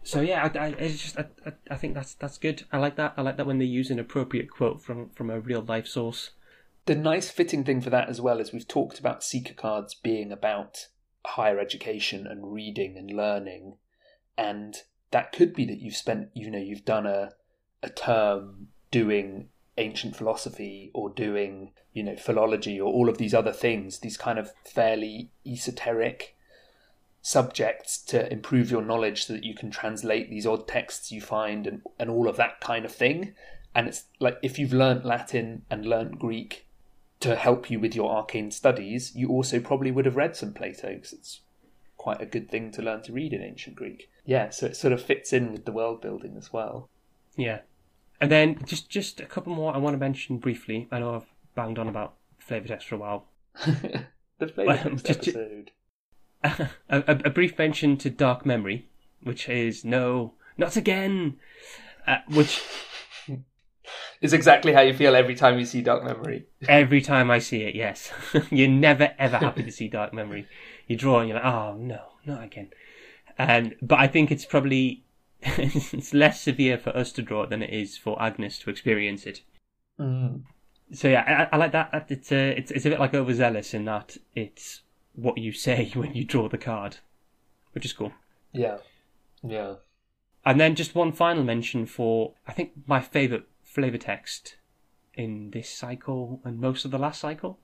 So 0.03 0.21
yeah, 0.21 0.49
I, 0.55 0.59
I 0.59 0.67
it's 0.69 1.03
just 1.03 1.19
I, 1.19 1.27
I, 1.45 1.53
I 1.73 1.77
think 1.77 1.95
that's 1.95 2.15
that's 2.15 2.39
good. 2.39 2.65
I 2.73 2.79
like 2.79 2.97
that. 2.97 3.15
I 3.17 3.23
like 3.23 3.37
that 3.37 3.47
when 3.47 3.59
they 3.59 3.67
use 3.67 3.91
an 3.91 3.99
appropriate 3.99 4.51
quote 4.51 4.81
from 4.81 5.11
from 5.11 5.29
a 5.29 5.41
real 5.41 5.63
life 5.63 5.87
source. 5.87 6.31
The 6.87 6.95
nice 6.95 7.31
fitting 7.31 7.65
thing 7.65 7.83
for 7.83 7.91
that 7.91 8.09
as 8.09 8.21
well 8.21 8.41
is 8.41 8.53
we've 8.53 8.67
talked 8.67 8.99
about 8.99 9.23
seeker 9.23 9.53
cards 9.53 9.95
being 9.95 10.33
about 10.33 10.87
higher 11.27 11.59
education 11.59 12.27
and 12.27 12.55
reading 12.55 12.97
and 12.97 13.11
learning, 13.11 13.77
and 14.39 14.77
that 15.11 15.33
could 15.33 15.53
be 15.53 15.67
that 15.67 15.81
you've 15.81 15.97
spent 15.97 16.31
you 16.33 16.51
know 16.51 16.59
you've 16.59 16.87
done 16.87 17.07
a 17.07 17.33
a 17.83 17.91
term 17.91 18.69
doing 18.91 19.49
ancient 19.81 20.15
philosophy 20.15 20.91
or 20.95 21.11
doing 21.11 21.73
you 21.93 22.03
know 22.03 22.17
philology 22.17 22.81
or 22.81 22.93
all 22.93 23.09
of 23.09 23.19
these 23.19 23.35
other 23.35 23.53
things 23.53 23.99
these 23.99 24.17
kind 24.17 24.39
of 24.39 24.53
fairly 24.65 25.31
esoteric 25.47 26.37
subjects 27.23 27.99
to 27.99 28.33
improve 28.33 28.71
your 28.71 28.83
knowledge 28.83 29.27
so 29.27 29.35
that 29.35 29.45
you 29.45 29.55
can 29.55 29.71
translate 29.71 30.31
these 30.31 30.47
odd 30.47 30.67
texts 30.67 31.13
you 31.13 31.21
find 31.21 31.67
and, 31.67 31.83
and 31.99 32.09
all 32.11 32.29
of 32.29 32.37
that 32.37 32.61
kind 32.61 32.85
of 32.85 32.93
thing. 32.93 33.35
And 33.75 33.87
it's 33.87 34.05
like 34.19 34.39
if 34.43 34.59
you've 34.59 34.73
learnt 34.73 35.05
Latin 35.05 35.63
and 35.71 35.87
learnt 35.87 36.19
Greek 36.19 36.67
to 37.21 37.37
help 37.37 37.71
you 37.71 37.79
with 37.79 37.95
your 37.95 38.11
arcane 38.11 38.51
studies, 38.51 39.15
you 39.15 39.29
also 39.29 39.61
probably 39.61 39.91
would 39.91 40.07
have 40.07 40.17
read 40.17 40.35
some 40.35 40.55
Plato 40.55 40.95
because 40.95 41.13
it's 41.13 41.41
quite 41.97 42.23
a 42.23 42.27
good 42.27 42.51
thing 42.51 42.71
to 42.73 42.83
learn 42.83 43.03
to 43.03 43.13
read 43.13 43.33
in 43.33 43.43
ancient 43.43 43.77
Greek. 43.77 44.11
Yeah, 44.25 44.51
so 44.51 44.67
it 44.67 44.77
sort 44.77 44.93
of 44.93 45.03
fits 45.03 45.33
in 45.33 45.53
with 45.53 45.67
the 45.67 45.73
world 45.73 46.01
building 46.01 46.37
as 46.39 46.53
well. 46.53 46.89
Yeah, 47.37 47.61
and 48.21 48.31
then 48.31 48.59
just 48.65 48.89
just 48.89 49.21
a 49.21 49.27
couple 49.27 49.55
more 49.55 49.75
I 49.75 49.79
want 49.79 49.95
to 49.95 49.99
mention 49.99 50.39
briefly. 50.39 50.89
I 50.91 50.99
know 51.01 51.15
I've 51.15 51.27
banged 51.55 51.79
on 51.79 51.89
about 51.89 52.15
flavor 52.39 52.69
text 52.69 52.89
for 52.89 52.95
a 52.97 52.99
while. 52.99 53.27
the 53.65 54.49
flavor 54.49 54.65
Well, 54.67 54.79
text 54.79 55.07
just- 55.07 55.29
episode. 55.29 55.71
a, 56.45 56.69
a, 56.89 57.21
a 57.27 57.31
brief 57.31 57.59
mention 57.59 57.97
to 57.99 58.09
Dark 58.09 58.47
Memory, 58.47 58.89
which 59.23 59.49
is 59.49 59.85
no, 59.85 60.35
not 60.57 60.75
again. 60.77 61.37
Uh, 62.07 62.19
which 62.29 62.63
Is 64.21 64.33
exactly 64.33 64.73
how 64.73 64.83
you 64.83 64.95
feel 64.95 65.17
every 65.17 65.35
time 65.35 65.59
you 65.59 65.65
see 65.65 65.83
Dark 65.83 66.05
Memory. 66.05 66.45
every 66.69 67.01
time 67.01 67.31
I 67.31 67.39
see 67.41 67.63
it, 67.63 67.75
yes, 67.75 68.11
you're 68.51 68.69
never 68.69 69.13
ever 69.19 69.39
happy 69.39 69.63
to 69.65 69.73
see 69.73 69.89
Dark 69.89 70.13
Memory. 70.15 70.47
You 70.87 70.97
draw 70.97 71.21
and 71.21 71.29
you're 71.29 71.37
like, 71.39 71.45
oh 71.53 71.75
no, 71.77 72.01
not 72.25 72.45
again. 72.45 72.71
And 73.39 73.75
but 73.83 73.99
I 73.99 74.07
think 74.07 74.31
it's 74.31 74.45
probably 74.45 75.05
it's 75.43 76.13
less 76.13 76.41
severe 76.41 76.79
for 76.79 76.91
us 76.97 77.13
to 77.13 77.23
draw 77.23 77.45
it 77.45 77.51
than 77.51 77.63
it 77.63 77.71
is 77.71 77.97
for 77.97 78.21
Agnes 78.21 78.59
to 78.61 78.71
experience 78.71 79.25
it. 79.27 79.43
Mm. 79.99 80.43
So 80.93 81.09
yeah, 81.09 81.49
I, 81.51 81.55
I 81.55 81.59
like 81.59 81.73
that. 81.73 82.07
It's 82.09 82.33
a, 82.33 82.51
it's 82.51 82.71
it's 82.71 82.85
a 82.85 82.91
bit 82.91 83.01
like 83.01 83.15
overzealous 83.15 83.75
in 83.75 83.85
that 83.85 84.17
it's 84.35 84.83
what 85.15 85.39
you 85.39 85.53
say 85.53 85.91
when 85.95 86.15
you 86.15 86.25
draw 86.25 86.49
the 86.49 86.59
card, 86.59 86.99
which 87.73 87.85
is 87.85 87.93
cool. 87.93 88.13
Yeah, 88.53 88.79
yeah. 89.43 89.75
And 90.45 90.61
then 90.61 90.75
just 90.75 90.95
one 90.95 91.13
final 91.13 91.45
mention 91.45 91.87
for 91.87 92.35
I 92.47 92.53
think 92.53 92.73
my 92.87 93.01
favourite 93.01 93.45
flavour 93.63 93.99
text 93.99 94.57
in 95.15 95.51
this 95.51 95.69
cycle 95.69 96.41
and 96.45 96.61
most 96.61 96.85
of 96.85 96.91
the 96.91 96.99
last 96.99 97.21
cycle. 97.21 97.61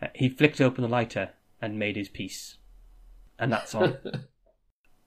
Uh, 0.00 0.08
he 0.14 0.28
flicked 0.28 0.60
open 0.60 0.82
the 0.82 0.88
lighter 0.88 1.30
and 1.60 1.78
made 1.78 1.96
his 1.96 2.08
peace, 2.08 2.56
and 3.38 3.50
that's 3.52 3.74
on. 3.74 3.96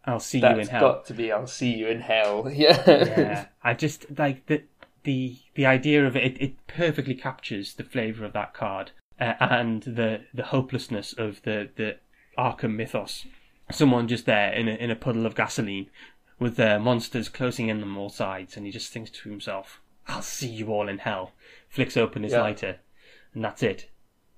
I'll 0.05 0.19
see 0.19 0.39
you 0.39 0.45
in 0.47 0.57
That's 0.57 0.69
hell. 0.69 0.81
got 0.81 1.05
to 1.07 1.13
be. 1.13 1.31
I'll 1.31 1.47
see 1.47 1.75
you 1.75 1.87
in 1.87 1.99
hell. 2.01 2.49
Yeah. 2.53 2.83
yeah, 2.87 3.45
I 3.63 3.73
just 3.73 4.05
like 4.17 4.45
the 4.47 4.63
the 5.03 5.37
the 5.55 5.65
idea 5.65 6.05
of 6.05 6.15
it. 6.15 6.23
It, 6.23 6.41
it 6.41 6.67
perfectly 6.67 7.15
captures 7.15 7.73
the 7.73 7.83
flavour 7.83 8.25
of 8.25 8.33
that 8.33 8.53
card 8.53 8.91
uh, 9.19 9.33
and 9.39 9.83
the 9.83 10.21
the 10.33 10.45
hopelessness 10.45 11.13
of 11.13 11.41
the 11.43 11.69
the 11.75 11.97
Arkham 12.37 12.75
mythos. 12.75 13.25
Someone 13.71 14.07
just 14.07 14.25
there 14.25 14.51
in 14.53 14.67
a 14.67 14.73
in 14.75 14.89
a 14.89 14.95
puddle 14.95 15.25
of 15.25 15.35
gasoline 15.35 15.89
with 16.39 16.55
the 16.55 16.79
monsters 16.79 17.27
closing 17.29 17.67
in 17.67 17.83
on 17.83 17.97
all 17.97 18.09
sides, 18.09 18.55
and 18.57 18.65
he 18.65 18.71
just 18.71 18.91
thinks 18.91 19.11
to 19.11 19.29
himself, 19.29 19.81
"I'll 20.07 20.21
see 20.21 20.47
you 20.49 20.67
all 20.71 20.87
in 20.89 20.99
hell." 20.99 21.33
Flicks 21.67 21.97
open 21.97 22.23
his 22.23 22.31
Yeah. 22.31 22.41
lighter, 22.41 22.77
and 23.33 23.43
that's 23.43 23.61
it. 23.61 23.89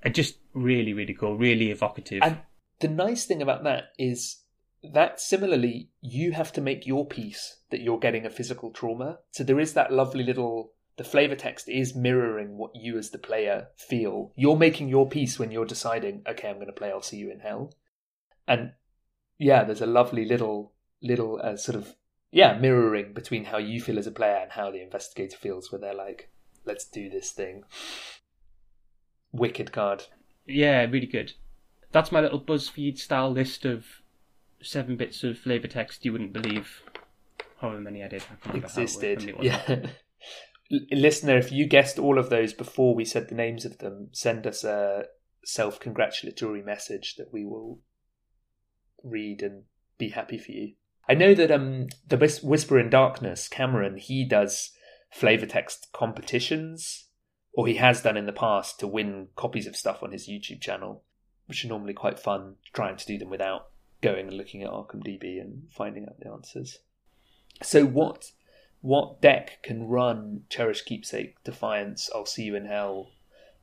It 0.04 0.16
just 0.16 0.38
really 0.54 0.94
really 0.94 1.14
cool, 1.14 1.38
really 1.38 1.70
evocative. 1.72 2.22
And 2.24 2.40
the 2.80 2.88
nice 2.88 3.26
thing 3.26 3.42
about 3.42 3.64
that 3.64 3.94
is 4.00 4.41
that 4.84 5.20
similarly, 5.20 5.90
you 6.02 6.32
have 6.32 6.52
to 6.54 6.62
make 6.62 6.88
your 6.88 7.06
peace 7.06 7.58
that 7.70 7.82
you're 7.82 8.00
getting 8.00 8.26
a 8.26 8.30
physical 8.30 8.72
trauma. 8.72 9.20
So 9.32 9.44
there 9.44 9.60
is 9.60 9.74
that 9.74 9.94
lovely 9.94 10.24
little. 10.24 10.74
The 10.98 11.04
flavor 11.04 11.36
text 11.36 11.70
is 11.70 11.96
mirroring 11.96 12.58
what 12.58 12.76
you 12.76 12.98
as 12.98 13.10
the 13.10 13.18
player 13.18 13.68
feel. 13.78 14.34
You're 14.36 14.58
making 14.58 14.90
your 14.90 15.08
peace 15.08 15.40
when 15.40 15.52
you're 15.52 15.66
deciding, 15.66 16.24
okay, 16.28 16.50
I'm 16.50 16.56
going 16.56 16.68
to 16.68 16.74
play 16.74 16.92
I'll 16.92 17.02
See 17.02 17.18
You 17.18 17.32
in 17.32 17.40
Hell. 17.40 17.74
And 18.48 18.74
yeah, 19.38 19.64
there's 19.64 19.82
a 19.82 19.88
lovely 19.88 20.26
little, 20.26 20.74
little 21.02 21.40
uh, 21.42 21.58
sort 21.58 21.76
of, 21.76 21.96
yeah, 22.32 22.58
mirroring 22.58 23.14
between 23.14 23.46
how 23.46 23.58
you 23.58 23.82
feel 23.82 23.98
as 23.98 24.06
a 24.06 24.12
player 24.12 24.36
and 24.36 24.52
how 24.52 24.70
the 24.70 24.82
investigator 24.82 25.38
feels, 25.38 25.72
where 25.72 25.80
they're 25.80 25.96
like, 25.96 26.30
let's 26.66 26.86
do 26.86 27.10
this 27.10 27.32
thing. 27.32 27.64
Wicked 29.32 29.72
card. 29.72 30.06
Yeah, 30.46 30.82
really 30.86 31.08
good. 31.08 31.34
That's 31.92 32.12
my 32.12 32.20
little 32.20 32.42
BuzzFeed 32.42 32.98
style 32.98 33.32
list 33.32 33.66
of 33.66 33.86
seven 34.64 34.98
bits 34.98 35.24
of 35.24 35.38
flavour 35.38 35.68
text 35.68 36.06
you 36.06 36.12
wouldn't 36.12 36.34
believe. 36.34 36.82
However 37.60 37.82
many 37.82 38.04
I 38.04 38.08
did. 38.08 38.24
I 38.24 38.26
can't 38.26 38.46
remember 38.48 38.68
how 38.68 38.82
existed. 38.82 39.24
it 39.30 39.38
was. 39.38 39.46
Yeah. 39.46 39.86
Listener, 40.92 41.38
if 41.38 41.52
you 41.52 41.68
guessed 41.68 42.00
all 42.00 42.18
of 42.18 42.30
those 42.30 42.54
before 42.54 42.96
we 42.96 43.04
said 43.04 43.28
the 43.28 43.36
names 43.36 43.66
of 43.66 43.80
them, 43.80 44.10
send 44.14 44.48
us 44.48 44.64
a 44.64 45.06
self 45.44 45.80
congratulatory 45.80 46.62
message 46.62 47.16
that 47.16 47.34
we 47.34 47.46
will 47.46 47.80
read 49.04 49.42
and 49.42 49.64
be 49.98 50.10
happy 50.10 50.38
for 50.38 50.52
you. 50.52 50.74
I 51.10 51.14
know 51.14 51.34
that 51.34 51.52
um 51.52 51.88
the 52.08 52.40
Whisper 52.44 52.80
in 52.80 52.90
Darkness, 52.90 53.48
Cameron, 53.48 53.98
he 53.98 54.24
does 54.24 54.72
flavor 55.12 55.46
text 55.46 55.90
competitions, 55.94 57.08
or 57.54 57.68
he 57.68 57.76
has 57.76 58.02
done 58.02 58.18
in 58.18 58.26
the 58.26 58.32
past 58.32 58.80
to 58.80 58.88
win 58.88 59.28
copies 59.36 59.68
of 59.68 59.76
stuff 59.76 60.02
on 60.02 60.12
his 60.12 60.30
YouTube 60.30 60.62
channel, 60.62 61.04
which 61.48 61.66
are 61.66 61.70
normally 61.70 61.94
quite 61.94 62.18
fun, 62.20 62.56
trying 62.72 62.96
to 62.96 63.06
do 63.06 63.18
them 63.18 63.30
without 63.30 63.71
going 64.02 64.28
and 64.28 64.38
looking 64.38 64.64
at 64.64 64.70
Arkham 64.72 65.04
DB 65.06 65.40
and 65.40 65.64
finding 65.72 66.06
out 66.06 66.20
the 66.20 66.30
answers. 66.30 66.80
So 67.62 67.86
what 67.86 68.32
what 68.82 69.22
deck 69.22 69.62
can 69.64 69.88
run 69.88 70.44
Cherish 70.50 70.84
Keepsake, 70.84 71.36
Defiance, 71.44 72.10
I'll 72.16 72.26
See 72.26 72.44
You 72.44 72.56
in 72.56 72.66
Hell, 72.66 73.12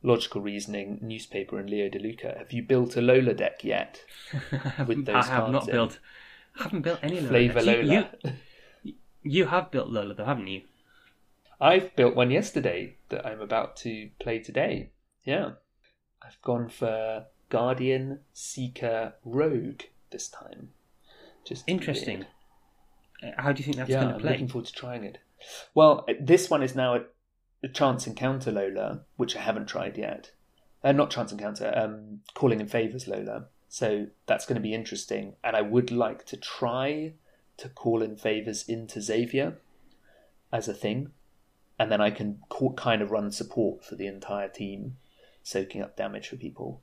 Logical 0.01 0.39
Reasoning, 0.41 0.99
Newspaper, 1.01 1.59
and 1.59 1.69
Leo 1.69 1.89
DeLuca? 1.89 2.37
Have 2.37 2.53
you 2.53 2.63
built 2.63 2.95
a 2.95 3.01
Lola 3.01 3.33
deck 3.33 3.63
yet? 3.65 4.01
With 4.87 5.05
those 5.05 5.25
I 5.25 5.27
have 5.27 5.49
not 5.49 5.67
in. 5.67 5.71
built. 5.73 5.99
I 6.57 6.63
haven't 6.63 6.81
built 6.83 6.99
any 7.03 7.17
Lola. 7.19 7.27
Flavor 7.27 7.61
decks. 7.61 7.87
You- 7.87 7.93
Lola. 7.93 8.09
You, 8.83 8.93
you 9.23 9.45
have 9.47 9.71
built 9.71 9.89
Lola 9.89 10.13
though, 10.13 10.25
haven't 10.25 10.47
you? 10.47 10.61
I've 11.59 11.93
built 11.97 12.15
one 12.15 12.31
yesterday 12.31 12.95
that 13.09 13.25
I'm 13.25 13.41
about 13.41 13.75
to 13.77 14.09
play 14.21 14.39
today. 14.39 14.91
Yeah. 15.25 15.51
I've 16.21 16.41
gone 16.41 16.69
for 16.69 17.25
Guardian, 17.49 18.19
Seeker, 18.31 19.15
Rogue 19.25 19.81
this 20.11 20.27
time. 20.27 20.69
Just 21.45 21.63
Interesting. 21.67 22.25
weird. 23.21 23.35
Uh, 23.37 23.41
How 23.41 23.51
do 23.51 23.59
you 23.59 23.65
think 23.65 23.77
that's 23.77 23.89
yeah, 23.89 23.97
going 24.01 24.09
to 24.09 24.15
I'm 24.15 24.21
play? 24.21 24.31
looking 24.31 24.47
forward 24.47 24.67
to 24.67 24.73
trying 24.73 25.03
it. 25.03 25.19
Well, 25.73 26.05
this 26.19 26.49
one 26.49 26.63
is 26.63 26.75
now 26.75 26.95
a, 26.95 27.67
Chance 27.73 28.07
Encounter 28.07 28.51
Lola, 28.51 29.01
which 29.17 29.35
I 29.35 29.41
haven't 29.41 29.67
tried 29.67 29.97
yet. 29.97 30.31
Uh, 30.81 30.93
not 30.93 31.11
Chance 31.11 31.33
Encounter, 31.33 31.73
um, 31.75 32.21
Calling 32.33 32.61
in 32.61 32.67
Favors 32.67 33.05
Lola. 33.07 33.47
So 33.67 34.07
that's 34.27 34.45
going 34.45 34.55
to 34.55 34.61
be 34.61 34.73
interesting. 34.73 35.35
And 35.43 35.55
I 35.55 35.61
would 35.61 35.91
like 35.91 36.25
to 36.27 36.37
try 36.37 37.13
to 37.57 37.69
call 37.69 38.01
in 38.01 38.15
favors 38.15 38.63
into 38.67 39.01
Xavier 39.01 39.57
as 40.53 40.69
a 40.69 40.73
thing. 40.73 41.11
And 41.77 41.91
then 41.91 41.99
I 41.99 42.11
can 42.11 42.39
ca- 42.49 42.73
kind 42.73 43.01
of 43.01 43.11
run 43.11 43.31
support 43.31 43.83
for 43.83 43.95
the 43.95 44.07
entire 44.07 44.47
team, 44.47 44.95
soaking 45.43 45.81
up 45.81 45.97
damage 45.97 46.29
for 46.29 46.37
people. 46.37 46.81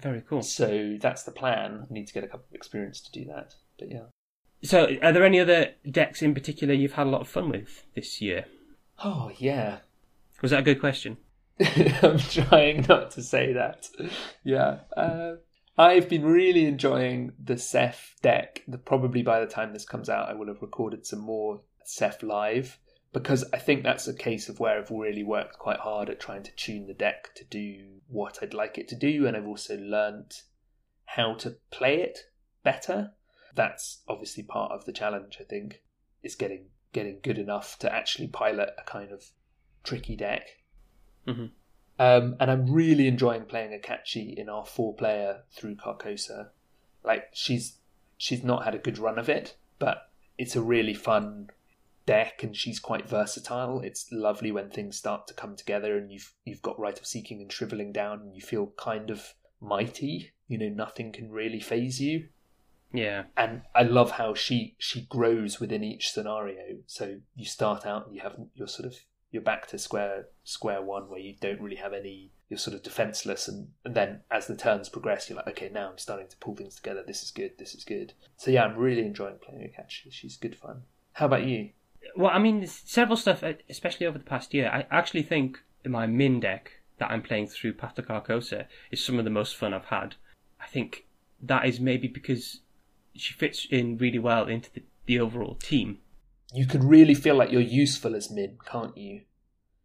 Very 0.00 0.22
cool. 0.28 0.42
So 0.42 0.96
that's 1.00 1.24
the 1.24 1.32
plan. 1.32 1.86
I 1.90 1.92
need 1.92 2.06
to 2.06 2.14
get 2.14 2.24
a 2.24 2.28
couple 2.28 2.46
of 2.48 2.54
experience 2.54 3.00
to 3.00 3.12
do 3.12 3.24
that. 3.26 3.54
But 3.78 3.90
yeah. 3.90 4.04
So, 4.62 4.88
are 5.02 5.12
there 5.12 5.24
any 5.24 5.38
other 5.38 5.74
decks 5.88 6.20
in 6.20 6.34
particular 6.34 6.74
you've 6.74 6.94
had 6.94 7.06
a 7.06 7.10
lot 7.10 7.20
of 7.20 7.28
fun 7.28 7.48
with 7.48 7.84
this 7.94 8.20
year? 8.20 8.46
Oh 9.04 9.30
yeah, 9.38 9.78
Was 10.42 10.50
that 10.50 10.60
a 10.60 10.62
good 10.62 10.80
question? 10.80 11.16
I'm 12.02 12.18
trying 12.18 12.84
not 12.88 13.12
to 13.12 13.22
say 13.22 13.52
that. 13.52 13.88
Yeah. 14.44 14.80
Uh, 14.96 15.34
I've 15.76 16.08
been 16.08 16.24
really 16.24 16.66
enjoying 16.66 17.32
the 17.42 17.56
Ceph 17.56 18.16
deck. 18.20 18.62
The, 18.66 18.78
probably 18.78 19.22
by 19.22 19.40
the 19.40 19.46
time 19.46 19.72
this 19.72 19.84
comes 19.84 20.08
out, 20.08 20.28
I 20.28 20.34
will 20.34 20.48
have 20.48 20.62
recorded 20.62 21.06
some 21.06 21.20
more 21.20 21.60
Ceph 21.84 22.22
live 22.22 22.78
because 23.12 23.44
I 23.52 23.58
think 23.58 23.82
that's 23.82 24.06
a 24.06 24.14
case 24.14 24.48
of 24.48 24.60
where 24.60 24.78
I've 24.78 24.90
really 24.90 25.24
worked 25.24 25.58
quite 25.58 25.80
hard 25.80 26.10
at 26.10 26.20
trying 26.20 26.42
to 26.42 26.52
tune 26.52 26.86
the 26.86 26.94
deck 26.94 27.34
to 27.36 27.44
do 27.44 28.00
what 28.08 28.38
I'd 28.42 28.54
like 28.54 28.78
it 28.78 28.88
to 28.88 28.96
do, 28.96 29.26
and 29.26 29.36
I've 29.36 29.46
also 29.46 29.76
learnt 29.78 30.42
how 31.06 31.34
to 31.36 31.56
play 31.70 32.02
it 32.02 32.30
better. 32.62 33.12
That's 33.54 34.02
obviously 34.08 34.42
part 34.42 34.72
of 34.72 34.84
the 34.84 34.92
challenge. 34.92 35.38
I 35.40 35.44
think 35.44 35.82
is 36.22 36.34
getting 36.34 36.66
getting 36.92 37.20
good 37.22 37.38
enough 37.38 37.78
to 37.78 37.92
actually 37.92 38.28
pilot 38.28 38.70
a 38.78 38.82
kind 38.82 39.12
of 39.12 39.30
tricky 39.84 40.16
deck. 40.16 40.62
Mhm. 41.26 41.50
Um, 41.98 42.36
and 42.38 42.50
I'm 42.50 42.72
really 42.72 43.08
enjoying 43.08 43.44
playing 43.44 43.78
Akachi 43.78 44.34
in 44.34 44.48
our 44.48 44.64
four 44.64 44.94
player 44.94 45.42
through 45.50 45.76
Carcosa. 45.76 46.50
Like 47.02 47.30
she's 47.32 47.78
she's 48.16 48.44
not 48.44 48.64
had 48.64 48.74
a 48.74 48.78
good 48.78 48.98
run 48.98 49.18
of 49.18 49.28
it, 49.28 49.56
but 49.78 50.10
it's 50.36 50.56
a 50.56 50.62
really 50.62 50.94
fun 50.94 51.50
deck 52.08 52.42
and 52.42 52.56
she's 52.56 52.80
quite 52.80 53.06
versatile. 53.08 53.80
It's 53.80 54.10
lovely 54.10 54.50
when 54.50 54.70
things 54.70 54.96
start 54.96 55.26
to 55.26 55.34
come 55.34 55.54
together 55.56 55.96
and 55.98 56.10
you've 56.10 56.32
you've 56.44 56.62
got 56.62 56.80
Rite 56.80 56.98
of 56.98 57.06
Seeking 57.06 57.42
and 57.42 57.52
Shriveling 57.52 57.92
down 57.92 58.20
and 58.22 58.34
you 58.34 58.40
feel 58.40 58.72
kind 58.78 59.10
of 59.10 59.34
mighty. 59.60 60.32
You 60.46 60.56
know, 60.58 60.70
nothing 60.84 61.12
can 61.12 61.30
really 61.30 61.60
faze 61.60 62.00
you 62.00 62.28
Yeah. 62.92 63.24
and 63.36 63.62
I 63.74 63.82
love 63.82 64.12
how 64.12 64.32
she 64.34 64.74
she 64.78 65.02
grows 65.02 65.60
within 65.60 65.84
each 65.84 66.10
scenario. 66.10 66.78
So 66.86 67.04
you 67.36 67.44
start 67.44 67.84
out 67.84 68.06
and 68.06 68.14
you 68.14 68.22
have 68.22 68.36
you're 68.54 68.68
sort 68.78 68.86
of 68.86 68.94
you're 69.30 69.42
back 69.42 69.66
to 69.68 69.78
square 69.78 70.28
square 70.44 70.80
one 70.80 71.10
where 71.10 71.20
you 71.20 71.34
don't 71.38 71.60
really 71.60 71.76
have 71.76 71.92
any 71.92 72.32
you're 72.48 72.58
sort 72.66 72.74
of 72.74 72.82
defenseless 72.82 73.46
and, 73.46 73.68
and 73.84 73.94
then 73.94 74.10
as 74.30 74.46
the 74.46 74.56
turns 74.56 74.88
progress 74.88 75.28
you're 75.28 75.36
like 75.36 75.48
okay 75.48 75.68
now 75.70 75.90
I'm 75.90 75.98
starting 75.98 76.28
to 76.28 76.36
pull 76.38 76.56
things 76.56 76.76
together 76.76 77.02
this 77.06 77.22
is 77.22 77.30
good 77.30 77.52
this 77.58 77.74
is 77.74 77.84
good 77.84 78.14
so 78.38 78.50
yeah 78.50 78.64
I'm 78.64 78.78
really 78.78 79.04
enjoying 79.04 79.36
playing 79.42 79.68
Akachi 79.68 80.10
she's 80.10 80.38
good 80.38 80.56
fun 80.56 80.84
how 81.12 81.26
about 81.26 81.44
you 81.44 81.68
Well, 82.16 82.30
I 82.32 82.38
mean, 82.38 82.66
several 82.66 83.16
stuff, 83.16 83.42
especially 83.68 84.06
over 84.06 84.18
the 84.18 84.24
past 84.24 84.54
year. 84.54 84.68
I 84.68 84.86
actually 84.90 85.22
think 85.22 85.60
my 85.86 86.06
Minh 86.06 86.40
deck 86.40 86.72
that 86.98 87.10
I'm 87.10 87.22
playing 87.22 87.48
through 87.48 87.74
Carcosa 87.74 88.66
is 88.90 89.04
some 89.04 89.18
of 89.18 89.24
the 89.24 89.30
most 89.30 89.56
fun 89.56 89.72
I've 89.72 89.86
had. 89.86 90.16
I 90.60 90.66
think 90.66 91.06
that 91.40 91.64
is 91.64 91.80
maybe 91.80 92.08
because 92.08 92.60
she 93.14 93.32
fits 93.34 93.66
in 93.70 93.96
really 93.98 94.18
well 94.18 94.46
into 94.46 94.72
the, 94.72 94.82
the 95.06 95.20
overall 95.20 95.54
team. 95.54 95.98
you 96.52 96.66
can 96.66 96.86
really 96.86 97.14
feel 97.14 97.34
like 97.34 97.52
you're 97.52 97.60
useful 97.60 98.14
as 98.14 98.28
Minh 98.28 98.56
can't 98.64 98.96
you 98.96 99.22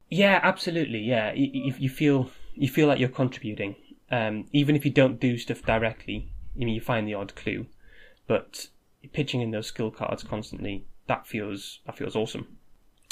Yeah, 0.10 0.40
absolutely. 0.42 1.00
Yeah, 1.00 1.34
you, 1.34 1.50
you, 1.54 1.74
you 1.78 1.90
feel 1.90 2.32
you 2.56 2.70
feel 2.70 2.88
like 2.88 3.00
you're 3.00 3.10
contributing, 3.10 3.76
um, 4.12 4.46
even 4.52 4.76
if 4.76 4.86
you 4.86 4.92
don't 4.92 5.20
do 5.20 5.38
stuff 5.38 5.64
directly. 5.64 6.30
I 6.56 6.60
mean, 6.60 6.76
you 6.76 6.82
find 6.82 7.08
the 7.08 7.16
odd 7.16 7.34
clue, 7.36 7.66
but 8.28 8.68
pitching 9.12 9.42
in 9.42 9.52
those 9.52 9.68
skill 9.68 9.90
cards 9.90 10.24
constantly 10.24 10.86
that 11.08 11.28
feels 11.28 11.80
that 11.86 11.98
feels 11.98 12.16
awesome. 12.16 12.58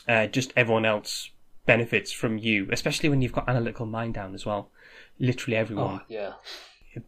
Uh, 0.08 0.28
just 0.28 0.52
everyone 0.56 0.86
else 0.86 1.30
benefits 1.66 2.12
from 2.12 2.38
you, 2.38 2.68
especially 2.72 3.10
when 3.10 3.22
you've 3.22 3.34
got 3.34 3.48
analytical 3.48 3.86
mind 3.86 4.14
down 4.16 4.34
as 4.34 4.46
well. 4.46 4.72
Literally 5.20 5.56
everyone 5.58 6.02
oh 6.02 6.06
yeah 6.08 6.34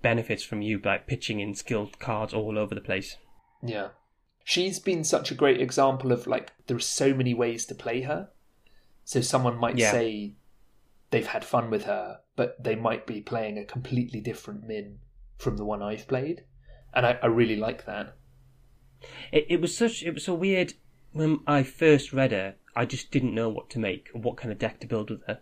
benefits 0.01 0.43
from 0.43 0.61
you 0.61 0.79
by 0.79 0.97
pitching 0.97 1.39
in 1.41 1.53
skilled 1.53 1.99
cards 1.99 2.34
all 2.34 2.57
over 2.57 2.73
the 2.73 2.81
place. 2.81 3.17
Yeah. 3.61 3.89
She's 4.45 4.79
been 4.79 5.03
such 5.03 5.31
a 5.31 5.36
great 5.36 5.59
example 5.61 6.11
of 6.11 6.27
like 6.27 6.51
there 6.67 6.77
are 6.77 6.81
so 6.81 7.13
many 7.13 7.34
ways 7.34 7.65
to 7.65 7.75
play 7.75 8.01
her. 8.01 8.29
So 9.03 9.21
someone 9.21 9.57
might 9.57 9.77
Yeah. 9.77 9.91
say 9.91 10.36
they've 11.11 11.27
had 11.27 11.43
fun 11.43 11.69
with 11.69 11.84
her, 11.86 12.19
but 12.36 12.63
they 12.63 12.75
might 12.75 13.05
be 13.05 13.21
playing 13.21 13.57
a 13.57 13.65
completely 13.65 14.21
different 14.21 14.67
Minh 14.67 14.97
from 15.38 15.57
the 15.57 15.65
one 15.65 15.81
I've 15.81 16.07
played. 16.07 16.45
And 16.93 17.05
I, 17.05 17.19
I 17.21 17.25
really 17.27 17.55
like 17.55 17.86
that. 17.86 18.15
It, 19.31 19.45
it 19.49 19.61
was 19.61 19.75
such 19.75 20.03
it 20.03 20.13
was 20.13 20.25
so 20.25 20.33
weird 20.33 20.73
when 21.11 21.39
I 21.45 21.63
first 21.63 22.13
read 22.13 22.31
her. 22.31 22.55
I 22.75 22.85
just 22.85 23.11
didn't 23.11 23.35
know 23.35 23.49
what 23.49 23.69
to 23.71 23.79
make, 23.79 24.09
or 24.13 24.21
what 24.21 24.37
kind 24.37 24.51
of 24.51 24.57
deck 24.57 24.79
to 24.79 24.87
build 24.87 25.09
with 25.09 25.23
her. 25.27 25.39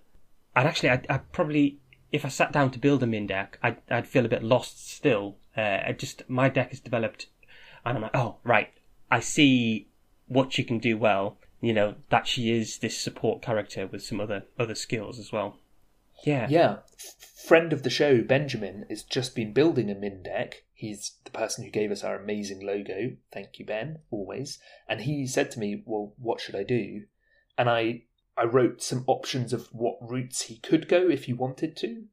And 0.55 0.68
actually, 0.68 0.89
I'd, 0.89 0.93
actually, 0.93 1.16
I'd 1.16 1.32
probably, 1.32 1.80
if 2.12 2.26
I 2.26 2.28
sat 2.28 2.51
down 2.51 2.72
to 2.72 2.80
build 2.80 3.01
a 3.03 3.05
Minh 3.05 3.28
deck, 3.28 3.57
I'd, 3.64 3.78
I'd 3.89 4.07
feel 4.07 4.26
a 4.26 4.30
bit 4.30 4.43
lost 4.43 4.91
still. 4.91 5.38
Uh, 5.55 5.80
I 5.88 5.95
just 5.97 6.24
my 6.30 6.49
deck 6.49 6.74
is 6.74 6.80
developed, 6.80 7.28
and 7.86 7.97
I'm 7.97 8.03
like, 8.03 8.16
oh 8.16 8.38
right, 8.43 8.70
I 9.09 9.20
see 9.20 9.88
what 10.28 10.53
she 10.53 10.64
can 10.64 10.80
do 10.80 10.97
well. 10.97 11.38
You 11.62 11.74
know 11.74 11.95
that 12.09 12.28
she 12.28 12.51
is 12.51 12.80
this 12.80 12.97
support 12.97 13.41
character 13.41 13.88
with 13.88 14.03
some 14.03 14.20
other 14.20 14.43
other 14.57 14.76
skills 14.76 15.20
as 15.20 15.32
well. 15.32 15.57
Yeah, 16.24 16.48
Yeah. 16.50 16.78
Friend 17.36 17.74
of 17.74 17.84
the 17.84 17.90
show, 17.90 18.22
Benjamin, 18.22 18.86
has 18.90 19.04
just 19.04 19.36
been 19.36 19.52
building 19.52 19.90
a 19.90 19.96
Minh 19.96 20.24
deck. 20.24 20.64
He's 20.74 21.18
the 21.26 21.32
person 21.32 21.64
who 21.64 21.72
gave 21.72 21.92
us 21.92 22.04
our 22.04 22.16
amazing 22.16 22.66
logo. 22.66 23.18
Thank 23.32 23.60
you, 23.60 23.66
Ben, 23.66 24.00
always. 24.10 24.60
And 24.88 25.02
he 25.02 25.26
said 25.28 25.52
to 25.52 25.60
me, 25.60 25.84
Well, 25.86 26.14
what 26.18 26.40
should 26.40 26.56
I 26.56 26.64
do? 26.64 27.06
And 27.58 27.70
I 27.70 28.04
I 28.38 28.46
wrote 28.46 28.82
some 28.82 29.04
options 29.08 29.54
of 29.54 29.68
what 29.74 29.98
routes 30.02 30.44
he 30.44 30.58
could 30.58 30.88
go 30.88 31.10
if 31.10 31.26
he 31.26 31.34
wanted 31.34 31.76
to. 31.78 32.06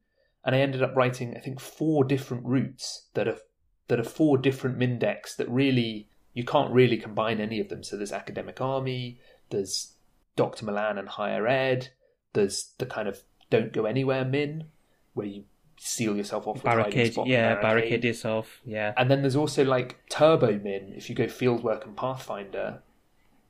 And 0.43 0.55
I 0.55 0.59
ended 0.59 0.83
up 0.83 0.95
writing, 0.95 1.35
I 1.35 1.39
think, 1.39 1.59
four 1.59 2.03
different 2.03 2.45
routes 2.45 3.07
that 3.13 3.27
are 3.27 3.39
that 3.87 3.99
are 3.99 4.03
four 4.03 4.37
different 4.37 4.77
Minh 4.77 4.99
decks 4.99 5.35
that 5.35 5.49
really 5.49 6.09
you 6.33 6.43
can't 6.43 6.73
really 6.73 6.97
combine 6.97 7.39
any 7.39 7.59
of 7.59 7.69
them. 7.69 7.83
So 7.83 7.97
there's 7.97 8.11
Academic 8.11 8.61
Army, 8.61 9.19
there's 9.49 9.93
Dr. 10.35 10.65
Milan 10.65 10.97
and 10.97 11.09
Higher 11.09 11.47
Ed, 11.47 11.89
there's 12.33 12.73
the 12.77 12.85
kind 12.85 13.07
of 13.07 13.23
don't 13.49 13.73
go 13.73 13.85
anywhere 13.85 14.25
Minh, 14.25 14.65
where 15.13 15.27
you 15.27 15.43
seal 15.77 16.15
yourself 16.15 16.47
off 16.47 16.55
with 16.55 16.63
barricade. 16.63 17.13
spot 17.13 17.27
Yeah, 17.27 17.59
barricade 17.61 18.03
yourself. 18.03 18.61
Yeah, 18.65 18.93
and 18.97 19.09
then 19.09 19.21
there's 19.21 19.35
also 19.35 19.63
like 19.63 19.97
turbo 20.09 20.59
Minh 20.59 20.95
if 20.97 21.09
you 21.09 21.15
go 21.15 21.25
fieldwork 21.25 21.85
and 21.85 21.95
pathfinder, 21.95 22.81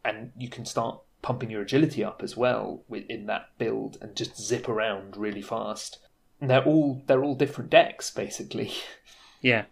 and 0.03 0.31
you 0.37 0.49
can 0.49 0.65
start 0.65 1.01
pumping 1.21 1.51
your 1.51 1.61
agility 1.61 2.03
up 2.03 2.21
as 2.23 2.37
well 2.37 2.83
within 2.87 3.25
that 3.25 3.49
build 3.57 3.97
and 4.01 4.15
just 4.15 4.39
zip 4.41 4.69
around 4.69 5.17
really 5.17 5.41
fast. 5.41 5.99
And 6.39 6.49
they're 6.49 6.63
all 6.63 7.03
they're 7.07 7.23
all 7.23 7.35
different 7.35 7.69
decks 7.69 8.09
basically. 8.11 8.71
yeah. 9.41 9.65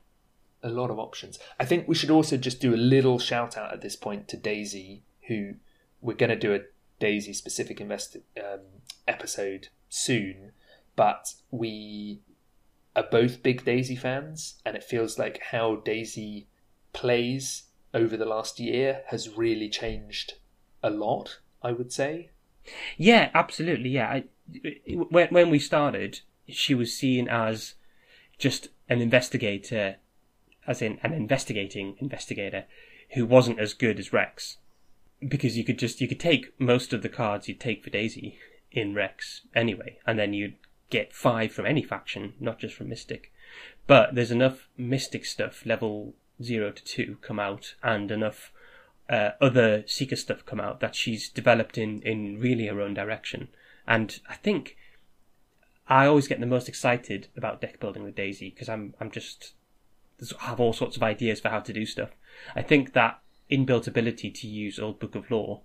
a 0.62 0.70
lot 0.70 0.90
of 0.90 1.00
options. 1.00 1.40
I 1.60 1.66
think 1.66 1.88
we 1.88 1.96
should 1.96 2.12
also 2.12 2.36
just 2.36 2.60
do 2.60 2.74
a 2.74 2.76
little 2.76 3.20
shout 3.20 3.56
out 3.58 3.74
at 3.74 3.82
this 3.82 3.96
point 3.96 4.28
to 4.30 4.38
Daisy, 4.38 5.04
who 5.28 5.54
we're 6.02 6.16
going 6.16 6.30
to 6.30 6.36
do 6.36 6.54
a 6.54 6.60
Daisy 7.00 7.34
specific 7.34 7.80
invest 7.80 8.18
um, 8.38 8.60
episode 9.08 9.70
soon, 9.90 10.52
but 10.96 11.34
we 11.52 12.22
are 12.96 13.08
both 13.10 13.44
big 13.44 13.64
Daisy 13.64 13.96
fans, 13.96 14.56
and 14.66 14.76
it 14.76 14.84
feels 14.84 15.20
like 15.20 15.42
how 15.52 15.78
Daisy 15.78 16.48
plays 16.94 17.64
over 17.94 18.18
the 18.18 18.26
last 18.26 18.60
year 18.60 19.04
has 19.08 19.38
really 19.38 19.70
changed 19.70 20.34
a 20.84 20.90
lot. 20.90 21.40
I 21.62 21.72
would 21.72 21.92
say. 21.92 22.30
Yeah, 22.98 23.30
absolutely. 23.34 23.90
Yeah, 23.90 24.08
I, 24.08 24.24
when 25.10 25.30
when 25.30 25.50
we 25.50 25.60
started, 25.60 26.22
she 26.48 26.76
was 26.76 26.94
seen 26.94 27.28
as 27.28 27.76
just 28.38 28.70
an 28.90 29.02
investigator, 29.02 29.98
as 30.66 30.82
in 30.82 31.00
an 31.04 31.14
investigating 31.14 31.96
investigator, 32.00 32.66
who 33.12 33.26
wasn't 33.26 33.60
as 33.60 33.74
good 33.74 34.00
as 34.00 34.14
Rex, 34.14 34.58
because 35.28 35.58
you 35.58 35.64
could 35.64 35.80
just 35.80 36.02
you 36.02 36.08
could 36.08 36.20
take 36.20 36.60
most 36.60 36.94
of 36.94 37.02
the 37.02 37.10
cards 37.10 37.48
you'd 37.48 37.60
take 37.60 37.84
for 37.84 37.90
Daisy 37.90 38.38
in 38.78 38.94
Rex 38.94 39.42
anyway, 39.56 39.98
and 40.06 40.20
then 40.20 40.34
you'd 40.34 40.56
get 40.90 41.12
five 41.12 41.52
from 41.52 41.66
any 41.66 41.82
faction, 41.82 42.34
not 42.40 42.60
just 42.60 42.76
from 42.76 42.90
Mystic. 42.90 43.32
But 43.88 44.14
there's 44.14 44.32
enough 44.32 44.70
Mystic 44.78 45.26
stuff, 45.26 45.66
level 45.66 46.14
zero 46.42 46.72
to 46.72 46.84
two, 46.84 47.18
come 47.22 47.40
out, 47.40 47.74
and 47.82 48.12
enough 48.12 48.52
uh, 49.10 49.32
other 49.42 49.84
Seeker 49.88 50.16
stuff 50.16 50.46
come 50.46 50.60
out 50.60 50.80
that 50.80 50.96
she's 50.96 51.28
developed 51.28 51.78
in, 51.78 52.02
in 52.04 52.40
really 52.40 52.68
her 52.68 52.80
own 52.82 52.94
direction. 52.94 53.48
And 53.88 54.20
I 54.30 54.36
think 54.36 54.78
I 55.88 56.06
always 56.06 56.28
get 56.28 56.40
the 56.40 56.46
most 56.46 56.70
excited 56.70 57.30
about 57.36 57.62
deck 57.62 57.80
building 57.80 58.04
with 58.04 58.16
Daisy 58.16 58.50
because 58.50 58.70
I'm 58.70 58.94
I'm 59.00 59.10
just 59.10 59.54
have 60.40 60.60
all 60.60 60.74
sorts 60.74 60.98
of 60.98 61.04
ideas 61.04 61.40
for 61.40 61.50
how 61.50 61.62
to 61.62 61.74
do 61.74 61.86
stuff. 61.86 62.10
I 62.56 62.62
think 62.62 62.94
that 62.94 63.20
inbuilt 63.50 63.88
ability 63.88 64.30
to 64.30 64.48
use 64.48 64.78
Old 64.78 65.00
Book 65.00 65.16
of 65.16 65.32
Lore 65.32 65.62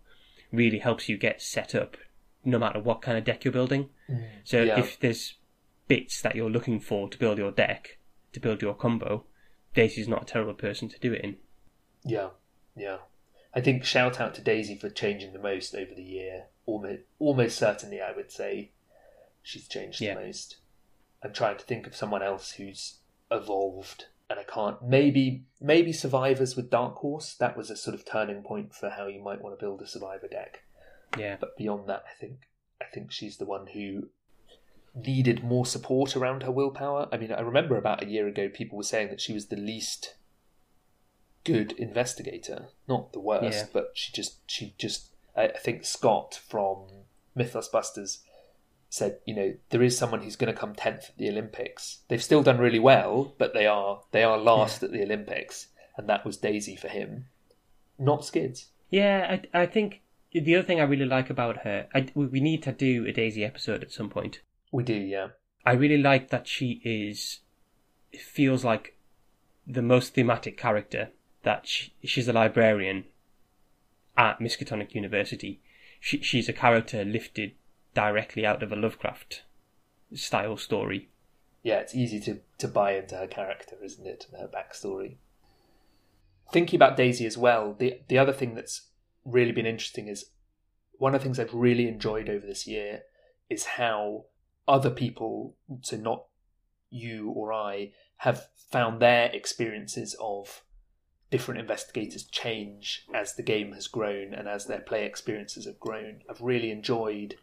really 0.52 0.78
helps 0.78 1.08
you 1.08 1.16
get 1.16 1.42
set 1.42 1.74
up 1.74 1.96
no 2.44 2.58
matter 2.58 2.80
what 2.80 3.02
kind 3.02 3.16
of 3.18 3.24
deck 3.24 3.44
you're 3.44 3.52
building. 3.52 3.88
Mm. 4.08 4.24
So 4.44 4.62
Yeah. 4.62 4.78
if 4.80 4.98
there's 4.98 5.38
bits 5.88 6.20
that 6.22 6.34
you're 6.34 6.50
looking 6.50 6.80
for 6.80 7.08
to 7.08 7.18
build 7.18 7.38
your 7.38 7.50
deck, 7.52 7.98
to 8.32 8.40
build 8.40 8.62
your 8.62 8.74
combo, 8.74 9.24
Daisy's 9.74 10.08
not 10.08 10.22
a 10.22 10.26
terrible 10.26 10.54
person 10.54 10.88
to 10.88 10.98
do 10.98 11.12
it 11.12 11.22
in. 11.22 11.36
Yeah, 12.04 12.30
yeah. 12.76 12.98
I 13.54 13.60
think 13.60 13.84
shout 13.84 14.20
out 14.20 14.34
to 14.34 14.40
Daisy 14.42 14.76
for 14.76 14.88
changing 14.90 15.32
the 15.32 15.38
most 15.38 15.74
over 15.74 15.94
the 15.94 16.02
year. 16.02 16.46
Almost, 16.66 17.02
almost 17.18 17.58
certainly, 17.58 18.00
I 18.00 18.12
would 18.12 18.30
say 18.32 18.72
she's 19.42 19.68
changed 19.68 20.00
Yeah. 20.00 20.14
the 20.14 20.20
most. 20.22 20.56
I'm 21.22 21.32
trying 21.32 21.58
to 21.58 21.64
think 21.64 21.86
of 21.86 21.94
someone 21.94 22.22
else 22.22 22.52
who's 22.52 22.98
evolved 23.30 24.06
and 24.30 24.38
I 24.40 24.44
can't. 24.44 24.82
Maybe 24.82 25.44
maybe 25.60 25.92
Survivors 25.92 26.56
with 26.56 26.70
Dark 26.70 26.96
Horse. 26.96 27.34
That 27.34 27.56
was 27.56 27.70
a 27.70 27.76
sort 27.76 27.94
of 27.94 28.04
turning 28.04 28.42
point 28.42 28.74
for 28.74 28.88
how 28.90 29.06
you 29.06 29.20
might 29.22 29.42
want 29.42 29.58
to 29.58 29.62
build 29.62 29.82
a 29.82 29.86
Survivor 29.86 30.26
deck. 30.28 30.62
Yeah. 31.18 31.36
But 31.38 31.56
beyond 31.56 31.88
that, 31.88 32.04
I 32.10 32.14
think 32.18 32.48
I 32.80 32.84
think 32.92 33.10
she's 33.12 33.36
the 33.36 33.44
one 33.46 33.66
who 33.68 34.08
needed 34.94 35.42
more 35.42 35.64
support 35.66 36.16
around 36.16 36.42
her 36.42 36.50
willpower. 36.50 37.08
I 37.12 37.16
mean, 37.16 37.32
I 37.32 37.40
remember 37.40 37.76
about 37.76 38.02
a 38.02 38.06
year 38.08 38.26
ago, 38.28 38.48
people 38.48 38.76
were 38.76 38.84
saying 38.84 39.08
that 39.08 39.20
she 39.20 39.32
was 39.32 39.46
the 39.46 39.56
least 39.56 40.16
good 41.44 41.72
investigator, 41.72 42.66
not 42.88 43.12
the 43.12 43.20
worst, 43.20 43.58
Yeah. 43.58 43.66
but 43.72 43.92
she 43.94 44.12
just 44.12 44.38
she 44.50 44.74
just. 44.78 45.08
I 45.34 45.48
think 45.48 45.84
Scott 45.86 46.38
from 46.46 46.88
Mythos 47.34 47.68
Busters 47.68 48.22
said, 48.90 49.18
you 49.24 49.34
know, 49.34 49.54
there 49.70 49.82
is 49.82 49.96
someone 49.96 50.20
who's 50.20 50.36
going 50.36 50.52
to 50.52 50.60
come 50.60 50.74
tenth 50.74 51.04
at 51.08 51.16
the 51.16 51.30
Olympics. 51.30 52.00
They've 52.08 52.22
still 52.22 52.42
done 52.42 52.58
really 52.58 52.78
well, 52.78 53.34
but 53.38 53.54
they 53.54 53.66
are 53.66 54.02
they 54.12 54.22
are 54.22 54.36
last 54.36 54.82
at 54.82 54.92
the 54.92 55.02
Olympics, 55.02 55.68
and 55.96 56.06
that 56.08 56.26
was 56.26 56.36
Daisy 56.36 56.76
for 56.76 56.88
him, 56.88 57.26
not 57.98 58.24
Skids. 58.26 58.66
Yeah, 58.90 59.38
I, 59.54 59.62
I 59.62 59.66
think 59.66 60.02
the 60.32 60.56
other 60.56 60.66
thing 60.66 60.80
I 60.80 60.84
really 60.84 61.04
like 61.04 61.30
about 61.30 61.58
her, 61.58 61.86
I, 61.94 62.08
we 62.14 62.40
need 62.40 62.62
to 62.64 62.72
do 62.72 63.06
a 63.06 63.12
Daisy 63.12 63.44
episode 63.44 63.82
at 63.82 63.92
some 63.92 64.08
point. 64.08 64.40
We 64.70 64.82
do, 64.82 64.94
yeah. 64.94 65.28
I 65.64 65.72
really 65.72 65.98
like 65.98 66.30
that 66.30 66.48
she 66.48 66.80
is 66.84 67.40
feels 68.18 68.64
like 68.64 68.96
the 69.66 69.82
most 69.82 70.14
thematic 70.14 70.56
character. 70.56 71.10
That 71.42 71.66
she, 71.66 71.92
she's 72.04 72.28
a 72.28 72.32
librarian 72.32 73.04
at 74.16 74.38
Miskatonic 74.38 74.94
University. 74.94 75.60
She, 75.98 76.22
she's 76.22 76.48
a 76.48 76.52
character 76.52 77.04
lifted 77.04 77.52
directly 77.94 78.46
out 78.46 78.62
of 78.62 78.72
a 78.72 78.76
Lovecraft 78.76 79.42
style 80.14 80.56
story. 80.56 81.08
yeah, 81.62 81.78
it's 81.78 81.94
easy 81.94 82.20
to, 82.20 82.40
to 82.58 82.68
buy 82.68 82.92
into 82.96 83.16
her 83.16 83.26
character, 83.26 83.76
isn't 83.82 84.06
it, 84.06 84.26
and 84.30 84.40
her 84.40 84.48
backstory. 84.48 85.16
Thinking 86.52 86.76
about 86.76 86.96
Daisy 86.96 87.24
as 87.26 87.38
well, 87.38 87.74
the 87.78 88.00
the 88.08 88.18
other 88.18 88.32
thing 88.32 88.54
that's 88.54 88.82
really 89.24 89.52
been 89.52 89.66
interesting 89.66 90.08
is 90.08 90.26
one 90.92 91.14
of 91.14 91.20
the 91.20 91.24
things 91.24 91.38
I've 91.38 91.54
really 91.54 91.88
enjoyed 91.88 92.28
over 92.28 92.46
this 92.46 92.66
year 92.66 93.02
is 93.48 93.64
how 93.64 94.26
other 94.68 94.90
people, 94.90 95.56
so 95.82 95.96
not 95.96 96.24
you 96.90 97.30
or 97.30 97.52
I, 97.52 97.92
have 98.18 98.46
found 98.70 99.00
their 99.00 99.26
experiences 99.32 100.16
of 100.20 100.62
different 101.30 101.60
investigators 101.60 102.24
change 102.24 103.06
as 103.14 103.34
the 103.34 103.42
game 103.42 103.72
has 103.72 103.88
grown 103.88 104.34
and 104.34 104.46
as 104.46 104.66
their 104.66 104.80
play 104.80 105.04
experiences 105.04 105.66
have 105.66 105.80
grown. 105.80 106.20
I've 106.30 106.40
really 106.40 106.70
enjoyed 106.70 107.36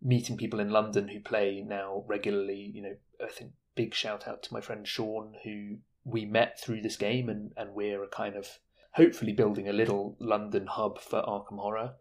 meeting 0.00 0.36
people 0.36 0.60
in 0.60 0.70
London 0.70 1.08
who 1.08 1.20
play 1.20 1.62
now 1.66 2.04
regularly. 2.06 2.70
You 2.74 2.82
know, 2.82 2.96
I 3.22 3.28
think 3.28 3.52
big 3.74 3.94
shout 3.94 4.28
out 4.28 4.42
to 4.44 4.54
my 4.54 4.60
friend 4.60 4.86
Sean 4.86 5.34
who 5.44 5.78
we 6.04 6.24
met 6.24 6.60
through 6.60 6.82
this 6.82 6.96
game 6.96 7.28
and, 7.28 7.52
and 7.56 7.74
we're 7.74 8.02
a 8.02 8.08
kind 8.08 8.36
of 8.36 8.46
hopefully 8.92 9.32
building 9.32 9.68
a 9.68 9.72
little 9.72 10.16
London 10.18 10.66
hub 10.66 11.00
for 11.00 11.22
Arkham 11.22 11.58
Horror. 11.58 11.94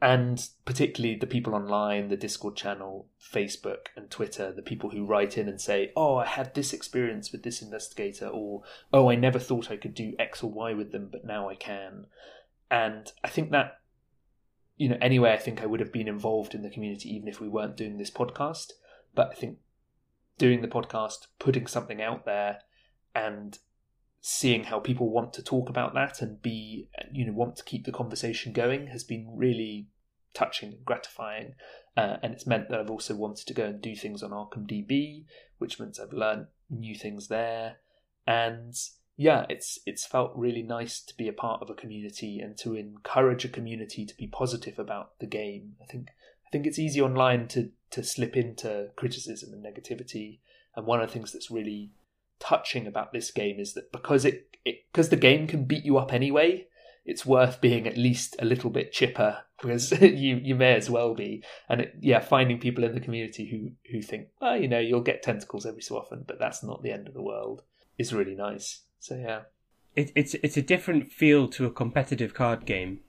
And 0.00 0.48
particularly 0.64 1.16
the 1.16 1.26
people 1.26 1.56
online, 1.56 2.08
the 2.08 2.16
Discord 2.16 2.56
channel, 2.56 3.08
Facebook 3.20 3.86
and 3.96 4.08
Twitter, 4.08 4.52
the 4.52 4.62
people 4.62 4.90
who 4.90 5.04
write 5.04 5.36
in 5.36 5.48
and 5.48 5.60
say, 5.60 5.90
Oh, 5.96 6.16
I 6.16 6.26
had 6.26 6.54
this 6.54 6.72
experience 6.72 7.32
with 7.32 7.42
this 7.42 7.62
investigator, 7.62 8.28
or 8.28 8.62
Oh, 8.92 9.10
I 9.10 9.16
never 9.16 9.40
thought 9.40 9.72
I 9.72 9.76
could 9.76 9.94
do 9.94 10.14
X 10.18 10.44
or 10.44 10.52
Y 10.52 10.72
with 10.72 10.92
them, 10.92 11.08
but 11.10 11.24
now 11.24 11.48
I 11.48 11.56
can. 11.56 12.06
And 12.70 13.10
I 13.24 13.28
think 13.28 13.50
that 13.50 13.80
you 14.78 14.88
know, 14.88 14.98
anyway, 15.00 15.32
I 15.32 15.36
think 15.36 15.60
I 15.60 15.66
would 15.66 15.80
have 15.80 15.92
been 15.92 16.08
involved 16.08 16.54
in 16.54 16.62
the 16.62 16.70
community 16.70 17.12
even 17.14 17.28
if 17.28 17.40
we 17.40 17.48
weren't 17.48 17.76
doing 17.76 17.98
this 17.98 18.12
podcast. 18.12 18.72
But 19.14 19.30
I 19.32 19.34
think 19.34 19.58
doing 20.38 20.62
the 20.62 20.68
podcast, 20.68 21.26
putting 21.40 21.66
something 21.66 22.00
out 22.00 22.24
there, 22.24 22.60
and 23.14 23.58
seeing 24.20 24.64
how 24.64 24.78
people 24.78 25.10
want 25.10 25.32
to 25.32 25.42
talk 25.42 25.68
about 25.68 25.94
that 25.94 26.20
and 26.20 26.42
be, 26.42 26.88
you 27.12 27.24
know, 27.24 27.32
want 27.32 27.56
to 27.56 27.64
keep 27.64 27.84
the 27.84 27.92
conversation 27.92 28.52
going 28.52 28.88
has 28.88 29.04
been 29.04 29.28
really 29.36 29.88
touching 30.34 30.72
and 30.72 30.84
gratifying. 30.84 31.54
Uh, 31.96 32.16
and 32.22 32.32
it's 32.32 32.46
meant 32.46 32.68
that 32.68 32.80
I've 32.80 32.90
also 32.90 33.14
wanted 33.14 33.46
to 33.46 33.54
go 33.54 33.66
and 33.66 33.80
do 33.80 33.94
things 33.94 34.22
on 34.22 34.30
Arkham 34.30 34.66
DB, 34.68 35.24
which 35.58 35.80
means 35.80 35.98
I've 35.98 36.12
learned 36.12 36.46
new 36.70 36.94
things 36.94 37.28
there. 37.28 37.76
And 38.26 38.74
yeah, 39.16 39.46
it's 39.48 39.80
it's 39.84 40.06
felt 40.06 40.32
really 40.36 40.62
nice 40.62 41.00
to 41.00 41.16
be 41.16 41.28
a 41.28 41.32
part 41.32 41.60
of 41.60 41.70
a 41.70 41.74
community 41.74 42.38
and 42.38 42.56
to 42.58 42.76
encourage 42.76 43.44
a 43.44 43.48
community 43.48 44.06
to 44.06 44.16
be 44.16 44.28
positive 44.28 44.78
about 44.78 45.18
the 45.18 45.26
game. 45.26 45.74
I 45.82 45.86
think 45.86 46.10
I 46.46 46.50
think 46.50 46.66
it's 46.66 46.78
easy 46.78 47.00
online 47.00 47.48
to 47.48 47.70
to 47.90 48.04
slip 48.04 48.36
into 48.36 48.90
criticism 48.94 49.52
and 49.52 49.64
negativity. 49.64 50.38
And 50.76 50.86
one 50.86 51.00
of 51.00 51.08
the 51.08 51.12
things 51.12 51.32
that's 51.32 51.50
really 51.50 51.90
touching 52.40 52.86
about 52.86 53.12
this 53.12 53.30
game 53.30 53.58
is 53.58 53.74
that 53.74 53.92
because 53.92 54.24
it 54.24 54.46
because 54.64 55.08
the 55.08 55.16
game 55.16 55.46
can 55.46 55.64
beat 55.64 55.84
you 55.84 55.98
up 55.98 56.12
anyway, 56.12 56.66
it's 57.04 57.24
worth 57.24 57.60
being 57.60 57.86
at 57.86 57.96
least 57.96 58.36
a 58.38 58.44
little 58.44 58.70
bit 58.70 58.92
chipper 58.92 59.38
because 59.60 59.92
you 60.00 60.36
you 60.36 60.54
may 60.54 60.74
as 60.74 60.90
well 60.90 61.14
be. 61.14 61.42
And 61.68 61.80
it, 61.80 61.94
yeah, 62.00 62.20
finding 62.20 62.58
people 62.58 62.84
in 62.84 62.94
the 62.94 63.00
community 63.00 63.46
who 63.46 63.90
who 63.90 64.02
think, 64.02 64.28
well, 64.40 64.56
you 64.56 64.68
know, 64.68 64.78
you'll 64.78 65.00
get 65.00 65.22
tentacles 65.22 65.66
every 65.66 65.82
so 65.82 65.96
often, 65.96 66.24
but 66.26 66.38
that's 66.38 66.62
not 66.62 66.82
the 66.82 66.92
end 66.92 67.08
of 67.08 67.14
the 67.14 67.22
world 67.22 67.62
is 67.98 68.14
really 68.14 68.34
nice. 68.34 68.82
So 69.00 69.16
yeah, 69.16 69.42
It, 69.96 70.12
it's 70.14 70.34
it's 70.34 70.56
a 70.56 70.62
different 70.62 71.12
feel 71.12 71.48
to 71.48 71.66
a 71.66 71.70
competitive 71.70 72.34
card 72.34 72.66
game, 72.66 73.00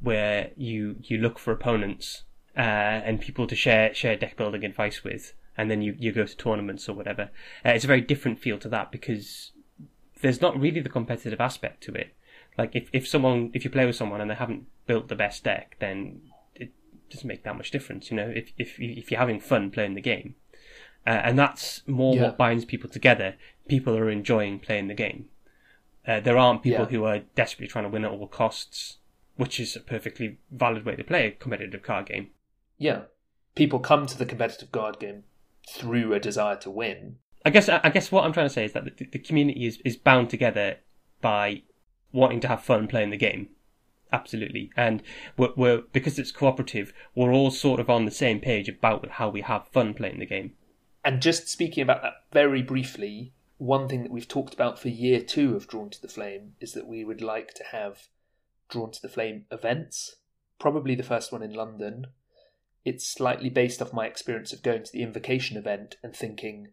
where 0.00 0.50
you 0.56 0.96
you 1.02 1.18
look 1.18 1.38
for 1.38 1.52
opponents 1.52 2.24
uh, 2.56 2.60
and 2.60 3.20
people 3.20 3.46
to 3.46 3.56
share 3.56 3.94
share 3.94 4.16
deck 4.16 4.36
building 4.36 4.64
advice 4.64 5.02
with, 5.04 5.34
and 5.56 5.70
then 5.70 5.82
you, 5.82 5.94
you 5.98 6.12
go 6.12 6.24
to 6.24 6.36
tournaments 6.36 6.88
or 6.88 6.94
whatever. 6.94 7.30
Uh, 7.64 7.70
it's 7.70 7.84
a 7.84 7.88
very 7.88 8.00
different 8.00 8.38
feel 8.38 8.58
to 8.58 8.68
that 8.68 8.90
because 8.92 9.52
there's 10.22 10.40
not 10.40 10.58
really 10.58 10.80
the 10.80 10.88
competitive 10.88 11.40
aspect 11.40 11.82
to 11.84 11.92
it. 11.94 12.14
Like 12.58 12.74
if, 12.76 12.88
if 12.92 13.06
someone 13.08 13.50
if 13.54 13.64
you 13.64 13.70
play 13.70 13.86
with 13.86 13.96
someone 13.96 14.20
and 14.20 14.30
they 14.30 14.34
haven't 14.34 14.66
built 14.86 15.08
the 15.08 15.14
best 15.14 15.44
deck, 15.44 15.76
then 15.80 16.20
it 16.54 16.70
doesn't 17.10 17.26
make 17.28 17.42
that 17.44 17.56
much 17.56 17.70
difference. 17.70 18.10
You 18.10 18.16
know, 18.16 18.28
if 18.28 18.52
if 18.58 18.78
you- 18.78 18.94
if 18.96 19.10
you're 19.10 19.20
having 19.20 19.40
fun 19.40 19.70
playing 19.70 19.94
the 19.94 20.00
game, 20.00 20.34
uh, 21.06 21.10
and 21.24 21.38
that's 21.38 21.86
more 21.86 22.14
Yeah. 22.16 22.22
what 22.22 22.36
binds 22.38 22.64
people 22.64 22.90
together. 22.90 23.36
People 23.68 23.96
are 23.96 24.10
enjoying 24.10 24.58
playing 24.58 24.88
the 24.88 24.94
game. 24.94 25.28
Uh, 26.06 26.18
there 26.20 26.36
aren't 26.38 26.62
people 26.62 26.84
Yeah. 26.86 26.90
who 26.90 27.04
are 27.04 27.20
desperately 27.34 27.68
trying 27.68 27.84
to 27.84 27.88
win 27.90 28.04
at 28.04 28.10
all 28.10 28.26
costs, 28.26 28.98
which 29.36 29.60
is 29.60 29.76
a 29.76 29.80
perfectly 29.80 30.38
valid 30.50 30.84
way 30.84 30.96
to 30.96 31.04
play 31.04 31.26
a 31.26 31.30
competitive 31.30 31.82
card 31.82 32.06
game. 32.06 32.30
yeah. 32.78 33.02
People 33.56 33.80
come 33.80 34.06
to 34.06 34.16
the 34.16 34.24
competitive 34.24 34.70
card 34.72 34.98
game 35.00 35.24
through 35.70 36.12
a 36.12 36.20
desire 36.20 36.56
to 36.56 36.70
win. 36.70 37.16
I 37.44 37.50
guess 37.50 37.68
I 37.68 37.88
guess 37.88 38.12
what 38.12 38.24
I'm 38.24 38.32
trying 38.32 38.48
to 38.48 38.54
say 38.54 38.64
is 38.64 38.72
that 38.72 38.84
the, 38.84 39.06
the 39.06 39.18
community 39.18 39.66
is, 39.66 39.78
is 39.84 39.96
bound 39.96 40.28
together 40.28 40.76
by 41.20 41.62
wanting 42.12 42.40
to 42.40 42.48
have 42.48 42.62
fun 42.62 42.86
playing 42.86 43.10
the 43.10 43.16
game. 43.16 43.48
Absolutely, 44.12 44.70
and 44.76 45.02
we're, 45.36 45.52
we're 45.56 45.82
because 45.92 46.18
it's 46.18 46.32
cooperative, 46.32 46.92
we're 47.14 47.32
all 47.32 47.50
sort 47.50 47.80
of 47.80 47.88
on 47.88 48.04
the 48.04 48.10
same 48.10 48.40
page 48.40 48.68
about 48.68 49.08
how 49.12 49.28
we 49.28 49.40
have 49.40 49.68
fun 49.68 49.94
playing 49.94 50.18
the 50.18 50.26
game. 50.26 50.52
And 51.04 51.22
just 51.22 51.48
speaking 51.48 51.82
about 51.82 52.02
that 52.02 52.24
very 52.32 52.60
briefly, 52.60 53.32
one 53.56 53.88
thing 53.88 54.02
that 54.02 54.12
we've 54.12 54.28
talked 54.28 54.52
about 54.52 54.78
for 54.78 54.88
year 54.88 55.20
two 55.20 55.54
of 55.54 55.68
Drawn 55.68 55.90
to 55.90 56.02
the 56.02 56.08
Flame 56.08 56.54
is 56.60 56.72
that 56.72 56.86
we 56.86 57.04
would 57.04 57.22
like 57.22 57.54
to 57.54 57.64
have 57.72 58.08
Drawn 58.68 58.90
to 58.90 59.00
the 59.00 59.08
Flame 59.08 59.46
events. 59.50 60.16
Probably 60.58 60.94
the 60.94 61.02
first 61.02 61.32
one 61.32 61.42
in 61.42 61.54
London. 61.54 62.08
It's 62.84 63.06
slightly 63.06 63.50
based 63.50 63.82
off 63.82 63.92
my 63.92 64.06
experience 64.06 64.52
of 64.52 64.62
going 64.62 64.84
to 64.84 64.92
the 64.92 65.02
Invocation 65.02 65.56
event 65.56 65.96
and 66.02 66.14
thinking 66.14 66.68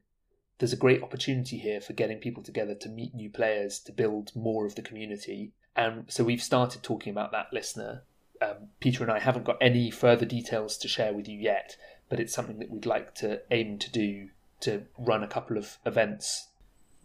there's 0.60 0.74
a 0.74 0.78
great 0.78 1.04
opportunity 1.04 1.58
here 1.58 1.82
for 1.82 1.94
getting 1.94 2.18
people 2.18 2.44
together 2.44 2.74
to 2.76 2.90
meet 2.90 3.14
new 3.14 3.30
players, 3.30 3.80
to 3.80 3.92
build 3.92 4.36
more 4.36 4.66
of 4.66 4.76
the 4.76 4.82
community. 4.82 5.52
And 5.76 6.06
so 6.08 6.24
we've 6.24 6.42
started 6.42 6.82
talking 6.82 7.12
about 7.12 7.32
that, 7.32 7.54
listener. 7.54 8.04
Um, 8.42 8.70
Peter 8.80 9.04
and 9.04 9.12
I 9.12 9.20
haven't 9.20 9.46
got 9.46 9.58
any 9.62 9.92
further 9.92 10.26
details 10.26 10.78
to 10.80 10.88
share 10.88 11.14
with 11.14 11.28
you 11.28 11.38
yet, 11.38 11.76
but 12.10 12.20
it's 12.20 12.34
something 12.34 12.60
that 12.60 12.70
we'd 12.70 12.86
like 12.86 13.14
to 13.16 13.42
aim 13.52 13.78
to 13.80 13.92
do 13.92 14.30
to 14.62 14.84
run 14.98 15.24
a 15.24 15.28
couple 15.28 15.58
of 15.58 15.78
events 15.86 16.48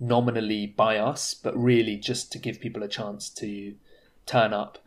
nominally 0.00 0.66
by 0.66 0.96
us, 0.96 1.34
but 1.34 1.56
really 1.56 1.96
just 1.96 2.32
to 2.32 2.38
give 2.38 2.60
people 2.60 2.82
a 2.82 2.88
chance 2.88 3.28
to 3.28 3.74
turn 4.26 4.52
up, 4.52 4.78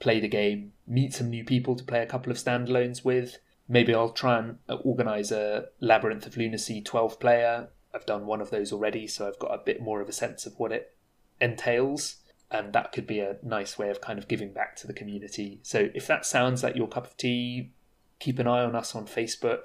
play 0.00 0.20
the 0.20 0.28
game, 0.28 0.72
meet 0.86 1.14
some 1.14 1.30
new 1.30 1.44
people 1.44 1.76
to 1.76 1.84
play 1.84 2.02
a 2.02 2.06
couple 2.06 2.30
of 2.30 2.38
standalones 2.38 3.04
with. 3.04 3.38
Maybe 3.68 3.94
I'll 3.94 4.12
try 4.12 4.38
and 4.38 4.58
uh, 4.68 4.74
organise 4.76 5.30
a 5.30 5.68
Labyrinth 5.80 6.26
of 6.26 6.36
Lunacy 6.36 6.82
12 6.82 7.18
player. 7.18 7.68
I've 7.94 8.06
done 8.06 8.26
one 8.26 8.40
of 8.40 8.50
those 8.50 8.72
already, 8.72 9.06
so 9.06 9.26
I've 9.26 9.38
got 9.38 9.54
a 9.54 9.62
bit 9.64 9.80
more 9.80 10.00
of 10.00 10.08
a 10.08 10.12
sense 10.12 10.46
of 10.46 10.54
what 10.58 10.72
it 10.72 10.94
entails. 11.40 12.16
And 12.50 12.72
that 12.72 12.92
could 12.92 13.06
be 13.06 13.20
a 13.20 13.36
nice 13.42 13.78
way 13.78 13.90
of 13.90 14.00
kind 14.00 14.18
of 14.18 14.28
giving 14.28 14.52
back 14.52 14.76
to 14.76 14.86
the 14.86 14.92
community. 14.92 15.60
So 15.62 15.88
if 15.94 16.06
that 16.06 16.26
sounds 16.26 16.62
like 16.62 16.76
your 16.76 16.88
cup 16.88 17.06
of 17.06 17.16
tea, 17.16 17.72
keep 18.18 18.38
an 18.38 18.46
eye 18.46 18.62
on 18.62 18.76
us 18.76 18.94
on 18.94 19.06
Facebook 19.06 19.64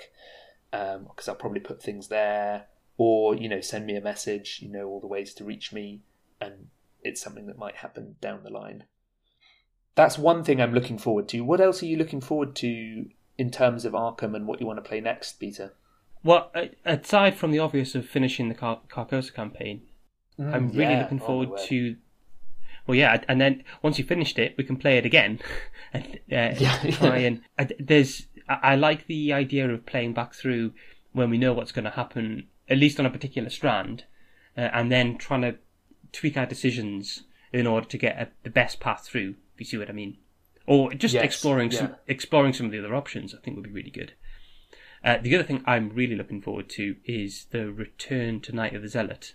um, 0.72 1.06
because 1.06 1.28
I'll 1.28 1.36
probably 1.36 1.60
put 1.60 1.82
things 1.82 2.08
there, 2.08 2.68
or 2.98 3.36
you 3.36 3.50
know, 3.50 3.62
send 3.62 3.86
me 3.86 3.96
a 3.96 4.02
message. 4.02 4.60
You 4.62 4.70
know 4.70 4.88
all 4.88 5.00
the 5.00 5.08
ways 5.08 5.34
to 5.36 5.44
reach 5.44 5.74
me, 5.74 6.02
and 6.40 6.68
it's 7.02 7.22
something 7.22 7.48
that 7.48 7.58
might 7.58 7.78
happen 7.78 8.16
down 8.22 8.44
the 8.44 8.50
line. 8.50 8.86
That's 9.96 10.18
one 10.18 10.44
thing 10.44 10.62
I'm 10.62 10.74
looking 10.74 10.98
forward 10.98 11.28
to. 11.30 11.42
What 11.42 11.60
else 11.62 11.84
are 11.84 11.88
you 11.88 11.98
looking 11.98 12.22
forward 12.22 12.56
to 12.58 13.10
in 13.38 13.52
terms 13.52 13.86
of 13.86 13.94
Arkham 13.94 14.36
and 14.36 14.48
what 14.48 14.60
you 14.62 14.68
want 14.68 14.82
to 14.84 14.88
play 14.88 15.02
next, 15.02 15.34
Peter? 15.40 15.74
Well, 16.24 16.52
aside 16.86 17.36
from 17.36 17.52
the 17.52 17.60
obvious 17.60 17.96
of 17.96 18.08
finishing 18.08 18.50
the 18.50 18.56
Car- 18.56 18.82
Carcosa 18.90 19.34
campaign, 19.34 19.82
Mm, 20.40 20.54
I'm 20.54 20.70
really 20.70 20.94
yeah, 20.94 21.02
looking 21.02 21.20
forward 21.20 21.50
to. 21.66 21.98
Well, 22.88 22.96
yeah, 22.96 23.22
and 23.28 23.42
then 23.42 23.64
once 23.82 23.98
you've 24.00 24.08
finished 24.08 24.40
it, 24.40 24.56
we 24.58 24.64
can 24.64 24.78
play 24.78 24.98
it 24.98 25.06
again, 25.06 25.40
and 25.94 26.06
uh, 26.32 26.56
Yeah. 26.58 26.78
try 26.92 27.18
and 27.18 27.42
uh, 27.58 27.66
there's. 27.78 28.26
I, 28.48 28.60
I 28.64 28.76
like 28.76 29.08
the 29.08 29.34
idea 29.34 29.70
of 29.70 29.86
playing 29.86 30.14
back 30.14 30.34
through 30.34 30.72
when 31.12 31.30
we 31.30 31.38
know 31.38 31.52
what's 31.52 31.74
going 31.74 31.84
to 31.86 31.92
happen, 31.92 32.48
at 32.70 32.78
least 32.78 33.00
on 33.02 33.06
a 33.06 33.10
particular 33.10 33.50
strand, 33.50 34.06
uh, 34.58 34.62
and 34.74 34.90
then 34.90 35.18
trying 35.18 35.42
to 35.42 35.56
tweak 36.14 36.38
our 36.38 36.46
decisions 36.46 37.24
in 37.52 37.68
order 37.68 37.88
to 37.88 37.98
get 37.98 38.18
a, 38.18 38.30
the 38.44 38.50
best 38.50 38.80
path 38.80 39.06
through. 39.06 39.36
If 39.60 39.66
you 39.66 39.72
see 39.72 39.78
what 39.78 39.90
I 39.90 39.94
mean, 39.94 40.16
or 40.66 40.94
just 40.94 41.14
Yes, 41.14 41.26
exploring 41.26 41.70
some 41.70 41.88
yeah. 41.88 41.96
exploring 42.08 42.54
some 42.54 42.66
of 42.66 42.72
the 42.72 42.80
other 42.80 42.96
options. 42.96 43.36
I 43.36 43.40
think 43.40 43.58
would 43.58 43.66
be 43.66 43.72
really 43.72 43.90
good. 43.90 44.14
Uh, 45.04 45.18
the 45.18 45.36
other 45.36 45.44
thing 45.44 45.62
I'm 45.66 45.90
really 45.90 46.16
looking 46.16 46.42
forward 46.42 46.70
to 46.70 46.96
is 47.04 47.48
the 47.52 47.70
return 47.70 48.40
to 48.42 48.56
Night 48.56 48.74
of 48.74 48.82
the 48.82 48.88
Zealot. 48.88 49.34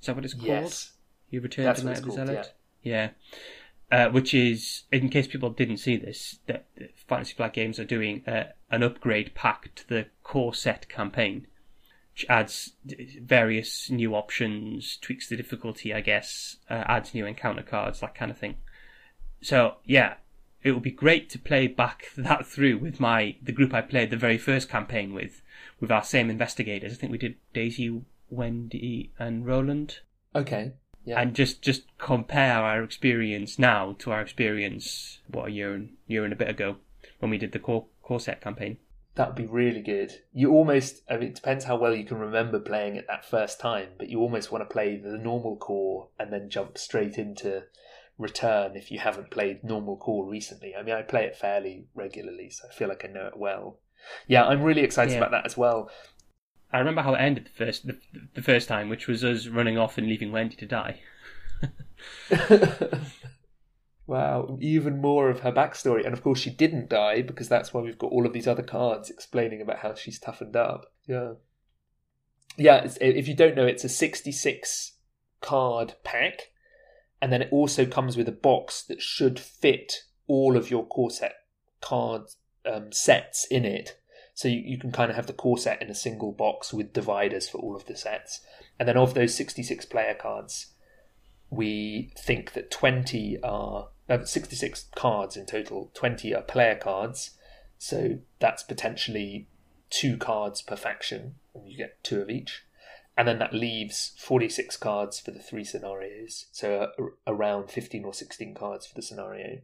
Is 0.00 0.06
that 0.06 0.16
what 0.16 0.24
it's 0.26 0.34
called? 0.34 0.46
Yes. 0.46 0.92
You 1.30 1.40
return 1.40 1.64
That's 1.64 1.80
to 1.80 1.86
Night 1.86 1.98
of 1.98 2.04
the 2.04 2.10
called, 2.10 2.28
Zealot. 2.28 2.52
Yeah. 2.82 3.10
Uh, 3.90 4.10
which 4.10 4.34
is, 4.34 4.82
in 4.92 5.08
case 5.08 5.26
people 5.26 5.48
didn't 5.48 5.78
see 5.78 5.96
this, 5.96 6.40
that 6.46 6.66
that 6.76 6.98
Fantasy 7.08 7.32
Flight 7.32 7.54
Games 7.54 7.78
are 7.78 7.86
doing 7.86 8.22
uh, 8.26 8.44
an 8.70 8.82
upgrade 8.82 9.34
pack 9.34 9.74
to 9.76 9.88
the 9.88 10.06
core 10.22 10.52
set 10.52 10.90
campaign, 10.90 11.46
which 12.12 12.26
adds 12.28 12.72
various 12.84 13.88
new 13.90 14.14
options, 14.14 14.98
tweaks 14.98 15.28
the 15.28 15.36
difficulty, 15.36 15.94
I 15.94 16.02
guess, 16.02 16.56
uh, 16.68 16.84
adds 16.86 17.14
new 17.14 17.24
encounter 17.24 17.62
cards, 17.62 18.00
that 18.00 18.14
kind 18.14 18.30
of 18.30 18.36
thing. 18.36 18.56
So 19.44 19.76
yeah, 19.84 20.14
it 20.62 20.72
would 20.72 20.82
be 20.82 20.90
great 20.90 21.28
to 21.30 21.38
play 21.38 21.66
back 21.66 22.06
that 22.16 22.46
through 22.46 22.78
with 22.78 22.98
my 22.98 23.36
the 23.42 23.52
group 23.52 23.74
I 23.74 23.82
played 23.82 24.08
the 24.10 24.16
very 24.16 24.38
first 24.38 24.70
campaign 24.70 25.12
with, 25.12 25.42
with 25.80 25.92
our 25.92 26.02
same 26.02 26.30
investigators. 26.30 26.92
I 26.92 26.96
think 26.96 27.12
we 27.12 27.18
did 27.18 27.36
Daisy, 27.52 28.02
Wendy, 28.30 29.12
and 29.18 29.46
Roland 29.46 30.00
Okay. 30.34 30.72
Yeah. 31.04 31.20
and 31.20 31.34
just 31.34 31.60
just 31.60 31.82
compare 31.98 32.62
our 32.62 32.82
experience 32.82 33.58
now 33.58 33.94
to 33.98 34.10
our 34.10 34.22
experience 34.22 35.18
what 35.28 35.48
a 35.48 35.50
year 35.50 35.74
and 35.74 35.90
year 36.06 36.24
and 36.24 36.32
a 36.32 36.36
bit 36.36 36.48
ago 36.48 36.76
when 37.18 37.30
we 37.30 37.36
did 37.36 37.52
the 37.52 37.58
core 37.58 37.84
core 38.02 38.20
set 38.20 38.40
campaign. 38.40 38.78
That 39.16 39.28
would 39.28 39.36
be 39.36 39.46
really 39.46 39.82
good. 39.82 40.22
You 40.32 40.52
almost, 40.52 41.02
I 41.08 41.18
mean, 41.18 41.28
it 41.28 41.34
depends 41.36 41.66
how 41.66 41.76
well 41.76 41.94
you 41.94 42.04
can 42.04 42.18
remember 42.18 42.58
playing 42.58 42.96
it 42.96 43.06
that 43.06 43.24
first 43.24 43.60
time, 43.60 43.90
but 43.96 44.08
you 44.08 44.20
almost 44.20 44.50
want 44.50 44.68
to 44.68 44.72
play 44.72 44.96
the 44.96 45.16
normal 45.18 45.56
core 45.56 46.08
and 46.18 46.32
then 46.32 46.50
jump 46.50 46.78
straight 46.78 47.16
into 47.16 47.64
Return 48.18 48.76
if 48.76 48.90
you 48.90 48.98
haven't 49.00 49.30
played 49.30 49.64
normal 49.64 49.96
core 49.96 50.28
recently. 50.28 50.74
I 50.76 50.82
mean, 50.82 50.94
I 50.94 51.02
play 51.02 51.24
it 51.24 51.36
fairly 51.36 51.86
regularly, 51.94 52.50
so 52.50 52.68
I 52.70 52.72
feel 52.72 52.88
like 52.88 53.04
I 53.04 53.08
know 53.08 53.26
it 53.26 53.36
well. 53.36 53.80
Yeah, 54.26 54.44
I'm 54.44 54.62
really 54.62 54.82
excited 54.82 55.12
Yeah. 55.12 55.18
about 55.18 55.32
that 55.32 55.46
as 55.46 55.56
well. 55.56 55.90
I 56.72 56.78
remember 56.78 57.02
how 57.02 57.14
it 57.14 57.18
ended 57.18 57.46
the 57.46 57.64
first 57.64 57.86
the, 57.86 57.98
the 58.34 58.42
first 58.42 58.68
time, 58.68 58.88
which 58.88 59.06
was 59.06 59.24
us 59.24 59.46
running 59.48 59.78
off 59.78 59.98
and 59.98 60.06
leaving 60.06 60.32
Wendy 60.32 60.56
to 60.56 60.66
die. 60.66 61.00
wow, 64.06 64.58
even 64.60 65.00
more 65.00 65.30
of 65.30 65.40
her 65.40 65.52
backstory. 65.52 66.04
And 66.04 66.12
of 66.12 66.22
course, 66.22 66.38
she 66.38 66.50
didn't 66.50 66.88
die 66.90 67.22
because 67.22 67.48
that's 67.48 67.72
why 67.72 67.80
we've 67.80 67.98
got 67.98 68.12
all 68.12 68.26
of 68.26 68.32
these 68.32 68.48
other 68.48 68.62
cards 68.62 69.10
explaining 69.10 69.60
about 69.60 69.78
how 69.78 69.94
she's 69.94 70.18
toughened 70.18 70.56
up. 70.56 70.92
Yeah. 71.06 71.34
Yeah, 72.56 72.84
it's, 72.84 72.98
if 73.00 73.26
you 73.26 73.34
don't 73.34 73.56
know, 73.56 73.66
it's 73.66 73.84
a 73.84 73.88
66 73.88 74.92
card 75.40 75.94
pack. 76.04 76.50
And 77.24 77.32
then 77.32 77.40
it 77.40 77.48
also 77.50 77.86
comes 77.86 78.18
with 78.18 78.28
a 78.28 78.32
box 78.32 78.82
that 78.82 79.00
should 79.00 79.40
fit 79.40 80.02
all 80.26 80.58
of 80.58 80.70
your 80.70 80.84
core 80.84 81.10
set 81.10 81.36
card 81.80 82.24
um, 82.70 82.92
sets 82.92 83.46
in 83.46 83.64
it. 83.64 83.98
So 84.34 84.46
you, 84.46 84.58
you 84.58 84.78
can 84.78 84.92
kind 84.92 85.08
of 85.08 85.16
have 85.16 85.26
the 85.26 85.32
core 85.32 85.56
set 85.56 85.80
in 85.80 85.88
a 85.88 85.94
single 85.94 86.32
box 86.32 86.74
with 86.74 86.92
dividers 86.92 87.48
for 87.48 87.56
all 87.56 87.74
of 87.74 87.86
the 87.86 87.96
sets. 87.96 88.40
And 88.78 88.86
then 88.86 88.98
of 88.98 89.14
those 89.14 89.34
66 89.34 89.86
player 89.86 90.12
cards, 90.12 90.66
we 91.48 92.12
think 92.14 92.52
that 92.52 92.70
20 92.70 93.38
are 93.42 93.88
uh, 94.06 94.22
66 94.22 94.88
cards 94.94 95.34
in 95.34 95.46
total 95.46 95.90
20 95.94 96.34
are 96.34 96.42
player 96.42 96.74
cards 96.74 97.38
so 97.78 98.18
that's 98.38 98.62
potentially 98.62 99.48
two 99.88 100.18
cards 100.18 100.60
per 100.60 100.76
faction 100.76 101.36
and 101.54 101.70
you 101.70 101.78
get 101.78 102.04
two 102.04 102.20
of 102.20 102.28
each 102.28 102.64
and 103.16 103.28
then 103.28 103.38
that 103.38 103.54
leaves 103.54 104.12
46 104.18 104.76
cards 104.78 105.20
for 105.20 105.30
the 105.30 105.38
three 105.38 105.64
scenarios. 105.64 106.46
So 106.52 106.92
uh, 106.98 107.04
around 107.26 107.70
15 107.70 108.04
or 108.04 108.12
16 108.12 108.54
cards 108.54 108.86
for 108.86 108.94
the 108.94 109.02
scenario. 109.02 109.60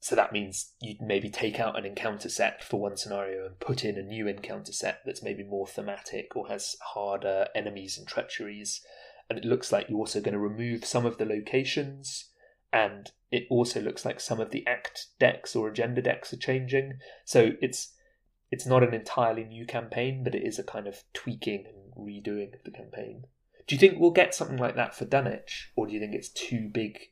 So 0.00 0.16
that 0.16 0.32
means 0.32 0.72
you'd 0.80 1.00
maybe 1.00 1.30
take 1.30 1.60
out 1.60 1.78
an 1.78 1.86
encounter 1.86 2.28
set 2.28 2.62
for 2.62 2.80
one 2.80 2.96
scenario 2.96 3.46
and 3.46 3.58
put 3.60 3.84
in 3.84 3.96
a 3.96 4.02
new 4.02 4.26
encounter 4.26 4.72
set 4.72 5.00
that's 5.06 5.22
maybe 5.22 5.44
more 5.44 5.66
thematic 5.66 6.36
or 6.36 6.48
has 6.48 6.76
harder 6.92 7.46
enemies 7.54 7.96
and 7.96 8.06
treacheries. 8.06 8.80
And 9.30 9.38
it 9.38 9.44
looks 9.44 9.72
like 9.72 9.88
you're 9.88 10.00
also 10.00 10.20
going 10.20 10.34
to 10.34 10.40
remove 10.40 10.84
some 10.84 11.06
of 11.06 11.18
the 11.18 11.24
locations. 11.24 12.30
And 12.72 13.10
it 13.30 13.46
also 13.48 13.80
looks 13.80 14.04
like 14.04 14.20
some 14.20 14.40
of 14.40 14.50
the 14.50 14.66
act 14.66 15.06
decks 15.18 15.56
or 15.56 15.68
agenda 15.68 16.02
decks 16.02 16.32
are 16.32 16.38
changing. 16.38 16.94
So 17.24 17.52
it's 17.62 17.94
it's 18.52 18.66
not 18.66 18.84
an 18.84 18.94
entirely 18.94 19.42
new 19.44 19.66
campaign 19.66 20.22
but 20.22 20.34
it 20.34 20.42
is 20.46 20.58
a 20.58 20.64
kind 20.64 20.86
of 20.86 21.02
tweaking 21.12 21.64
and 21.66 22.06
redoing 22.06 22.54
of 22.54 22.62
the 22.64 22.70
campaign 22.70 23.24
do 23.66 23.74
you 23.74 23.78
think 23.78 23.98
we'll 23.98 24.10
get 24.10 24.34
something 24.34 24.56
like 24.58 24.76
that 24.76 24.94
for 24.94 25.04
Dunwich 25.04 25.72
or 25.74 25.86
do 25.86 25.92
you 25.92 25.98
think 25.98 26.14
it's 26.14 26.28
too 26.28 26.68
big 26.68 27.08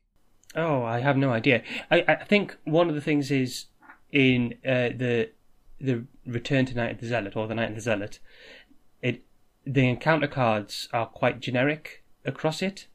Oh, 0.56 0.82
I 0.82 1.00
have 1.00 1.16
no 1.16 1.30
idea. 1.30 1.62
I, 1.90 2.04
I 2.08 2.24
think 2.24 2.56
one 2.64 2.88
of 2.88 2.94
the 2.94 3.00
things 3.00 3.30
is 3.30 3.66
in 4.10 4.54
uh, 4.64 4.90
the 4.96 5.30
the 5.80 6.04
Return 6.26 6.66
to 6.66 6.74
Night 6.74 6.92
of 6.92 7.00
the 7.00 7.06
Zealot 7.06 7.36
or 7.36 7.46
the 7.46 7.54
Night 7.54 7.70
of 7.70 7.76
the 7.76 7.80
Zealot, 7.80 8.18
it 9.00 9.22
the 9.64 9.88
encounter 9.88 10.26
cards 10.26 10.88
are 10.92 11.06
quite 11.06 11.40
generic 11.40 12.02
across 12.24 12.62
it. 12.62 12.88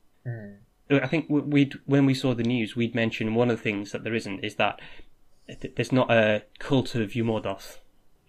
I 0.90 1.08
think 1.08 1.28
we 1.30 1.72
when 1.86 2.06
we 2.06 2.14
saw 2.14 2.34
the 2.34 2.44
news, 2.44 2.76
we'd 2.76 2.94
mentioned 2.94 3.36
one 3.36 3.50
of 3.50 3.58
the 3.58 3.64
things 3.64 3.92
that 3.92 4.04
there 4.04 4.14
isn't 4.14 4.44
is 4.44 4.56
that 4.56 4.80
th- 5.48 5.76
there's 5.76 5.92
not 5.92 6.12
a 6.12 6.44
cult 6.60 6.94
of 6.96 7.12
Umôrdhoth 7.12 7.78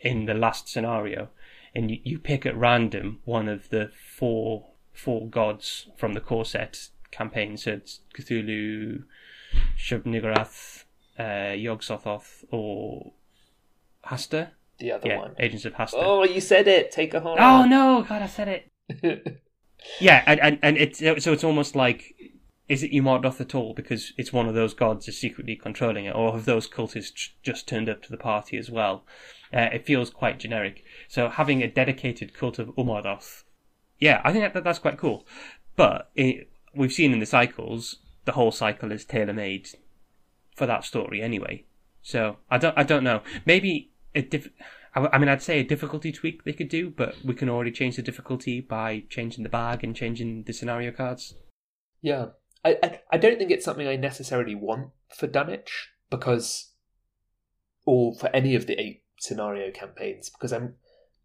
in 0.01 0.26
the 0.26 0.34
last 0.34 0.68
scenario, 0.68 1.28
and 1.74 1.90
you, 1.90 1.99
you 2.05 2.18
pick 2.18 2.47
at 2.47 2.57
random 2.57 3.20
one 3.24 3.49
of 3.49 3.68
the 3.70 3.90
four 3.94 4.68
four 4.92 5.28
gods 5.28 5.88
from 5.97 6.14
the 6.14 6.20
core 6.20 6.44
set 6.44 6.88
campaign. 7.11 7.57
So 7.57 7.72
it's 7.72 8.01
Cthulhu, 8.18 9.05
Shub-Niggurath, 9.78 10.84
uh, 11.18 11.53
Yog-Sothoth, 11.55 12.44
or 12.51 13.12
Hastur. 14.07 14.51
the 14.78 14.92
other 14.92 15.09
Yeah, 15.09 15.18
one. 15.18 15.34
Agents 15.38 15.64
of 15.64 15.74
Hastur. 15.74 15.94
Oh, 15.97 16.24
you 16.24 16.40
said 16.40 16.66
it. 16.68 16.90
Take 16.90 17.14
a 17.14 17.20
horror. 17.20 17.40
Oh 17.40 17.64
no! 17.64 18.05
God, 18.09 18.22
I 18.22 18.26
said 18.26 18.49
it. 18.49 19.42
Yeah, 20.01 20.24
and 20.26 20.40
and, 20.40 20.59
and 20.62 20.76
it's 20.78 20.99
so 20.99 21.32
it's 21.32 21.44
almost 21.44 21.76
like 21.76 22.14
is 22.68 22.82
it 22.82 22.92
Umôrdhoth 22.92 23.40
at 23.40 23.54
all 23.54 23.74
because 23.74 24.12
it's 24.16 24.32
one 24.32 24.48
of 24.48 24.54
those 24.54 24.74
gods 24.74 25.06
is 25.06 25.18
secretly 25.18 25.56
controlling 25.56 26.06
it, 26.06 26.14
or 26.14 26.32
have 26.32 26.44
those 26.44 26.68
cultists 26.68 27.30
just 27.42 27.68
turned 27.68 27.88
up 27.88 28.02
to 28.02 28.10
the 28.10 28.16
party 28.16 28.56
as 28.56 28.70
well? 28.70 29.04
Uh, 29.54 29.68
it 29.72 29.86
feels 29.86 30.10
quite 30.10 30.38
generic. 30.38 30.84
So 31.08 31.28
having 31.28 31.62
a 31.62 31.70
dedicated 31.70 32.34
cult 32.34 32.58
of 32.58 32.68
Umôrdhoth, 32.70 33.44
yeah, 33.98 34.20
I 34.24 34.32
think 34.32 34.52
that, 34.52 34.64
that's 34.64 34.80
quite 34.80 34.98
cool. 34.98 35.26
But 35.76 36.10
it, 36.14 36.50
we've 36.74 36.92
seen 36.92 37.12
in 37.12 37.20
the 37.20 37.26
cycles 37.26 37.96
the 38.24 38.32
whole 38.32 38.50
cycle 38.50 38.90
is 38.90 39.04
tailor 39.04 39.32
made 39.32 39.68
for 40.56 40.66
that 40.66 40.84
story 40.84 41.22
anyway. 41.22 41.64
So 42.02 42.38
I 42.50 42.58
don't 42.58 42.76
I 42.76 42.82
don't 42.82 43.04
know. 43.04 43.22
Maybe 43.44 43.92
a 44.14 44.22
diff- 44.22 44.50
I 44.94 45.18
mean 45.18 45.28
I'd 45.28 45.42
say 45.42 45.60
a 45.60 45.64
difficulty 45.64 46.10
tweak 46.10 46.44
they 46.44 46.52
could 46.52 46.68
do, 46.68 46.90
but 46.90 47.16
we 47.24 47.34
can 47.34 47.48
already 47.48 47.70
change 47.70 47.96
the 47.96 48.02
difficulty 48.02 48.60
by 48.60 49.04
changing 49.08 49.44
the 49.44 49.50
bag 49.50 49.84
and 49.84 49.94
changing 49.94 50.44
the 50.44 50.52
scenario 50.52 50.90
cards. 50.90 51.34
Yeah, 52.00 52.26
I, 52.66 52.78
I 52.82 53.00
I 53.12 53.18
don't 53.18 53.38
think 53.38 53.52
it's 53.52 53.64
something 53.64 53.86
I 53.86 53.94
necessarily 53.94 54.56
want 54.56 54.90
for 55.14 55.28
Dunwich 55.28 55.90
because, 56.10 56.72
or 57.84 58.14
for 58.16 58.28
any 58.34 58.56
of 58.56 58.66
the 58.66 58.78
eight 58.80 59.04
scenario 59.18 59.70
campaigns 59.70 60.28
because 60.28 60.52
I'm 60.52 60.74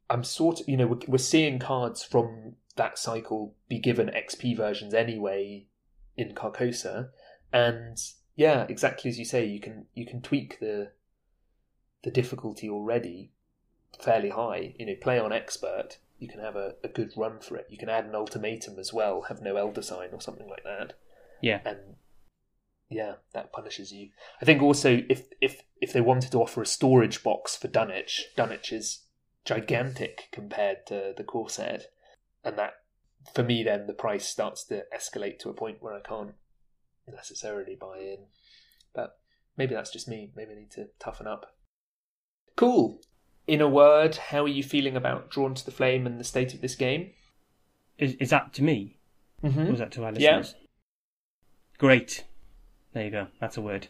I'm 0.10 0.24
sort 0.24 0.62
of 0.62 0.70
you 0.70 0.78
know 0.78 0.86
we're, 0.86 1.00
we're 1.08 1.18
seeing 1.18 1.58
cards 1.58 2.04
from 2.04 2.56
that 2.76 3.00
cycle 3.00 3.56
be 3.68 3.80
given 3.80 4.08
XP 4.10 4.56
versions 4.56 4.94
anyway 4.94 5.66
in 6.16 6.36
Carcosa, 6.36 7.10
and 7.52 7.98
yeah, 8.36 8.68
exactly 8.70 9.10
as 9.10 9.18
you 9.18 9.26
say, 9.26 9.44
you 9.44 9.60
can 9.60 9.88
you 9.96 10.06
can 10.06 10.22
tweak 10.22 10.60
the 10.60 10.92
the 12.04 12.12
difficulty 12.12 12.70
already 12.70 13.32
fairly 14.00 14.30
high. 14.30 14.76
You 14.78 14.86
know, 14.86 14.96
play 15.02 15.20
on 15.20 15.34
expert. 15.34 15.98
You 16.20 16.28
can 16.28 16.40
have 16.40 16.56
a, 16.56 16.76
a 16.84 16.88
good 16.88 17.14
run 17.18 17.40
for 17.40 17.58
it. 17.58 17.66
You 17.72 17.80
can 17.80 17.90
add 17.90 18.06
an 18.06 18.14
ultimatum 18.14 18.78
as 18.78 18.94
well. 18.94 19.24
Have 19.24 19.42
no 19.42 19.56
elder 19.56 19.82
sign 19.82 20.10
or 20.12 20.22
something 20.22 20.48
like 20.48 20.64
that 20.64 20.94
Yeah, 21.42 21.62
and 21.66 21.80
yeah, 22.90 23.16
that 23.34 23.54
punishes 23.54 23.92
you. 23.92 24.10
I 24.42 24.46
think 24.46 24.62
also 24.62 25.02
if 25.10 25.28
if 25.40 25.64
if 25.82 25.94
they 25.94 26.02
wanted 26.02 26.32
to 26.32 26.42
offer 26.42 26.62
a 26.62 26.66
storage 26.66 27.24
box 27.24 27.56
for 27.56 27.68
Dunwich, 27.68 28.28
Dunwich 28.36 28.72
is 28.72 29.06
gigantic 29.46 30.30
compared 30.32 30.86
to 30.88 31.14
the 31.16 31.50
set, 31.50 31.88
and 32.44 32.58
that 32.58 32.74
for 33.34 33.44
me 33.44 33.64
then 33.64 33.88
the 33.88 33.94
price 33.94 34.28
starts 34.28 34.64
to 34.66 34.84
escalate 34.96 35.40
to 35.40 35.50
a 35.50 35.54
point 35.54 35.78
where 35.82 35.94
I 35.94 36.02
can't 36.02 36.36
necessarily 37.08 37.76
buy 37.76 38.00
in. 38.00 38.26
But 38.94 39.18
maybe 39.58 39.74
that's 39.74 39.92
just 39.92 40.08
me. 40.08 40.32
Maybe 40.36 40.52
I 40.52 40.56
need 40.56 40.72
to 40.72 40.90
toughen 41.00 41.28
up. 41.28 41.56
Cool. 42.56 43.02
In 43.48 43.62
a 43.62 43.68
word, 43.68 44.16
how 44.16 44.44
are 44.44 44.48
you 44.48 44.64
feeling 44.64 44.96
about 44.96 45.32
Drawn 45.32 45.56
to 45.56 45.66
the 45.66 45.72
Flame 45.72 46.06
and 46.06 46.20
the 46.20 46.24
state 46.24 46.54
of 46.54 46.62
this 46.62 46.76
game? 46.76 47.12
is 47.98 48.16
is 48.16 48.30
that 48.32 48.54
to 48.54 48.64
me? 48.64 48.98
Mhm. 49.44 49.70
Was 49.70 49.80
that 49.80 49.92
to 49.94 50.04
our 50.04 50.14
Yeah. 50.14 50.44
Great. 51.82 52.26
There 52.94 53.04
you 53.06 53.10
go. 53.10 53.28
That's 53.40 53.58
a 53.58 53.62
word. 53.62 53.88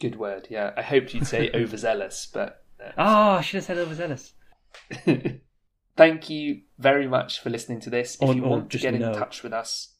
Good 0.00 0.16
word. 0.16 0.46
Yeah, 0.48 0.72
I 0.78 0.80
hoped 0.80 1.12
you'd 1.12 1.26
say 1.26 1.50
overzealous, 1.54 2.26
but 2.32 2.64
uh, 2.82 2.92
Oh, 2.96 3.30
I 3.32 3.42
should 3.42 3.56
have 3.58 3.64
said 3.64 3.76
overzealous. 3.76 4.32
thank 5.96 6.30
you 6.30 6.62
very 6.78 7.06
much 7.06 7.38
for 7.40 7.50
listening 7.50 7.80
to 7.80 7.90
this. 7.90 8.14
If 8.14 8.22
Or- 8.30 8.34
you 8.34 8.42
want 8.42 8.70
to 8.70 8.78
get 8.78 8.94
in 8.94 9.00
no. 9.02 9.12
touch 9.12 9.42
with 9.42 9.52
us, 9.52 9.94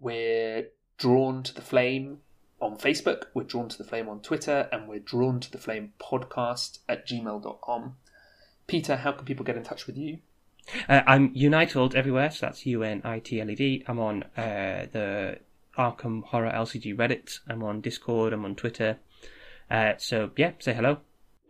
we're 0.00 0.66
drawn 0.98 1.44
to 1.44 1.54
the 1.54 1.62
flame 1.62 2.18
on 2.60 2.76
Facebook, 2.78 3.26
we're 3.32 3.44
drawn 3.44 3.68
to 3.68 3.78
the 3.78 3.84
flame 3.84 4.08
on 4.08 4.20
Twitter, 4.20 4.68
and 4.72 4.88
we're 4.88 4.98
drawn 4.98 5.38
to 5.38 5.52
the 5.52 5.58
flame 5.58 5.92
podcast 6.00 6.78
at 6.88 7.06
gmail.com. 7.06 7.94
Peter, 8.66 8.96
how 8.96 9.12
can 9.12 9.24
people 9.24 9.44
get 9.44 9.56
in 9.56 9.62
touch 9.62 9.86
with 9.86 9.96
you? 9.96 10.18
Uh, 10.88 11.02
I'm 11.06 11.30
Unitled 11.32 11.94
everywhere, 11.94 12.32
so 12.32 12.46
that's 12.46 12.66
U 12.66 12.82
N 12.82 13.02
I 13.04 13.20
T 13.20 13.40
L 13.40 13.48
E 13.50 13.54
D. 13.54 13.84
I'm 13.86 14.00
on 14.00 14.24
uh, 14.36 14.86
the 14.90 15.38
Arkham 15.76 16.24
Horror 16.24 16.50
LCG 16.50 16.96
Reddit. 16.96 17.40
I'm 17.48 17.62
on 17.62 17.80
Discord. 17.80 18.32
I'm 18.32 18.44
on 18.44 18.54
Twitter. 18.54 18.98
Uh, 19.70 19.92
so 19.98 20.30
yeah, 20.36 20.52
say 20.58 20.74
hello. 20.74 20.98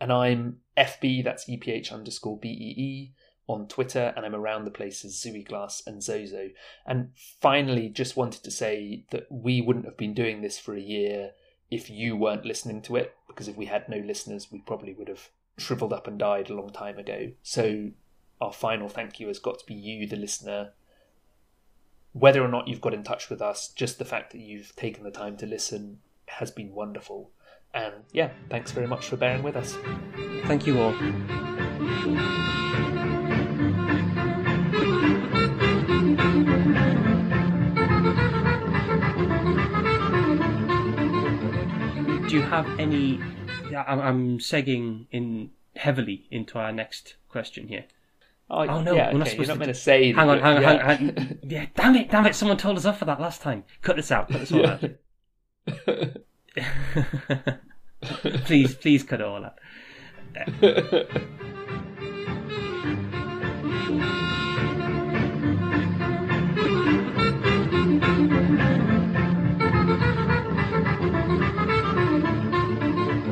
And 0.00 0.12
I'm 0.12 0.58
FB, 0.76 1.24
that's 1.24 1.48
EPH 1.48 1.92
underscore 1.92 2.38
BEE 2.38 3.12
on 3.48 3.68
Twitter, 3.68 4.12
and 4.16 4.26
I'm 4.26 4.34
around 4.34 4.64
the 4.64 4.70
place 4.70 5.04
as 5.04 5.14
Zooey 5.14 5.46
Glass 5.46 5.82
and 5.86 6.02
Zozo. 6.02 6.50
And 6.84 7.10
finally, 7.40 7.88
just 7.88 8.16
wanted 8.16 8.42
to 8.44 8.50
say 8.50 9.04
that 9.10 9.26
we 9.30 9.60
wouldn't 9.60 9.84
have 9.84 9.96
been 9.96 10.14
doing 10.14 10.42
this 10.42 10.58
for 10.58 10.74
a 10.74 10.80
year 10.80 11.30
if 11.70 11.88
you 11.88 12.16
weren't 12.16 12.44
listening 12.44 12.82
to 12.82 12.96
it, 12.96 13.14
because 13.28 13.48
if 13.48 13.56
we 13.56 13.66
had 13.66 13.88
no 13.88 13.98
listeners, 13.98 14.48
we 14.50 14.60
probably 14.60 14.94
would 14.94 15.08
have 15.08 15.30
shriveled 15.56 15.92
up 15.92 16.06
and 16.06 16.18
died 16.18 16.50
a 16.50 16.54
long 16.54 16.70
time 16.70 16.98
ago. 16.98 17.32
So 17.42 17.90
our 18.40 18.52
final 18.52 18.88
thank 18.88 19.18
you 19.20 19.28
has 19.28 19.38
got 19.38 19.60
to 19.60 19.66
be 19.66 19.74
you, 19.74 20.06
the 20.06 20.16
listener. 20.16 20.72
Whether 22.18 22.42
or 22.42 22.48
not 22.48 22.66
you've 22.66 22.80
got 22.80 22.94
in 22.94 23.02
touch 23.02 23.28
with 23.28 23.42
us, 23.42 23.68
just 23.68 23.98
the 23.98 24.06
fact 24.06 24.32
that 24.32 24.40
you've 24.40 24.74
taken 24.74 25.04
the 25.04 25.10
time 25.10 25.36
to 25.36 25.44
listen 25.44 25.98
has 26.28 26.50
been 26.50 26.72
wonderful. 26.72 27.30
And 27.74 27.92
yeah, 28.10 28.30
thanks 28.48 28.72
very 28.72 28.86
much 28.86 29.06
for 29.08 29.18
bearing 29.18 29.42
with 29.42 29.54
us. 29.54 29.76
Thank 30.46 30.66
you 30.66 30.80
all. 30.80 30.92
Do 42.26 42.34
you 42.34 42.40
have 42.40 42.66
any? 42.78 43.20
I'm, 43.76 44.38
segging 44.38 45.04
in 45.10 45.50
heavily 45.76 46.26
into 46.30 46.58
our 46.58 46.72
next 46.72 47.16
question 47.28 47.68
here. 47.68 47.84
Oh, 48.48 48.60
Oh, 48.60 48.80
no, 48.80 48.94
yeah, 48.94 49.12
we're 49.12 49.18
not 49.18 49.26
okay, 49.28 49.36
you're 49.36 49.44
supposed 49.44 49.48
not 49.48 49.54
to 49.54 49.58
meant 49.60 49.74
to 49.74 49.80
say. 49.80 50.12
Hang 50.12 50.28
on, 50.28 50.38
hang 50.38 50.56
on, 50.56 50.62
yeah. 50.62 50.96
hang 50.96 51.08
on. 51.18 51.38
Yeah, 51.42 51.66
damn 51.74 51.96
it, 51.96 52.10
damn 52.10 52.26
it! 52.26 52.34
Someone 52.34 52.56
told 52.56 52.76
us 52.76 52.84
off 52.84 52.98
for 52.98 53.04
that 53.06 53.20
last 53.20 53.42
time. 53.42 53.64
Cut 53.82 53.96
this 53.96 54.12
out. 54.12 54.28
Cut 54.28 54.40
this 54.40 54.52
all 54.52 54.66
out. 54.66 54.84
please, 58.44 58.74
please 58.76 59.02
cut 59.02 59.20
it 59.20 59.26
all 59.26 59.44
out. 59.44 59.54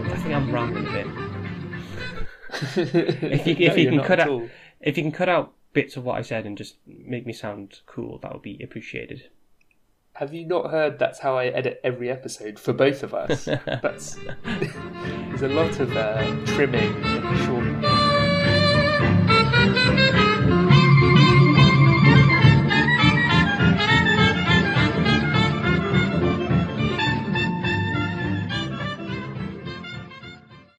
I 0.07 0.17
think 0.19 0.35
I'm 0.35 0.53
rambling 0.53 0.87
a 0.87 0.93
bit. 0.93 1.07
If 2.77 3.47
you, 3.47 3.57
if 3.59 3.75
No, 3.77 3.83
you 3.83 3.91
can 3.91 4.03
cut 4.05 4.21
out. 4.21 4.43
If 4.85 4.97
you 4.99 5.03
can 5.03 5.11
cut 5.13 5.29
out 5.29 5.53
bits 5.73 5.97
of 5.97 6.05
what 6.05 6.19
I 6.19 6.23
said 6.23 6.47
and 6.47 6.57
just 6.57 6.77
make 6.87 7.27
me 7.27 7.33
sound 7.33 7.81
cool, 7.87 8.19
that 8.19 8.33
would 8.33 8.43
be 8.43 8.63
appreciated. 8.63 9.31
Have 10.13 10.33
you 10.33 10.47
not 10.47 10.71
heard 10.71 11.01
that's 11.01 11.19
how 11.19 11.37
I 11.37 11.47
edit 11.47 11.81
every 11.83 12.09
episode 12.09 12.59
for 12.59 12.73
both 12.73 13.03
of 13.03 13.13
us? 13.15 13.45
that's 13.83 14.17
there's 14.45 15.43
a 15.43 15.49
lot 15.49 15.81
of 15.81 15.97
uh, 15.97 16.37
trimming 16.47 16.95
and 17.03 17.39
shortening. 17.39 17.83